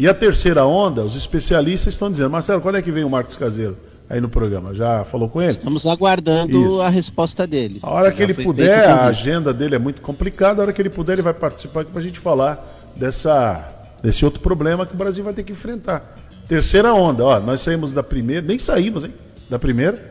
[0.00, 3.36] E a terceira onda, os especialistas estão dizendo, Marcelo, quando é que vem o Marcos
[3.36, 3.76] Caseiro
[4.08, 4.72] aí no programa?
[4.72, 5.50] Já falou com ele?
[5.50, 6.80] Estamos aguardando isso.
[6.80, 7.80] a resposta dele.
[7.82, 10.80] A hora Já que ele puder, a agenda dele é muito complicada, a hora que
[10.80, 12.64] ele puder, ele vai participar aqui para a gente falar
[12.96, 13.62] dessa,
[14.02, 16.16] desse outro problema que o Brasil vai ter que enfrentar.
[16.48, 19.12] Terceira onda, ó, nós saímos da primeira, nem saímos, hein?
[19.50, 20.09] Da primeira,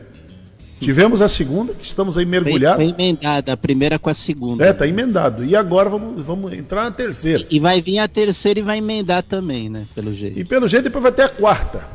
[0.80, 2.82] Tivemos a segunda, que estamos aí mergulhados.
[2.82, 4.64] Foi, foi emendada, a primeira com a segunda.
[4.64, 5.44] É, tá emendado.
[5.44, 7.44] E agora vamos, vamos entrar na terceira.
[7.50, 9.86] E, e vai vir a terceira e vai emendar também, né?
[9.94, 10.38] Pelo jeito.
[10.38, 11.86] E pelo jeito depois vai ter a quarta.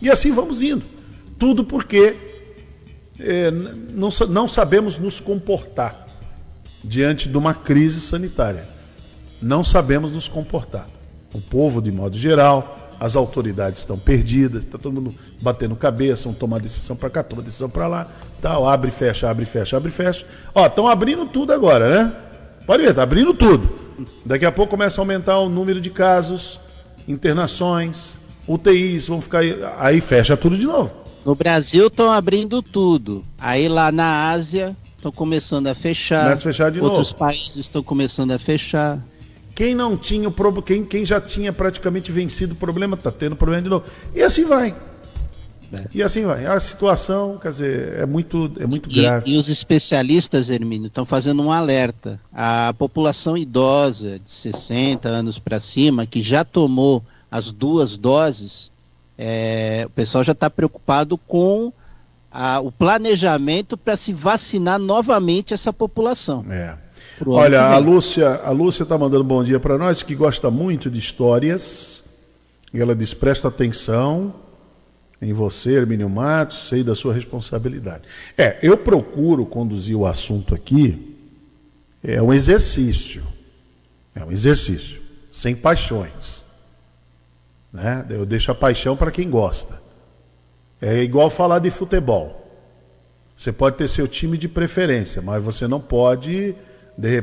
[0.00, 0.84] E assim vamos indo.
[1.36, 2.14] Tudo porque
[3.18, 6.06] é, não, não sabemos nos comportar
[6.82, 8.68] diante de uma crise sanitária.
[9.42, 10.86] Não sabemos nos comportar.
[11.34, 16.32] O povo, de modo geral, as autoridades estão perdidas, está todo mundo batendo cabeça, um
[16.32, 18.08] tomar decisão para cá, toma decisão para lá,
[18.42, 20.26] tal, abre, fecha, abre, fecha, abre, fecha.
[20.54, 22.12] Ó, estão abrindo tudo agora, né?
[22.66, 23.68] Pode ver, tá abrindo tudo.
[24.24, 26.60] Daqui a pouco começa a aumentar o número de casos,
[27.06, 28.14] internações,
[28.46, 30.92] UTIs, vão ficar aí, aí fecha tudo de novo.
[31.24, 33.24] No Brasil estão abrindo tudo.
[33.38, 36.24] Aí lá na Ásia estão começando a fechar.
[36.24, 37.18] Começa a fechar de Outros novo.
[37.18, 38.98] países estão começando a fechar.
[39.58, 43.60] Quem não tinha o quem, quem já tinha praticamente vencido o problema, está tendo problema
[43.60, 43.84] de novo.
[44.14, 44.72] E assim vai.
[45.72, 45.84] É.
[45.92, 46.46] E assim vai.
[46.46, 49.32] A situação, quer dizer, é muito, é muito e, grave.
[49.32, 52.20] E os especialistas, Hermínio, estão fazendo um alerta.
[52.32, 58.70] A população idosa de 60 anos para cima, que já tomou as duas doses,
[59.18, 61.72] é, o pessoal já está preocupado com
[62.30, 66.46] a, o planejamento para se vacinar novamente essa população.
[66.48, 66.78] É.
[67.26, 70.98] Olha, a Lúcia, a Lúcia está mandando bom dia para nós, que gosta muito de
[70.98, 72.04] histórias.
[72.72, 74.34] E ela diz: presta atenção
[75.20, 78.02] em você, Hermínio Matos, sei da sua responsabilidade.
[78.36, 81.16] É, eu procuro conduzir o assunto aqui,
[82.02, 83.22] é um exercício.
[84.14, 85.00] É um exercício,
[85.30, 86.44] sem paixões.
[87.72, 88.04] Né?
[88.10, 89.80] Eu deixo a paixão para quem gosta.
[90.80, 92.38] É igual falar de futebol.
[93.36, 96.56] Você pode ter seu time de preferência, mas você não pode.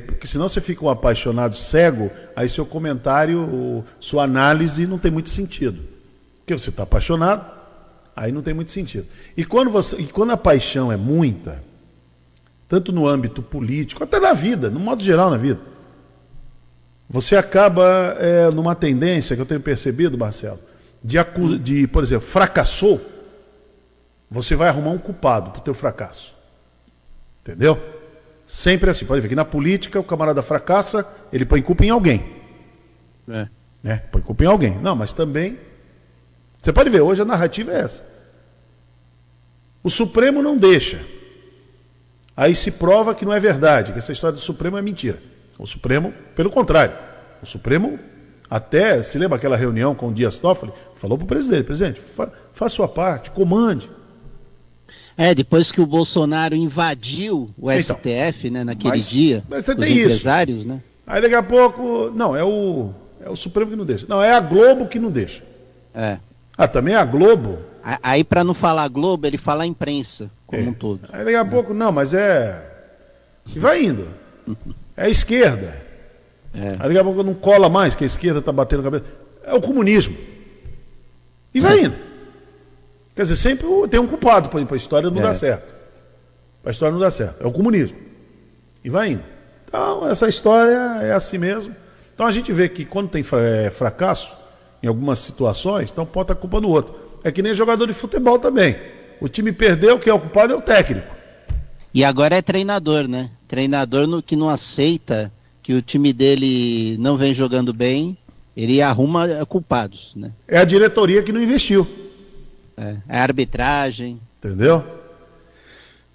[0.08, 5.30] Porque senão você fica um apaixonado cego, aí seu comentário, sua análise não tem muito
[5.30, 5.84] sentido.
[6.38, 7.46] Porque você está apaixonado,
[8.16, 9.06] aí não tem muito sentido.
[9.36, 11.62] E quando, você, e quando a paixão é muita,
[12.70, 15.60] tanto no âmbito político, até na vida, no modo geral na vida,
[17.10, 20.60] você acaba é, numa tendência que eu tenho percebido, Marcelo,
[21.04, 21.18] de,
[21.60, 23.02] de por exemplo, fracassou,
[24.32, 26.34] você vai arrumar um culpado para o teu fracasso.
[27.42, 27.95] Entendeu?
[28.48, 29.06] Sempre assim.
[29.06, 32.24] Pode ver que na política o camarada fracassa, ele põe culpa em alguém.
[33.28, 33.48] É.
[33.82, 34.04] Né?
[34.12, 34.78] Põe culpa em alguém.
[34.80, 35.60] Não, mas também.
[36.60, 38.04] Você pode ver, hoje a narrativa é essa.
[39.84, 41.00] O Supremo não deixa.
[42.36, 45.20] Aí se prova que não é verdade, que essa história do Supremo é mentira.
[45.58, 46.96] O Supremo, pelo contrário,
[47.42, 48.00] o Supremo
[48.50, 52.32] até, se lembra aquela reunião com o Dias Toffoli, falou para o presidente, presidente, fa
[52.54, 53.90] faça sua parte, comande.
[55.18, 59.72] É, depois que o Bolsonaro invadiu o então, STF, né, naquele mas, dia, mas você
[59.72, 60.68] os tem empresários, isso.
[60.68, 60.82] né?
[61.08, 62.92] Aí daqui a pouco, não, é o,
[63.24, 64.06] é o Supremo que não deixa.
[64.10, 65.44] Não, é a Globo que não deixa.
[65.94, 66.18] É.
[66.58, 67.60] Ah, também é a Globo.
[68.02, 70.66] Aí, para não falar Globo, ele fala a imprensa como é.
[70.68, 71.02] um todo.
[71.14, 71.44] Aí daqui a é.
[71.46, 72.62] pouco, não, mas é.
[73.54, 74.08] E vai indo.
[74.98, 75.76] É a esquerda.
[76.54, 76.68] É.
[76.70, 79.04] Aí daqui a pouco não cola mais que a esquerda está batendo a cabeça.
[79.44, 80.16] É o comunismo.
[81.54, 81.98] E vai indo.
[83.16, 85.24] Quer dizer, sempre tem um culpado para a história não é.
[85.24, 85.74] dar certo.
[86.62, 87.42] Para a história não dar certo.
[87.42, 87.98] É o comunismo.
[88.84, 89.24] E vai indo.
[89.66, 91.76] Então, essa história é assim mesmo.
[92.14, 94.38] Então a gente vê que quando tem é, fracasso,
[94.82, 96.94] em algumas situações, então pode estar culpa do outro.
[97.24, 98.76] É que nem jogador de futebol também.
[99.20, 101.14] O time perdeu, quem é o culpado é o técnico.
[101.94, 103.32] E agora é treinador, né?
[103.48, 105.32] Treinador no, que não aceita
[105.64, 108.18] que o time dele não vem jogando bem,
[108.56, 110.32] ele arruma culpados, né?
[110.48, 112.05] É a diretoria que não investiu.
[112.78, 114.20] É, é a arbitragem.
[114.38, 114.84] Entendeu?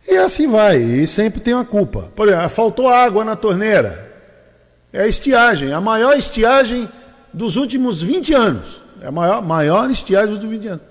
[0.07, 2.11] E assim vai, e sempre tem uma culpa.
[2.16, 4.11] Por exemplo, faltou água na torneira.
[4.93, 6.89] É a estiagem, a maior estiagem
[7.32, 8.82] dos últimos 20 anos.
[9.01, 10.85] É a maior, maior estiagem dos últimos 20 anos.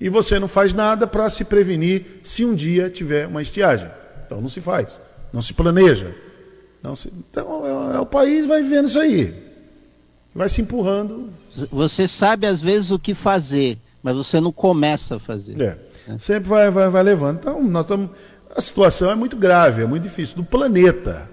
[0.00, 3.90] E você não faz nada para se prevenir se um dia tiver uma estiagem.
[4.24, 5.00] Então não se faz,
[5.32, 6.14] não se planeja.
[6.82, 7.10] Não se...
[7.30, 9.46] Então é, é, o país vai vivendo isso aí.
[10.34, 11.30] Vai se empurrando.
[11.70, 15.60] Você sabe às vezes o que fazer, mas você não começa a fazer.
[15.60, 15.78] É.
[16.12, 16.18] é.
[16.18, 17.38] Sempre vai, vai, vai levando.
[17.38, 18.10] Então, nós estamos.
[18.54, 20.36] A situação é muito grave, é muito difícil.
[20.36, 21.28] Do planeta.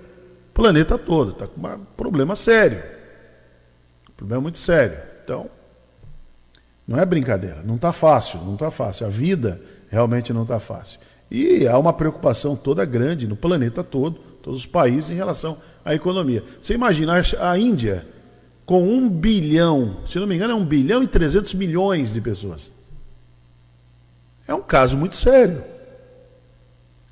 [0.50, 1.32] O planeta todo.
[1.32, 2.84] Está com um problema sério.
[4.10, 4.98] Um problema muito sério.
[5.24, 5.50] Então,
[6.88, 7.62] não é brincadeira.
[7.64, 9.06] Não está fácil, não está fácil.
[9.06, 11.00] A vida realmente não está fácil.
[11.30, 15.96] E há uma preocupação toda grande no planeta todo, todos os países, em relação à
[15.96, 16.44] economia.
[16.62, 18.06] Você imagina a Índia
[18.66, 22.72] com um bilhão, se não me engano, é um bilhão e 300 milhões de pessoas.
[24.48, 25.64] É um caso muito sério.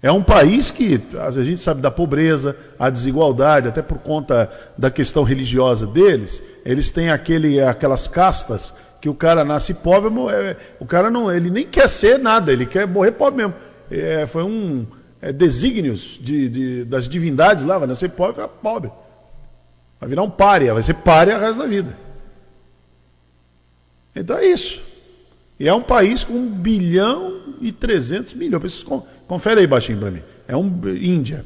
[0.04, 4.90] É um país que a gente sabe da pobreza, a desigualdade, até por conta da
[4.90, 10.86] questão religiosa deles, eles têm aquele, aquelas castas que o cara nasce pobre, é, o
[10.86, 13.54] cara não, ele nem quer ser nada, ele quer morrer pobre mesmo.
[13.92, 14.88] É, foi um
[15.22, 18.92] é, desígnios de, de, das divindades lá, vai nascer pobre, ficar pobre.
[20.02, 21.96] Vai virar um párea, vai ser párea o resto da vida.
[24.16, 24.82] Então é isso.
[25.60, 28.84] E é um país com 1 bilhão e 300 milhões.
[29.28, 30.24] Confere aí baixinho para mim.
[30.48, 30.66] É um
[31.00, 31.46] Índia.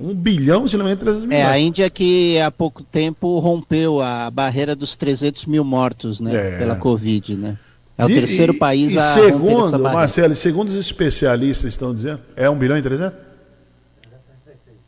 [0.00, 1.30] 1 bilhão e 300 milhões.
[1.30, 6.54] É, a Índia que há pouco tempo rompeu a barreira dos 300 mil mortos, né?
[6.54, 6.58] É.
[6.58, 7.58] Pela Covid, né?
[7.98, 9.98] É o e, terceiro país e, a segundo, essa barreira.
[9.98, 13.12] Marcelo, segundo os especialistas estão dizendo, é 1 bilhão e 300?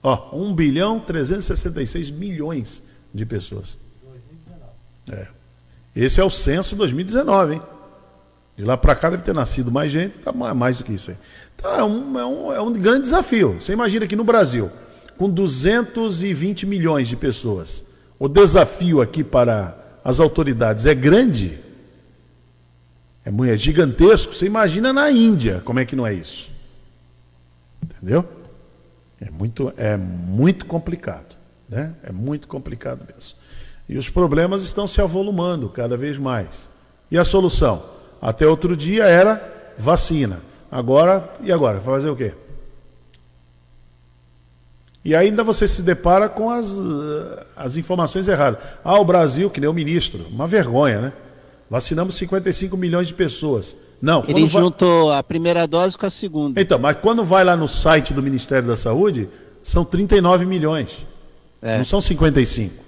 [0.03, 2.83] Ó, 1 bilhão e 366 milhões
[3.13, 3.79] de pessoas.
[5.11, 5.27] É.
[5.95, 7.63] Esse é o censo 2019, hein?
[8.57, 11.17] De lá para cá deve ter nascido mais gente, tá mais do que isso aí.
[11.57, 13.61] Então é um, é, um, é um grande desafio.
[13.61, 14.71] Você imagina que no Brasil,
[15.17, 17.85] com 220 milhões de pessoas,
[18.19, 21.59] o desafio aqui para as autoridades é grande,
[23.25, 24.35] é, é gigantesco.
[24.35, 26.51] Você imagina na Índia como é que não é isso.
[27.83, 28.27] Entendeu?
[29.21, 31.32] É muito, é muito complicado.
[31.73, 31.95] Né?
[32.03, 33.33] É muito complicado mesmo.
[33.89, 36.71] E os problemas estão se avolumando cada vez mais.
[37.11, 37.83] E a solução?
[38.21, 40.41] Até outro dia era vacina.
[40.71, 41.81] Agora, e agora?
[41.81, 42.35] Vai fazer o quê?
[45.03, 46.77] E ainda você se depara com as,
[47.57, 48.63] as informações erradas.
[48.85, 51.13] Ah, o Brasil, que nem o ministro, uma vergonha, né?
[51.71, 53.75] Vacinamos 55 milhões de pessoas.
[54.01, 54.23] Não.
[54.29, 55.19] Ele juntou vai...
[55.19, 56.61] a primeira dose com a segunda.
[56.61, 59.27] Então, mas quando vai lá no site do Ministério da Saúde,
[59.63, 61.07] são 39 milhões.
[61.63, 61.79] É.
[61.79, 62.83] Não são 55.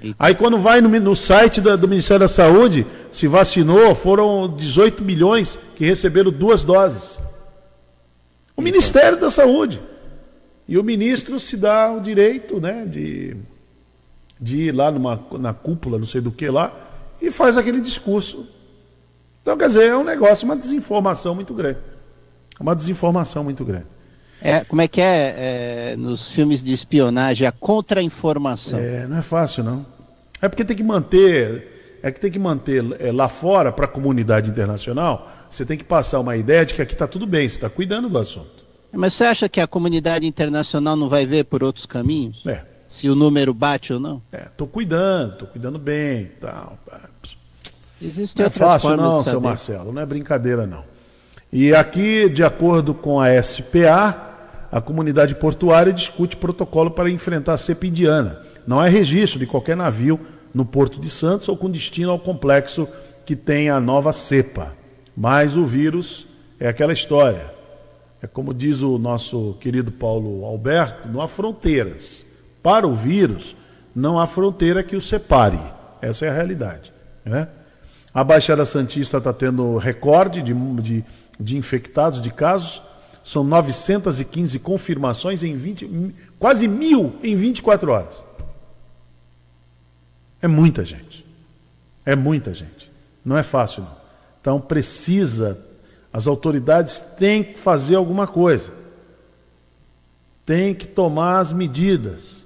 [0.00, 0.16] Eita.
[0.18, 5.04] Aí quando vai no, no site do, do, Ministério da Saúde, se vacinou, foram 18
[5.04, 7.18] milhões que receberam duas doses.
[8.56, 8.62] O Eita.
[8.62, 9.80] Ministério da Saúde.
[10.66, 13.36] E o ministro se dá o direito né, de,
[14.40, 16.72] de ir lá numa, na cúpula, não sei do que lá,
[17.20, 18.48] e faz aquele discurso.
[19.42, 21.80] Então, quer dizer, é um negócio, uma desinformação muito grande.
[22.60, 23.86] Uma desinformação muito grande.
[24.42, 28.78] É, como é que é, é nos filmes de espionagem, a contra-informação?
[28.78, 29.84] É, não é fácil, não.
[30.40, 33.88] É porque tem que manter, é que tem que manter é, lá fora, para a
[33.88, 37.56] comunidade internacional, você tem que passar uma ideia de que aqui está tudo bem, você
[37.56, 38.64] está cuidando do assunto.
[38.92, 42.44] Mas você acha que a comunidade internacional não vai ver por outros caminhos?
[42.46, 42.64] É.
[42.86, 44.20] Se o número bate ou não?
[44.32, 46.76] É, tô cuidando, tô cuidando bem, tal.
[48.02, 50.82] Existem não é outras é fácil, formas não, seu Marcelo, não é brincadeira não.
[51.52, 54.29] E aqui, de acordo com a SPA,
[54.70, 58.40] a comunidade portuária discute protocolo para enfrentar a cepa indiana.
[58.66, 60.20] Não é registro de qualquer navio
[60.54, 62.88] no Porto de Santos ou com destino ao complexo
[63.24, 64.72] que tem a nova cepa.
[65.16, 66.26] Mas o vírus
[66.58, 67.52] é aquela história.
[68.22, 72.26] É como diz o nosso querido Paulo Alberto, não há fronteiras.
[72.62, 73.56] Para o vírus,
[73.94, 75.58] não há fronteira que o separe.
[76.02, 76.92] Essa é a realidade.
[77.24, 77.48] Né?
[78.12, 81.04] A Baixada Santista está tendo recorde de, de,
[81.38, 82.82] de, infectados, de casos.
[83.30, 88.24] São 915 confirmações em 20, quase mil em 24 horas.
[90.42, 91.24] É muita gente.
[92.04, 92.90] É muita gente.
[93.24, 93.96] Não é fácil, não.
[94.40, 95.64] Então precisa,
[96.12, 98.72] as autoridades têm que fazer alguma coisa.
[100.44, 102.44] Tem que tomar as medidas.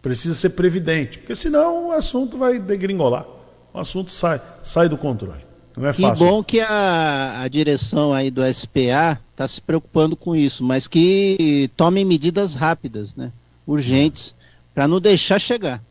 [0.00, 3.24] Precisa ser previdente, porque senão o assunto vai degringolar
[3.72, 5.44] o assunto sai, sai do controle.
[5.76, 6.26] Não é que fácil.
[6.26, 11.70] bom que a, a direção aí do SPA está se preocupando com isso, mas que
[11.76, 13.32] tomem medidas rápidas, né?
[13.66, 14.34] urgentes,
[14.74, 15.82] para não deixar chegar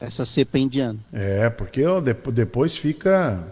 [0.00, 0.98] essa cepa indiana.
[1.12, 3.46] É, porque ó, depois fica.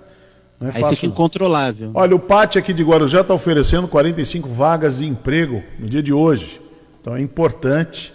[0.61, 1.91] Não é Aí fácil, fica incontrolável.
[1.95, 6.13] Olha, o Pátio aqui de Guarujá está oferecendo 45 vagas de emprego no dia de
[6.13, 6.61] hoje.
[7.01, 8.13] Então é importante,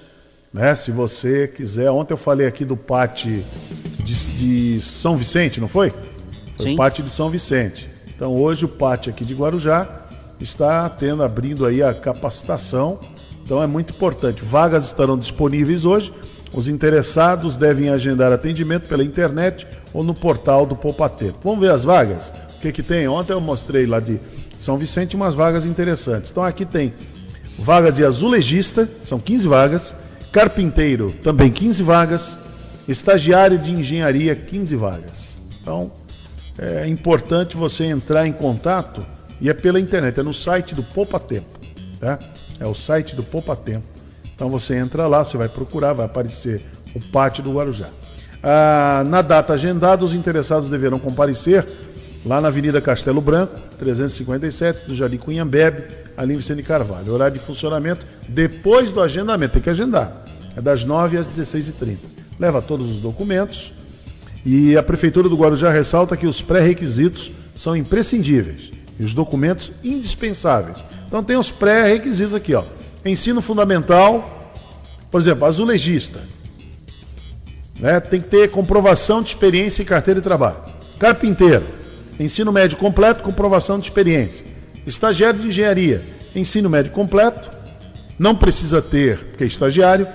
[0.53, 0.73] né?
[0.75, 1.91] Se você quiser.
[1.91, 3.43] Ontem eu falei aqui do Pátio
[4.03, 5.91] de, de São Vicente, não foi?
[6.55, 6.73] Foi Sim.
[6.73, 7.89] o pátio de São Vicente.
[8.15, 10.08] Então hoje o pátio aqui de Guarujá
[10.39, 12.99] está tendo, abrindo aí a capacitação.
[13.43, 14.43] Então é muito importante.
[14.43, 16.13] Vagas estarão disponíveis hoje.
[16.53, 21.39] Os interessados devem agendar atendimento pela internet ou no portal do Poupatempo.
[21.43, 22.31] Vamos ver as vagas?
[22.55, 23.07] O que, que tem?
[23.07, 24.19] Ontem eu mostrei lá de
[24.57, 26.31] São Vicente umas vagas interessantes.
[26.31, 26.93] Então aqui tem
[27.57, 29.95] vagas de azulejista, são 15 vagas.
[30.31, 32.39] Carpinteiro, também 15 vagas.
[32.87, 35.39] Estagiário de engenharia, 15 vagas.
[35.61, 35.91] Então,
[36.57, 39.05] é importante você entrar em contato
[39.41, 41.59] e é pela internet, é no site do Poupa Tempo,
[41.99, 42.19] tá?
[42.59, 43.85] É o site do Poupa Tempo.
[44.35, 46.61] Então você entra lá, você vai procurar, vai aparecer
[46.95, 47.87] o pátio do Guarujá.
[48.41, 51.65] Ah, na data agendada, os interessados deverão comparecer
[52.25, 55.83] lá na Avenida Castelo Branco, 357, do Jardim Cunhambebe,
[56.17, 57.13] ali em Vicente Carvalho.
[57.13, 60.23] Horário de funcionamento depois do agendamento, tem que agendar.
[60.55, 63.73] É das 9 às 16h30 leva todos os documentos.
[64.45, 70.83] E a Prefeitura do Guarujá ressalta que os pré-requisitos são imprescindíveis e os documentos indispensáveis.
[71.07, 72.63] Então tem os pré-requisitos aqui, ó.
[73.05, 74.51] Ensino fundamental,
[75.09, 76.21] por exemplo, azulejista.
[77.79, 77.99] Né?
[78.01, 80.57] Tem que ter comprovação de experiência em carteira de trabalho.
[80.99, 81.65] Carpinteiro,
[82.19, 84.45] ensino médio completo, comprovação de experiência.
[84.85, 86.03] Estagiário de engenharia,
[86.35, 87.49] ensino médio completo,
[88.17, 90.05] não precisa ter, porque é estagiário,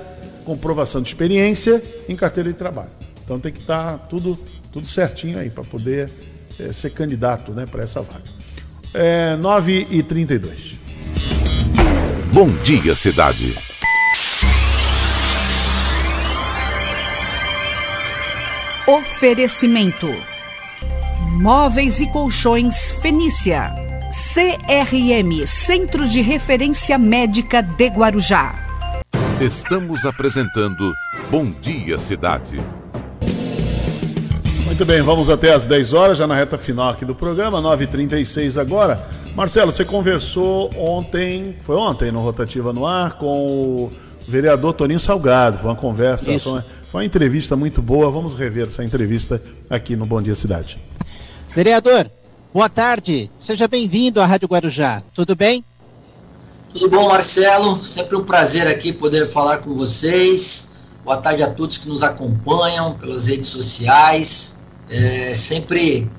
[0.45, 2.91] comprovação de experiência em carteira de trabalho.
[3.25, 4.39] Então tem que estar tá tudo,
[4.71, 6.11] tudo certinho aí para poder
[6.61, 8.34] é, ser candidato né, para essa vaga.
[8.95, 10.79] É, 9 e 32
[12.33, 13.55] Bom dia, cidade.
[18.87, 20.09] Oferecimento:
[21.41, 23.73] Móveis e Colchões Fenícia.
[24.33, 28.55] CRM Centro de Referência Médica de Guarujá.
[29.41, 30.93] Estamos apresentando
[31.31, 32.61] Bom Dia Cidade.
[34.75, 38.61] Muito bem, vamos até às 10 horas, já na reta final aqui do programa, 9h36
[38.61, 39.09] agora.
[39.33, 43.93] Marcelo, você conversou ontem, foi ontem no Rotativa no Ar, com o
[44.27, 45.59] vereador Toninho Salgado.
[45.59, 48.11] Foi uma conversa, foi uma, foi Foi uma entrevista muito boa.
[48.11, 49.41] Vamos rever essa entrevista
[49.71, 50.77] aqui no Bom Dia Cidade.
[51.55, 52.11] Vereador,
[52.53, 53.31] boa tarde.
[53.37, 55.05] Seja bem-vindo à Rádio Guarujá.
[55.15, 55.65] Tudo bem?
[56.73, 57.81] Tudo bom, Marcelo?
[57.81, 60.79] Sempre um prazer aqui poder falar com vocês.
[61.05, 64.54] Boa tarde a todos que nos acompanham pelas redes sociais.
[64.89, 66.11] É sempre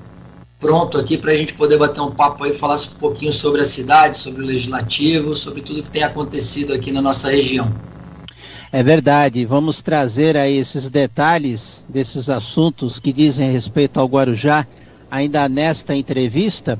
[0.58, 3.66] pronto aqui para a gente poder bater um papo aí, falar um pouquinho sobre a
[3.66, 7.72] cidade, sobre o legislativo, sobre tudo que tem acontecido aqui na nossa região.
[8.72, 14.66] É verdade, vamos trazer aí esses detalhes desses assuntos que dizem respeito ao Guarujá
[15.10, 16.78] ainda nesta entrevista,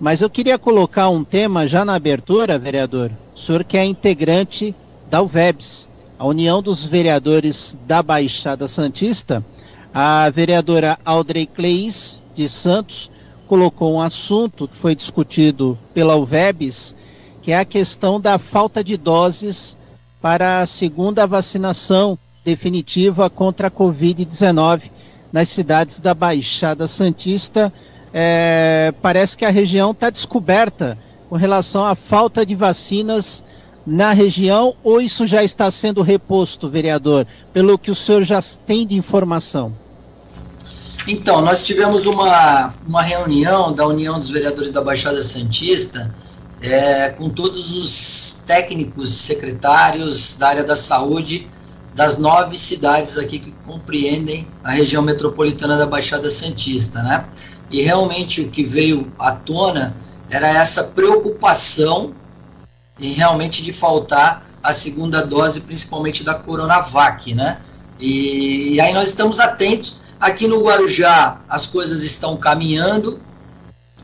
[0.00, 3.10] mas eu queria colocar um tema já na abertura, vereador.
[3.34, 4.74] O senhor que é integrante
[5.08, 5.88] da UVEBS,
[6.18, 9.44] a União dos Vereadores da Baixada Santista,
[9.92, 13.10] a vereadora Audrey Cleis de Santos
[13.46, 16.94] colocou um assunto que foi discutido pela UVEBS,
[17.40, 19.78] que é a questão da falta de doses
[20.20, 24.90] para a segunda vacinação definitiva contra a Covid-19
[25.32, 27.72] nas cidades da Baixada Santista.
[28.12, 30.98] É, parece que a região está descoberta
[31.28, 33.44] com relação à falta de vacinas
[33.88, 38.86] na região, ou isso já está sendo reposto, vereador, pelo que o senhor já tem
[38.86, 39.72] de informação?
[41.06, 46.14] Então, nós tivemos uma, uma reunião da União dos Vereadores da Baixada Santista
[46.60, 51.48] é, com todos os técnicos secretários da área da saúde
[51.94, 57.24] das nove cidades aqui que compreendem a região metropolitana da Baixada Santista, né?
[57.70, 59.96] E realmente o que veio à tona
[60.30, 62.12] era essa preocupação
[63.00, 67.58] em realmente de faltar a segunda dose, principalmente da Coronavac, né?
[67.98, 73.20] E, e aí nós estamos atentos Aqui no Guarujá as coisas estão caminhando,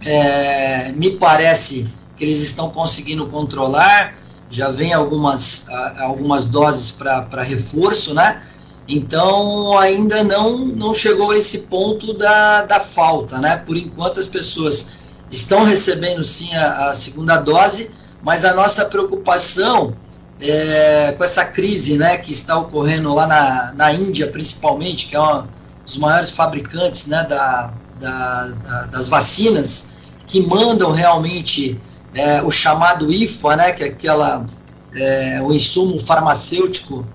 [0.00, 4.14] é, me parece que eles estão conseguindo controlar,
[4.48, 5.66] já vem algumas,
[5.98, 8.40] algumas doses para reforço, né?
[8.86, 13.56] Então ainda não, não chegou a esse ponto da, da falta, né?
[13.56, 14.92] Por enquanto as pessoas
[15.32, 17.90] estão recebendo sim a, a segunda dose,
[18.24, 19.94] mas a nossa preocupação
[20.40, 25.20] é, com essa crise né, que está ocorrendo lá na, na Índia, principalmente, que é
[25.20, 25.48] uma,
[25.86, 29.90] os maiores fabricantes né, da, da, da, das vacinas,
[30.26, 31.78] que mandam realmente
[32.14, 34.46] é, o chamado IFA, né, que é aquela,
[34.94, 37.06] é, o insumo farmacêutico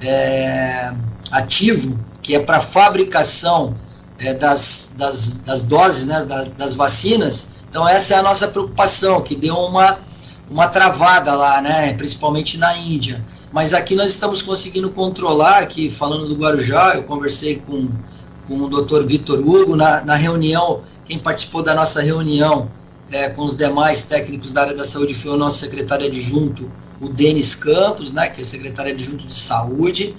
[0.00, 0.92] é,
[1.30, 3.76] ativo, que é para fabricação
[4.18, 6.24] é, das, das, das, doses, né,
[6.56, 7.50] das vacinas.
[7.68, 9.98] Então essa é a nossa preocupação, que deu uma,
[10.50, 13.24] uma travada lá, né, principalmente na Índia.
[13.52, 17.88] Mas aqui nós estamos conseguindo controlar, aqui falando do Guarujá, eu conversei com
[18.46, 19.06] com o Dr.
[19.06, 22.70] Vitor Hugo na, na reunião, quem participou da nossa reunião
[23.10, 27.08] é, com os demais técnicos da área da saúde foi o nosso secretário adjunto, o
[27.08, 30.14] Denis Campos, né, que é secretário adjunto de saúde,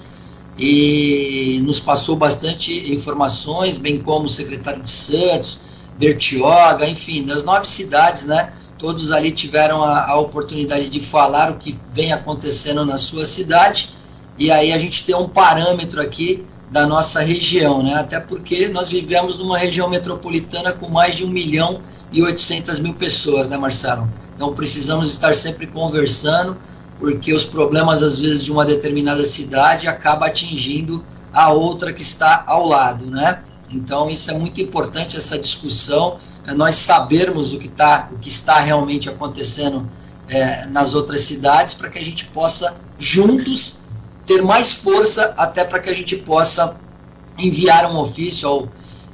[0.58, 5.60] e nos passou bastante informações, bem como o secretário de Santos,
[5.98, 11.58] Bertioga, enfim, das nove cidades, né, todos ali tiveram a, a oportunidade de falar o
[11.58, 13.90] que vem acontecendo na sua cidade,
[14.38, 17.94] e aí a gente tem um parâmetro aqui da nossa região, né?
[17.94, 21.80] até porque nós vivemos numa região metropolitana com mais de 1 milhão
[22.12, 24.08] e 800 mil pessoas, né, Marcelo?
[24.34, 26.56] Então precisamos estar sempre conversando,
[26.98, 32.44] porque os problemas, às vezes, de uma determinada cidade acaba atingindo a outra que está
[32.46, 33.42] ao lado, né?
[33.70, 36.18] Então isso é muito importante, essa discussão,
[36.54, 39.88] nós sabermos o que, tá, o que está realmente acontecendo
[40.28, 43.86] é, nas outras cidades, para que a gente possa, juntos,
[44.24, 46.78] ter mais força até para que a gente possa
[47.38, 48.68] enviar um ofício ao,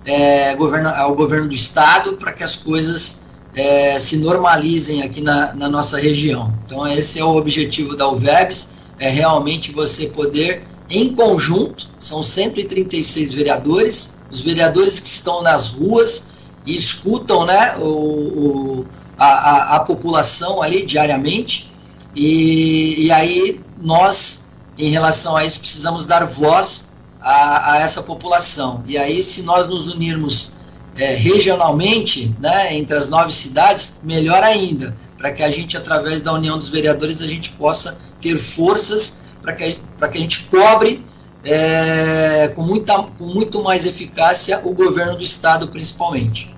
[0.05, 3.23] é, governo, ao governo do estado para que as coisas
[3.55, 6.53] é, se normalizem aqui na, na, nossa região.
[6.65, 8.69] Então esse é o objetivo da UVEBS,
[8.99, 16.32] é realmente você poder, em conjunto, são 136 vereadores, os vereadores que estão nas ruas
[16.65, 18.87] e escutam né, o, o
[19.19, 21.71] a, a, a população ali diariamente,
[22.15, 24.43] e, e aí nós
[24.79, 28.83] em relação a isso, precisamos dar voz a, a essa população.
[28.87, 30.55] E aí, se nós nos unirmos
[30.97, 36.33] é, regionalmente, né, entre as nove cidades, melhor ainda, para que a gente, através da
[36.33, 41.05] união dos vereadores, a gente possa ter forças para que, que a gente cobre
[41.45, 46.55] é, com, muita, com muito mais eficácia o governo do Estado, principalmente.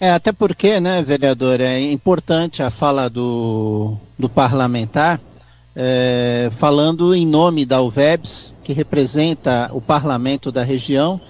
[0.00, 5.20] É, até porque, né, vereador, é importante a fala do, do parlamentar,
[5.74, 11.20] é, falando em nome da UVEBS, que representa o parlamento da região,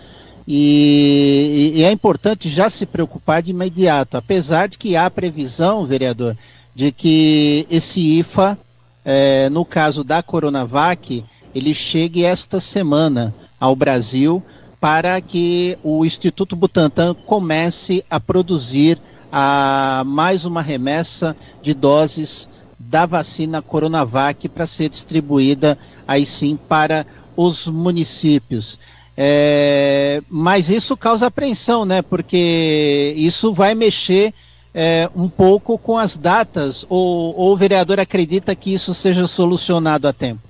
[0.47, 6.35] e, e, é importante já se preocupar de imediato, apesar de que há previsão, vereador,
[6.75, 8.57] de que esse IFA,
[9.05, 11.23] é, no caso da Coronavac,
[11.59, 14.43] ele chegue esta semana ao Brasil
[14.81, 18.99] para que o Instituto Butantan comece a produzir
[19.31, 22.49] a mais uma remessa de doses
[22.79, 25.77] da vacina Coronavac para ser distribuída
[26.07, 27.05] aí sim para
[27.37, 28.79] os municípios.
[29.17, 32.03] É, mas isso causa apreensão, né?
[32.03, 34.33] Porque isso vai mexer
[34.73, 40.07] é, um pouco com as datas, ou, ou, o vereador acredita que isso seja solucionado
[40.07, 40.48] a tempo?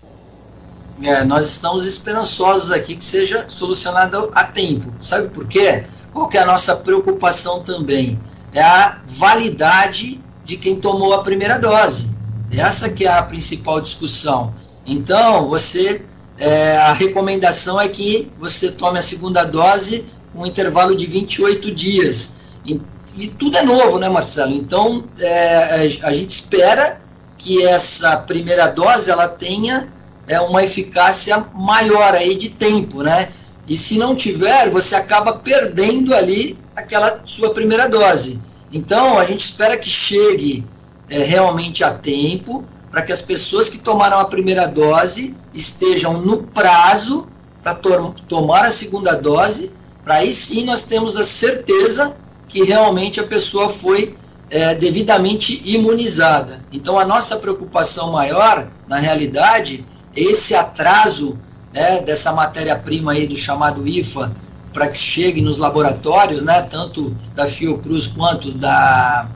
[1.02, 4.92] É, nós estamos esperançosos aqui que seja solucionado a tempo.
[4.98, 5.84] Sabe por quê?
[6.12, 8.18] Qual que é a nossa preocupação também?
[8.52, 12.16] É a validade de quem tomou a primeira dose.
[12.50, 14.52] Essa que é a principal discussão.
[14.86, 16.04] Então, você
[16.38, 21.74] é, a recomendação é que você tome a segunda dose com um intervalo de 28
[21.74, 22.36] dias.
[22.64, 22.80] E,
[23.16, 24.52] e tudo é novo, né, Marcelo?
[24.52, 27.00] Então, é, a gente espera
[27.36, 29.92] que essa primeira dose ela tenha
[30.28, 33.30] é, uma eficácia maior aí de tempo, né?
[33.66, 38.40] E se não tiver, você acaba perdendo ali aquela sua primeira dose.
[38.72, 40.64] Então, a gente espera que chegue
[41.08, 46.44] é, realmente a tempo, para que as pessoas que tomaram a primeira dose estejam no
[46.44, 47.28] prazo
[47.62, 49.72] para to tomar a segunda dose,
[50.04, 54.16] para aí sim nós temos a certeza que realmente a pessoa foi
[54.48, 56.64] é, devidamente imunizada.
[56.72, 59.84] Então a nossa preocupação maior, na realidade,
[60.14, 61.38] esse atraso
[61.72, 64.32] né, dessa matéria-prima aí do chamado IFA
[64.72, 69.28] para que chegue nos laboratórios, né, tanto da Fiocruz quanto da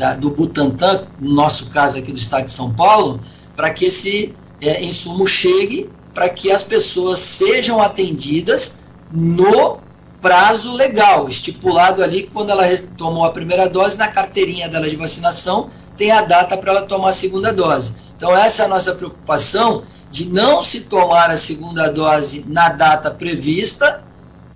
[0.00, 3.20] da, do Butantan, no nosso caso aqui do estado de São Paulo,
[3.54, 8.80] para que esse é, insumo chegue, para que as pessoas sejam atendidas
[9.12, 9.78] no
[10.20, 12.64] prazo legal, estipulado ali quando ela
[12.96, 17.10] tomou a primeira dose, na carteirinha dela de vacinação, tem a data para ela tomar
[17.10, 17.94] a segunda dose.
[18.16, 23.10] Então, essa é a nossa preocupação de não se tomar a segunda dose na data
[23.10, 24.02] prevista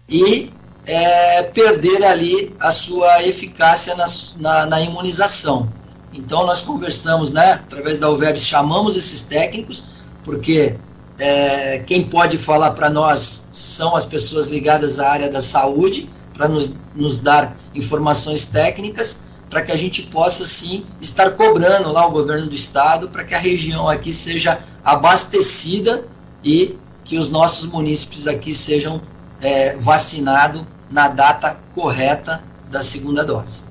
[0.08, 0.52] e
[0.84, 4.04] é, perder ali a sua eficácia na,
[4.36, 5.72] na, na, imunização.
[6.12, 9.84] Então nós conversamos, né, através da UVEBS, chamamos esses técnicos,
[10.22, 10.76] porque
[11.18, 16.48] é, quem pode falar para nós são as pessoas ligadas à área da saúde, para
[16.48, 22.10] nos, nos dar informações técnicas, para que a gente possa sim estar cobrando lá o
[22.10, 26.06] governo do estado, para que a região aqui seja abastecida
[26.42, 29.00] e que os nossos munícipes aqui sejam
[29.40, 33.62] é, vacinados na data correta da segunda dose.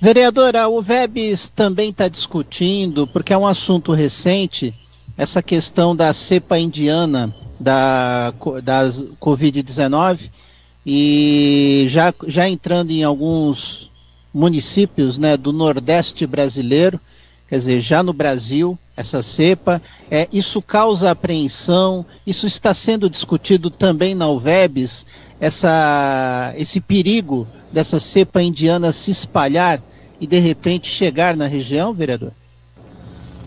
[0.00, 4.74] Vereadora, o VEBS também está discutindo, porque é um assunto recente,
[5.16, 8.32] essa questão da cepa indiana da,
[8.64, 8.82] da
[9.20, 10.30] Covid-19
[10.84, 13.91] e já, já entrando em alguns
[14.32, 17.00] municípios né, do Nordeste brasileiro,
[17.48, 19.80] quer dizer, já no Brasil, essa cepa,
[20.10, 25.06] é, isso causa apreensão, isso está sendo discutido também na UVEBS,
[25.40, 29.82] essa, esse perigo dessa cepa indiana se espalhar
[30.20, 32.32] e de repente chegar na região, vereador?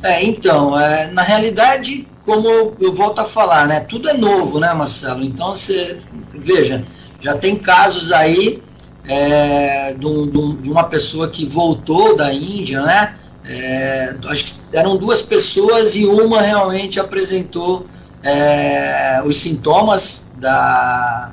[0.04, 4.74] É, então, é, na realidade, como eu volto a falar, né, tudo é novo, né,
[4.74, 5.24] Marcelo?
[5.24, 6.00] Então, você
[6.34, 6.86] veja,
[7.20, 8.62] já tem casos aí
[9.08, 13.16] é, de, de, uma pessoa que voltou da Índia, né?
[13.48, 17.86] É, acho que eram duas pessoas e uma realmente apresentou
[18.24, 21.32] é, os sintomas da,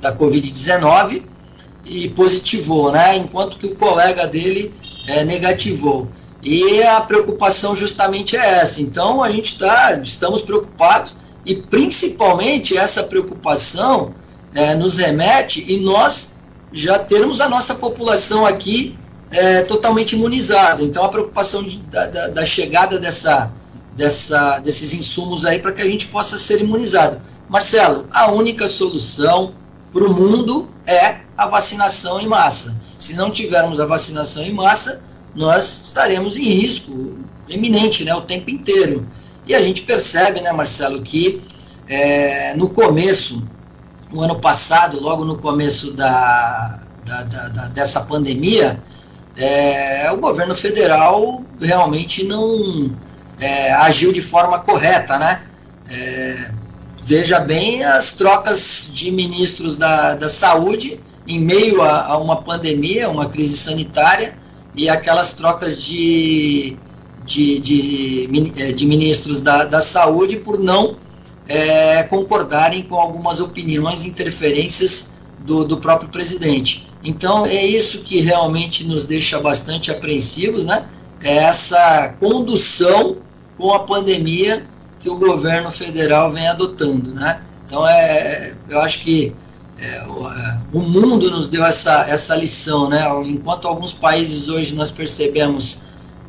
[0.00, 1.22] da Covid-19
[1.84, 3.16] e positivou, né?
[3.16, 4.74] Enquanto que o colega dele
[5.06, 6.08] é, negativou.
[6.42, 8.82] E a preocupação justamente é essa.
[8.82, 11.16] Então a gente tá, estamos preocupados
[11.46, 14.12] e principalmente essa preocupação
[14.54, 16.31] é, nos remete e nós
[16.72, 18.98] já termos a nossa população aqui
[19.30, 20.82] é, totalmente imunizada.
[20.82, 23.50] Então a preocupação de, da, da, da, chegada dessa,
[23.96, 27.20] dessa, desses insumos aí para que a gente possa ser imunizado.
[27.48, 29.54] Marcelo, a única solução
[29.92, 32.80] para o mundo é a vacinação em massa.
[32.98, 35.02] Se não tivermos a vacinação em massa,
[35.34, 37.16] nós estaremos em risco
[37.48, 39.06] eminente né, o tempo inteiro.
[39.46, 41.42] E a gente percebe, né, Marcelo, que
[41.88, 43.46] é, no começo,
[44.12, 48.80] no ano passado, logo no começo da, da, da, da dessa pandemia,
[49.36, 52.94] é, o governo federal realmente não
[53.40, 55.40] é, agiu de forma correta, né?
[55.88, 56.50] É,
[57.02, 63.08] veja bem as trocas de ministros da, da saúde em meio a, a, uma pandemia,
[63.08, 64.36] uma crise sanitária,
[64.74, 66.76] e aquelas trocas de,
[67.24, 70.96] de, de, de ministros da, da saúde por não
[71.48, 76.88] é, concordarem com algumas opiniões e interferências do, do próprio presidente.
[77.04, 80.86] Então é isso que realmente nos deixa bastante apreensivos, né?
[81.20, 83.18] É essa condução
[83.56, 84.66] com a pandemia
[84.98, 87.42] que o governo federal vem adotando, né?
[87.66, 89.34] Então, é, eu acho que
[89.78, 93.02] é, o, é, o, mundo nos deu essa, essa lição, né?
[93.24, 95.82] Enquanto alguns países hoje nós percebemos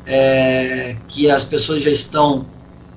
[0.06, 2.46] é, que as pessoas já estão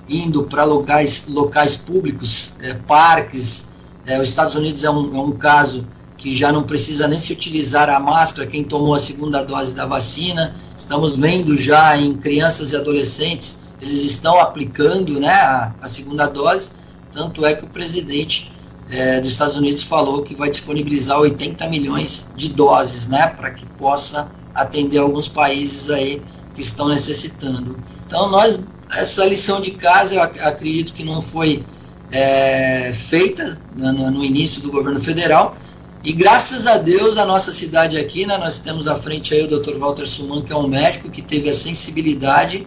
[0.09, 3.69] indo para locais, locais públicos, é, parques,
[4.05, 7.31] é, os Estados Unidos é um, é um caso que já não precisa nem se
[7.31, 10.55] utilizar a máscara, quem tomou a segunda dose da vacina.
[10.75, 16.71] Estamos vendo já em crianças e adolescentes, eles estão aplicando né, a, a segunda dose,
[17.11, 18.51] tanto é que o presidente
[18.89, 23.65] é, dos Estados Unidos falou que vai disponibilizar 80 milhões de doses, né, para que
[23.77, 26.21] possa atender alguns países aí
[26.55, 27.77] que estão necessitando.
[28.07, 28.65] Então nós
[28.95, 31.65] essa lição de casa eu acredito que não foi
[32.11, 35.55] é, feita no, no, início do governo federal
[36.03, 39.47] e graças a Deus a nossa cidade aqui, né, nós temos à frente aí o
[39.47, 39.77] Dr.
[39.77, 42.65] Walter Suman que é um médico que teve a sensibilidade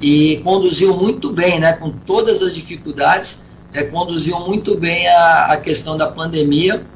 [0.00, 5.56] e conduziu muito bem, né, com todas as dificuldades é, conduziu muito bem a, a
[5.56, 6.86] questão da pandemia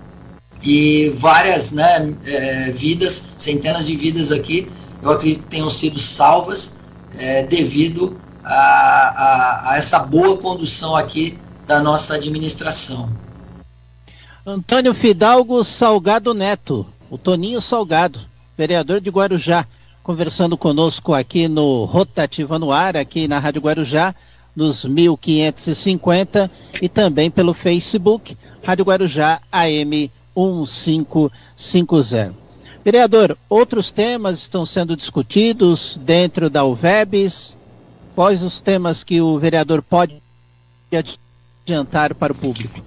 [0.63, 4.69] e várias né, é, vidas, centenas de vidas aqui,
[5.03, 6.79] eu acredito que tenham sido salvas
[7.19, 11.37] é, devido a, a, a, essa boa condução aqui
[11.67, 13.11] da nossa administração.
[14.47, 18.21] Antônio Fidalgo Salgado Neto, o Toninho Salgado,
[18.57, 19.67] vereador de Guarujá,
[20.05, 24.15] conversando conosco aqui no Rotativa no Ar, aqui na Rádio Guarujá
[24.55, 26.49] nos 1550
[26.81, 32.33] e também pelo Facebook, Rádio Guarujá AM 1550.
[32.85, 37.57] Vereador, outros temas estão sendo discutidos dentro da UVEBS.
[38.17, 40.23] Quais os temas que o vereador pode
[40.91, 42.83] adiantar para o público?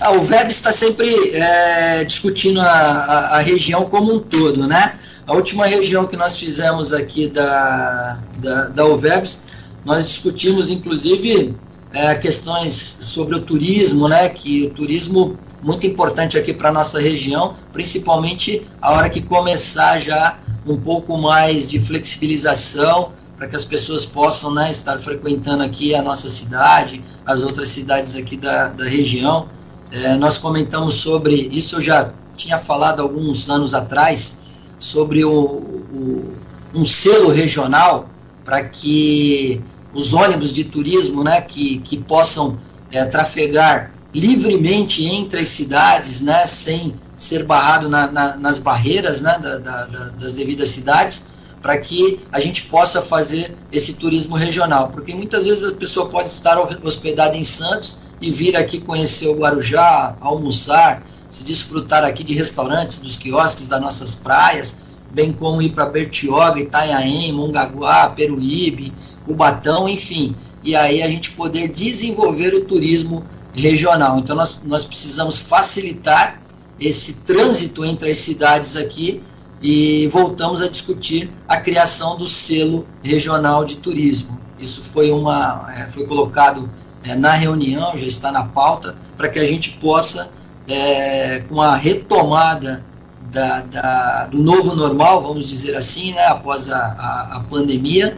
[0.00, 4.98] Ah, o VEB está sempre é, discutindo a, a, a, região como um todo, né?
[5.28, 9.44] A última região que nós fizemos aqui da, da, da UVEBS
[9.84, 11.54] nós discutimos, inclusive,
[11.92, 14.28] é, questões sobre o turismo, né?
[14.28, 20.36] Que o turismo muito importante aqui para nossa região, principalmente a hora que começar já
[20.66, 26.02] um pouco mais de flexibilização para que as pessoas possam né, estar frequentando aqui a
[26.02, 29.48] nossa cidade, as outras cidades aqui da, da região.
[29.90, 34.40] É, nós comentamos sobre isso, eu já tinha falado alguns anos atrás,
[34.78, 36.32] sobre o, o
[36.74, 38.08] um selo regional
[38.44, 39.60] para que
[39.94, 42.58] os ônibus de turismo né, que, que possam
[42.92, 49.38] é, trafegar livremente entre as cidades, né, sem ser barrado na, na, nas barreiras né,
[49.38, 54.88] da, da, das devidas cidades, para que a gente possa fazer esse turismo regional.
[54.88, 59.36] Porque muitas vezes a pessoa pode estar hospedada em Santos e vir aqui conhecer o
[59.36, 64.80] Guarujá, almoçar, se desfrutar aqui de restaurantes, dos quiosques das nossas praias,
[65.12, 70.36] bem como ir para Bertioga, Itanhaém, Mongaguá, Peruíbe, Cubatão, enfim.
[70.62, 74.18] E aí a gente poder desenvolver o turismo regional.
[74.18, 76.42] Então nós, nós precisamos facilitar
[76.78, 79.22] esse trânsito entre as cidades aqui
[79.62, 84.38] e voltamos a discutir a criação do selo regional de turismo.
[84.58, 86.70] Isso foi, uma, é, foi colocado
[87.02, 90.30] é, na reunião, já está na pauta, para que a gente possa,
[90.68, 92.84] é, com a retomada
[93.30, 98.16] da, da, do novo normal, vamos dizer assim, né, após a, a, a pandemia,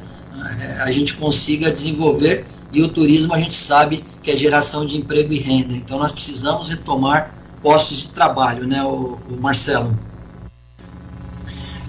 [0.60, 4.96] é, a gente consiga desenvolver e o turismo a gente sabe que é geração de
[4.96, 5.74] emprego e renda.
[5.74, 9.98] Então nós precisamos retomar postos de trabalho, né, o, o Marcelo?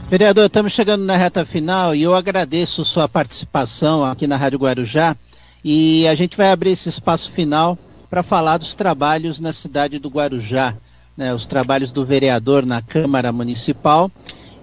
[0.09, 5.15] Vereador, estamos chegando na reta final e eu agradeço sua participação aqui na Rádio Guarujá.
[5.63, 7.77] E a gente vai abrir esse espaço final
[8.09, 10.75] para falar dos trabalhos na cidade do Guarujá,
[11.15, 14.09] né, os trabalhos do vereador na Câmara Municipal.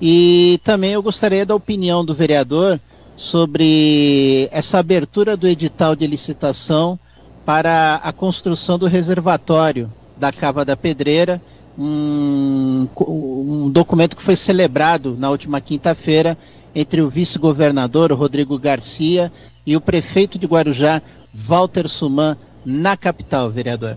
[0.02, 2.81] E também eu gostaria da opinião do vereador
[3.16, 6.98] sobre essa abertura do edital de licitação
[7.44, 11.40] para a construção do reservatório da Cava da Pedreira,
[11.78, 16.36] um, um documento que foi celebrado na última quinta-feira
[16.74, 19.32] entre o vice-governador Rodrigo Garcia
[19.66, 21.03] e o prefeito de Guarujá,
[21.35, 23.97] Walter Suman, na capital, vereador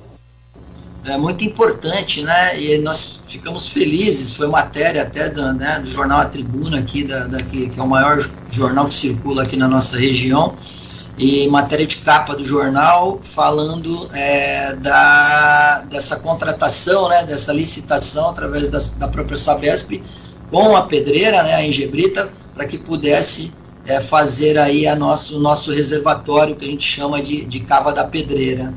[1.06, 2.62] é muito importante, né?
[2.62, 4.34] E nós ficamos felizes.
[4.34, 7.84] Foi matéria até do, né, do jornal A Tribuna aqui, da, da que, que, é
[7.84, 8.18] o maior
[8.50, 10.56] jornal que circula aqui na nossa região,
[11.20, 18.70] e matéria de capa do jornal falando é, da, dessa contratação, né, dessa licitação através
[18.70, 20.02] da, da própria Sabesp
[20.50, 23.54] com a pedreira, né, a Engebrita, para que pudesse
[23.86, 27.92] é, fazer aí a nosso, o nosso reservatório que a gente chama de, de cava
[27.92, 28.74] da pedreira.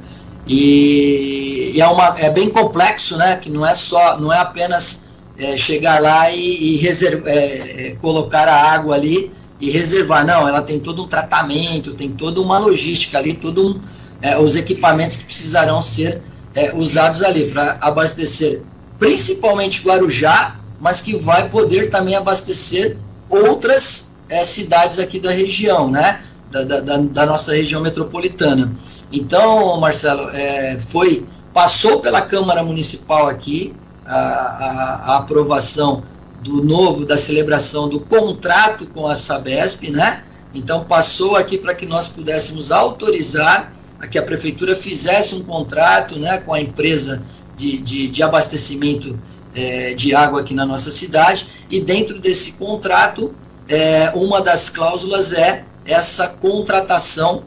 [0.46, 3.36] E, e, é, uma, é bem complexo, né?
[3.36, 7.90] Que não é só, não é apenas é, chegar lá e, e reserva, é, é,
[8.00, 9.30] colocar a água ali
[9.62, 10.26] e reservar.
[10.26, 13.80] Não, ela tem todo um tratamento, tem toda uma logística ali, todo um,
[14.20, 16.20] é, os equipamentos que precisarão ser
[16.54, 18.62] é, usados ali para abastecer
[18.98, 22.98] principalmente Guarujá, mas que vai poder também abastecer
[23.28, 26.20] outras é, cidades aqui da região, né?
[26.50, 28.72] Da, da, da, nossa região metropolitana.
[29.10, 33.74] Então, Marcelo, é, foi passou pela Câmara Municipal aqui
[34.04, 36.02] a, a, a, aprovação
[36.42, 40.24] do novo da celebração do contrato com a Sabesp, né?
[40.54, 46.18] Então passou aqui para que nós pudéssemos autorizar a que a prefeitura fizesse um contrato,
[46.18, 47.22] né, com a empresa
[47.56, 49.18] de, de, de abastecimento
[49.54, 53.32] é, de água aqui na nossa cidade, e dentro desse contrato,
[53.68, 57.44] é, uma das cláusulas é essa contratação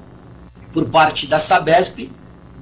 [0.71, 2.09] por parte da Sabesp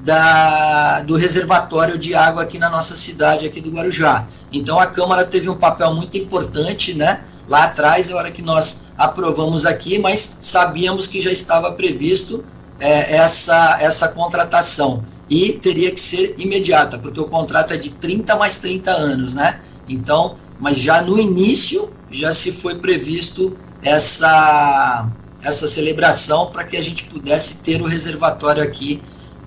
[0.04, 4.28] da, do reservatório de água aqui na nossa cidade, aqui do Guarujá.
[4.52, 7.22] Então a Câmara teve um papel muito importante, né?
[7.48, 12.44] Lá atrás, a hora que nós aprovamos aqui, mas sabíamos que já estava previsto
[12.80, 18.36] é, essa, essa contratação e teria que ser imediata, porque o contrato é de 30
[18.36, 19.62] mais 30 anos, né?
[19.88, 25.10] Então, mas já no início já se foi previsto essa
[25.42, 29.02] essa celebração para que a gente pudesse ter o reservatório aqui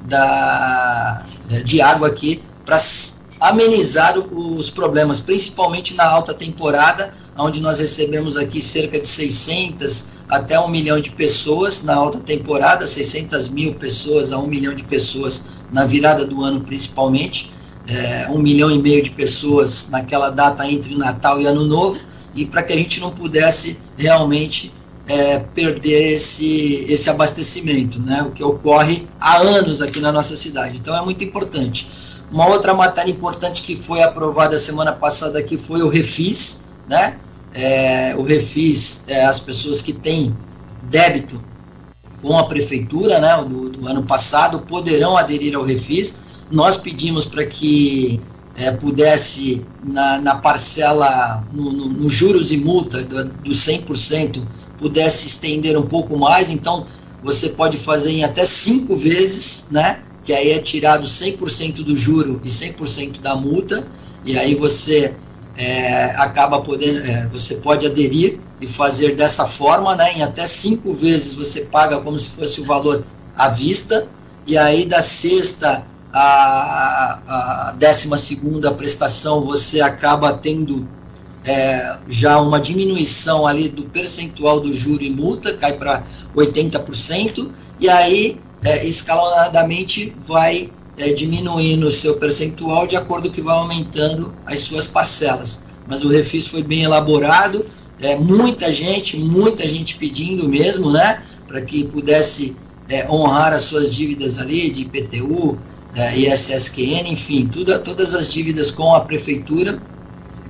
[0.06, 1.22] da
[1.64, 2.78] de água aqui para
[3.40, 10.58] amenizar os problemas, principalmente na alta temporada, onde nós recebemos aqui cerca de 600 até
[10.58, 15.56] um milhão de pessoas na alta temporada, 600 mil pessoas a um milhão de pessoas
[15.70, 17.52] na virada do ano principalmente,
[17.86, 22.00] é, um milhão e meio de pessoas naquela data entre Natal e Ano Novo,
[22.34, 24.74] e para que a gente não pudesse realmente
[25.08, 30.76] é, perder esse, esse abastecimento, né, o que ocorre há anos aqui na nossa cidade.
[30.76, 31.90] Então é muito importante.
[32.30, 37.18] Uma outra matéria importante que foi aprovada semana passada aqui foi o Refis, né?
[37.54, 40.36] É, o Refis, é, as pessoas que têm
[40.82, 41.42] débito
[42.20, 46.46] com a prefeitura, né, do, do ano passado, poderão aderir ao Refis.
[46.50, 48.20] Nós pedimos para que
[48.56, 54.42] é, pudesse, na, na parcela, no, no, no, juros e multa do, do 100%,
[54.78, 56.50] pudesse estender um pouco mais.
[56.50, 56.86] Então,
[57.22, 60.02] você pode fazer em até cinco vezes, né?
[60.26, 63.86] que aí é tirado 100% do juro e 100% da multa,
[64.24, 65.14] e aí você
[65.56, 70.92] é, acaba podendo, é, você pode aderir e fazer dessa forma, né, em até cinco
[70.92, 73.04] vezes você paga como se fosse o valor
[73.36, 74.08] à vista,
[74.44, 80.88] e aí da sexta a, décima segunda prestação você acaba tendo
[81.46, 86.04] é, já uma diminuição ali do percentual do juro e multa, cai para
[86.34, 93.54] 80%, e aí é, escalonadamente vai é, diminuindo o seu percentual de acordo que vai
[93.54, 95.66] aumentando as suas parcelas.
[95.86, 97.64] Mas o refis foi bem elaborado,
[98.00, 102.56] é, muita gente, muita gente pedindo mesmo, né, para que pudesse
[102.88, 105.60] é, honrar as suas dívidas ali de IPTU,
[105.94, 109.80] é, ISSQN, enfim, tudo, todas as dívidas com a prefeitura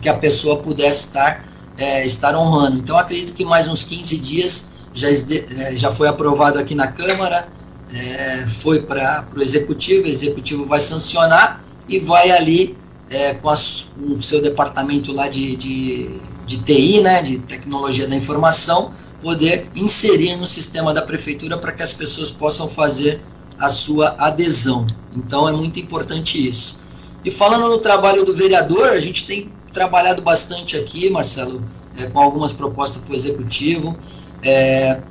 [0.00, 1.44] que a pessoa pudesse estar,
[1.76, 2.78] é, estar honrando.
[2.78, 7.48] Então acredito que mais uns 15 dias já, é, já foi aprovado aqui na Câmara,
[7.92, 12.76] é, foi para o executivo, o executivo vai sancionar e vai ali
[13.08, 16.10] é, com, as, com, o seu departamento lá de, de,
[16.46, 18.90] de TI, né, de tecnologia da informação,
[19.20, 23.20] poder inserir no sistema da prefeitura para que as pessoas possam fazer
[23.58, 24.86] a sua adesão.
[25.14, 26.78] Então é muito importante isso.
[27.24, 31.62] E falando no trabalho do vereador, a gente tem trabalhado bastante aqui, Marcelo,
[31.98, 33.94] é, com algumas propostas para o executivo.
[34.42, 35.02] É,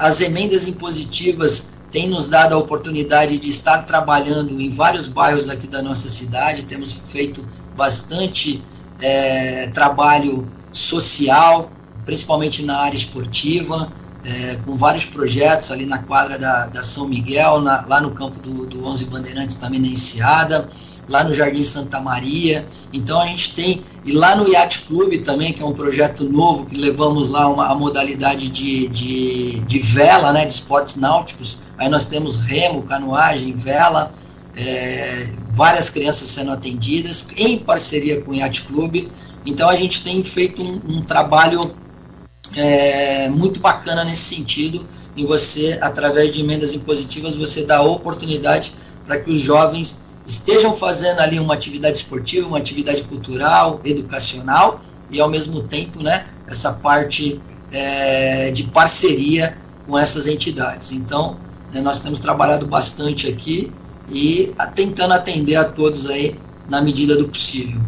[0.00, 5.68] as emendas impositivas tem nos dado a oportunidade de estar trabalhando em vários bairros aqui
[5.68, 7.46] da nossa cidade, temos feito
[7.76, 8.62] bastante
[9.00, 11.70] é, trabalho social,
[12.04, 13.92] principalmente na área esportiva,
[14.24, 18.40] é, com vários projetos ali na quadra da, da São Miguel, na, lá no campo
[18.40, 20.68] do, do 11 Bandeirantes também na Enseada,
[21.08, 22.66] lá no Jardim Santa Maria.
[22.92, 26.66] Então a gente tem, e lá no Yacht Clube também, que é um projeto novo,
[26.66, 31.60] que levamos lá uma, a modalidade de, de, de vela, né, de esportes náuticos.
[31.78, 34.12] Aí nós temos remo, canoagem, vela,
[34.54, 39.10] é, várias crianças sendo atendidas, em parceria com o Yacht Clube.
[39.46, 41.74] Então a gente tem feito um, um trabalho
[42.56, 44.86] é, muito bacana nesse sentido,
[45.16, 48.72] em você, através de emendas impositivas, você dá oportunidade
[49.04, 55.18] para que os jovens estejam fazendo ali uma atividade esportiva, uma atividade cultural, educacional e
[55.20, 57.40] ao mesmo tempo, né, essa parte
[57.72, 59.56] é, de parceria
[59.86, 60.92] com essas entidades.
[60.92, 61.38] Então,
[61.72, 63.72] né, nós temos trabalhado bastante aqui
[64.06, 66.38] e tentando atender a todos aí
[66.68, 67.80] na medida do possível.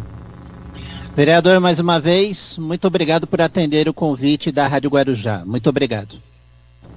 [1.15, 5.43] Vereador, mais uma vez, muito obrigado por atender o convite da Rádio Guarujá.
[5.45, 6.19] Muito obrigado.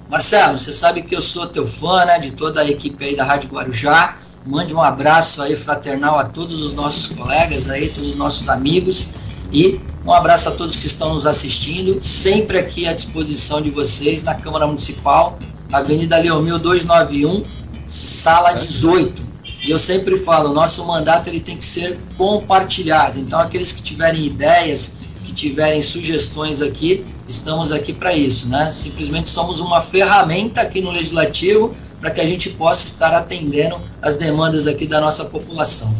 [0.09, 3.23] Marcelo, você sabe que eu sou teu fã, né, de toda a equipe aí da
[3.23, 4.17] Rádio Guarujá.
[4.45, 9.07] Mande um abraço aí fraternal a todos os nossos colegas aí, todos os nossos amigos
[9.51, 14.23] e um abraço a todos que estão nos assistindo, sempre aqui à disposição de vocês
[14.23, 15.39] na Câmara Municipal,
[15.71, 17.41] Avenida Leomil 291,
[17.87, 19.25] sala 18.
[19.63, 23.19] E eu sempre falo, nosso mandato ele tem que ser compartilhado.
[23.19, 28.69] Então aqueles que tiverem ideias, que tiverem sugestões aqui, estamos aqui para isso, né?
[28.69, 34.15] Simplesmente somos uma ferramenta aqui no legislativo para que a gente possa estar atendendo as
[34.15, 35.91] demandas aqui da nossa população.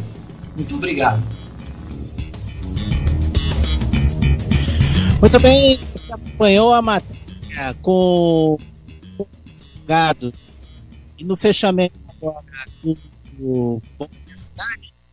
[0.56, 1.19] Muito obrigado.
[5.19, 8.56] Muito bem, você acompanhou a matéria com
[9.88, 10.32] gado
[11.18, 12.45] e no fechamento agora
[13.40, 13.82] do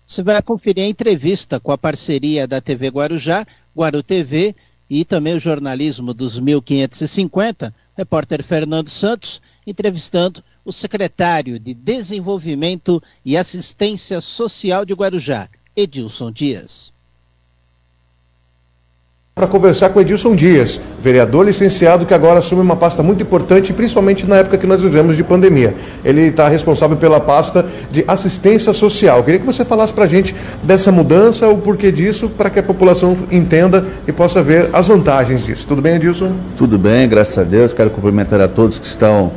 [0.07, 4.55] você vai conferir a entrevista com a parceria da TV Guarujá, Guaru TV
[4.91, 13.37] e também o jornalismo dos 1550, repórter Fernando Santos, entrevistando o secretário de Desenvolvimento e
[13.37, 16.93] Assistência Social de Guarujá, Edilson Dias
[19.35, 24.27] para conversar com Edilson Dias, vereador licenciado que agora assume uma pasta muito importante, principalmente
[24.27, 25.75] na época que nós vivemos de pandemia.
[26.05, 29.17] Ele está responsável pela pasta de assistência social.
[29.17, 32.59] Eu queria que você falasse para a gente dessa mudança, o porquê disso, para que
[32.59, 35.67] a população entenda e possa ver as vantagens disso.
[35.67, 36.37] Tudo bem, Edilson?
[36.55, 37.73] Tudo bem, graças a Deus.
[37.73, 39.33] Quero cumprimentar a todos que estão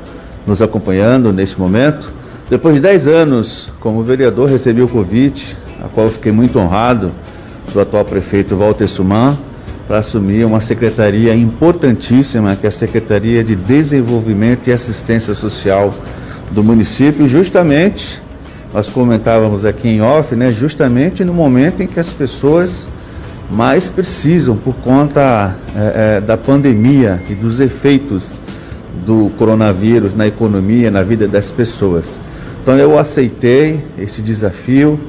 [0.45, 2.11] nos acompanhando neste momento.
[2.49, 7.11] Depois de 10 anos como vereador, recebi o convite, a qual fiquei muito honrado,
[7.73, 9.37] do atual prefeito Walter Suman
[9.87, 15.93] para assumir uma secretaria importantíssima, que é a Secretaria de Desenvolvimento e Assistência Social
[16.51, 18.21] do município, justamente,
[18.73, 22.87] nós comentávamos aqui em off, né, justamente no momento em que as pessoas
[23.49, 28.33] mais precisam por conta é, é, da pandemia e dos efeitos
[29.05, 32.19] do coronavírus na economia, na vida das pessoas.
[32.61, 34.99] Então eu aceitei este desafio,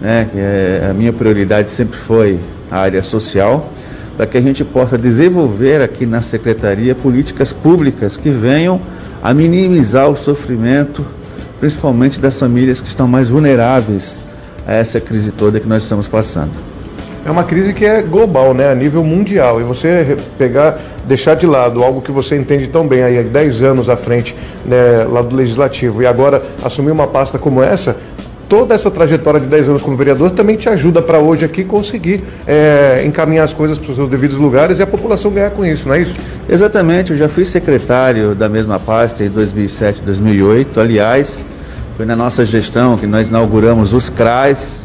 [0.00, 2.38] né, é, a minha prioridade sempre foi
[2.70, 3.72] a área social
[4.16, 8.80] para que a gente possa desenvolver aqui na Secretaria políticas públicas que venham
[9.22, 11.06] a minimizar o sofrimento,
[11.60, 14.18] principalmente das famílias que estão mais vulneráveis
[14.66, 16.75] a essa crise toda que nós estamos passando.
[17.26, 19.60] É uma crise que é global, né, a nível mundial.
[19.60, 23.62] E você pegar, deixar de lado algo que você entende tão bem aí há 10
[23.62, 27.96] anos à frente, né, lá do Legislativo, e agora assumir uma pasta como essa,
[28.48, 32.22] toda essa trajetória de 10 anos como vereador também te ajuda para hoje aqui conseguir
[32.46, 35.88] é, encaminhar as coisas para os seus devidos lugares e a população ganhar com isso,
[35.88, 36.14] não é isso?
[36.48, 40.78] Exatamente, eu já fui secretário da mesma pasta em 2007, 2008.
[40.78, 41.44] Aliás,
[41.96, 44.84] foi na nossa gestão que nós inauguramos os CRAs,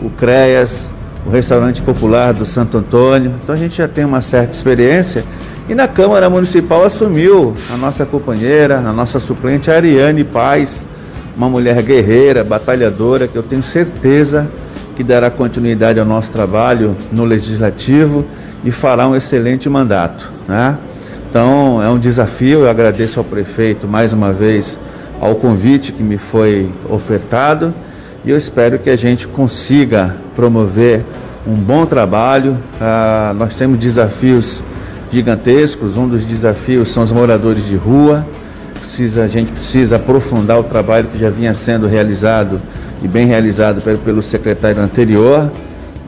[0.00, 0.93] o CREAS,
[1.26, 3.34] o Restaurante Popular do Santo Antônio.
[3.42, 5.24] Então a gente já tem uma certa experiência.
[5.68, 10.84] E na Câmara Municipal assumiu a nossa companheira, a nossa suplente Ariane Paz,
[11.36, 14.48] uma mulher guerreira, batalhadora, que eu tenho certeza
[14.94, 18.24] que dará continuidade ao nosso trabalho no Legislativo
[18.64, 20.30] e fará um excelente mandato.
[20.46, 20.76] Né?
[21.30, 24.78] Então é um desafio, eu agradeço ao prefeito mais uma vez
[25.20, 27.74] ao convite que me foi ofertado
[28.24, 31.04] e eu espero que a gente consiga promover
[31.46, 32.56] um bom trabalho.
[32.80, 34.62] Ah, nós temos desafios
[35.12, 38.26] gigantescos, um dos desafios são os moradores de rua.
[38.80, 42.60] Precisa, a gente precisa aprofundar o trabalho que já vinha sendo realizado
[43.02, 45.50] e bem realizado pelo, pelo secretário anterior,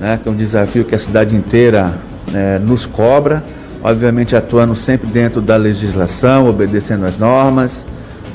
[0.01, 1.95] né, que é um desafio que a cidade inteira
[2.33, 3.43] né, nos cobra,
[3.83, 7.85] obviamente atuando sempre dentro da legislação, obedecendo as normas,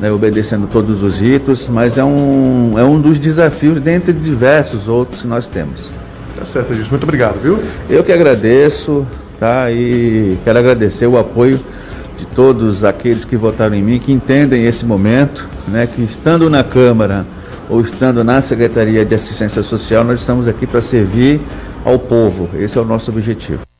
[0.01, 5.21] né, obedecendo todos os ritos, mas é um, é um dos desafios dentre diversos outros
[5.21, 5.91] que nós temos.
[6.35, 6.89] Tá certo, Edilson.
[6.89, 7.59] Muito obrigado, viu?
[7.87, 9.05] Eu que agradeço,
[9.39, 9.71] tá?
[9.71, 11.59] E quero agradecer o apoio
[12.17, 16.63] de todos aqueles que votaram em mim, que entendem esse momento, né, que estando na
[16.63, 17.25] Câmara
[17.69, 21.39] ou estando na Secretaria de Assistência Social, nós estamos aqui para servir
[21.85, 22.49] ao povo.
[22.57, 23.70] Esse é o nosso objetivo.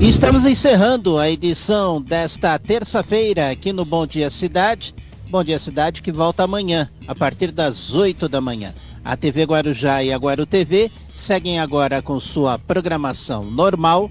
[0.00, 4.94] Estamos encerrando a edição desta terça-feira aqui no Bom Dia Cidade.
[5.28, 8.72] Bom Dia Cidade que volta amanhã, a partir das 8 da manhã.
[9.04, 14.08] A TV Guarujá e a Guaru TV seguem agora com sua programação normal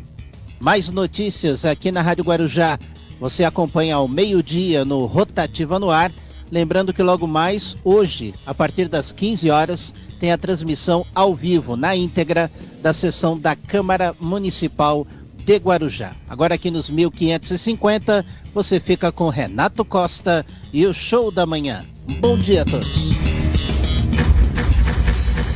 [0.60, 2.78] mais notícias aqui na Rádio Guarujá.
[3.20, 6.12] Você acompanha ao meio-dia no Rotativa no Ar.
[6.52, 11.76] Lembrando que logo mais, hoje, a partir das 15 horas, tem a transmissão ao vivo,
[11.76, 12.52] na íntegra,
[12.82, 15.06] da sessão da Câmara Municipal
[15.48, 16.12] de Guarujá.
[16.28, 21.86] Agora aqui nos 1550, você fica com Renato Costa e o Show da Manhã.
[22.20, 22.86] Bom dia a todos.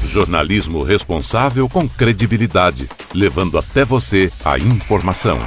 [0.05, 5.37] Jornalismo responsável com credibilidade levando até você a informação.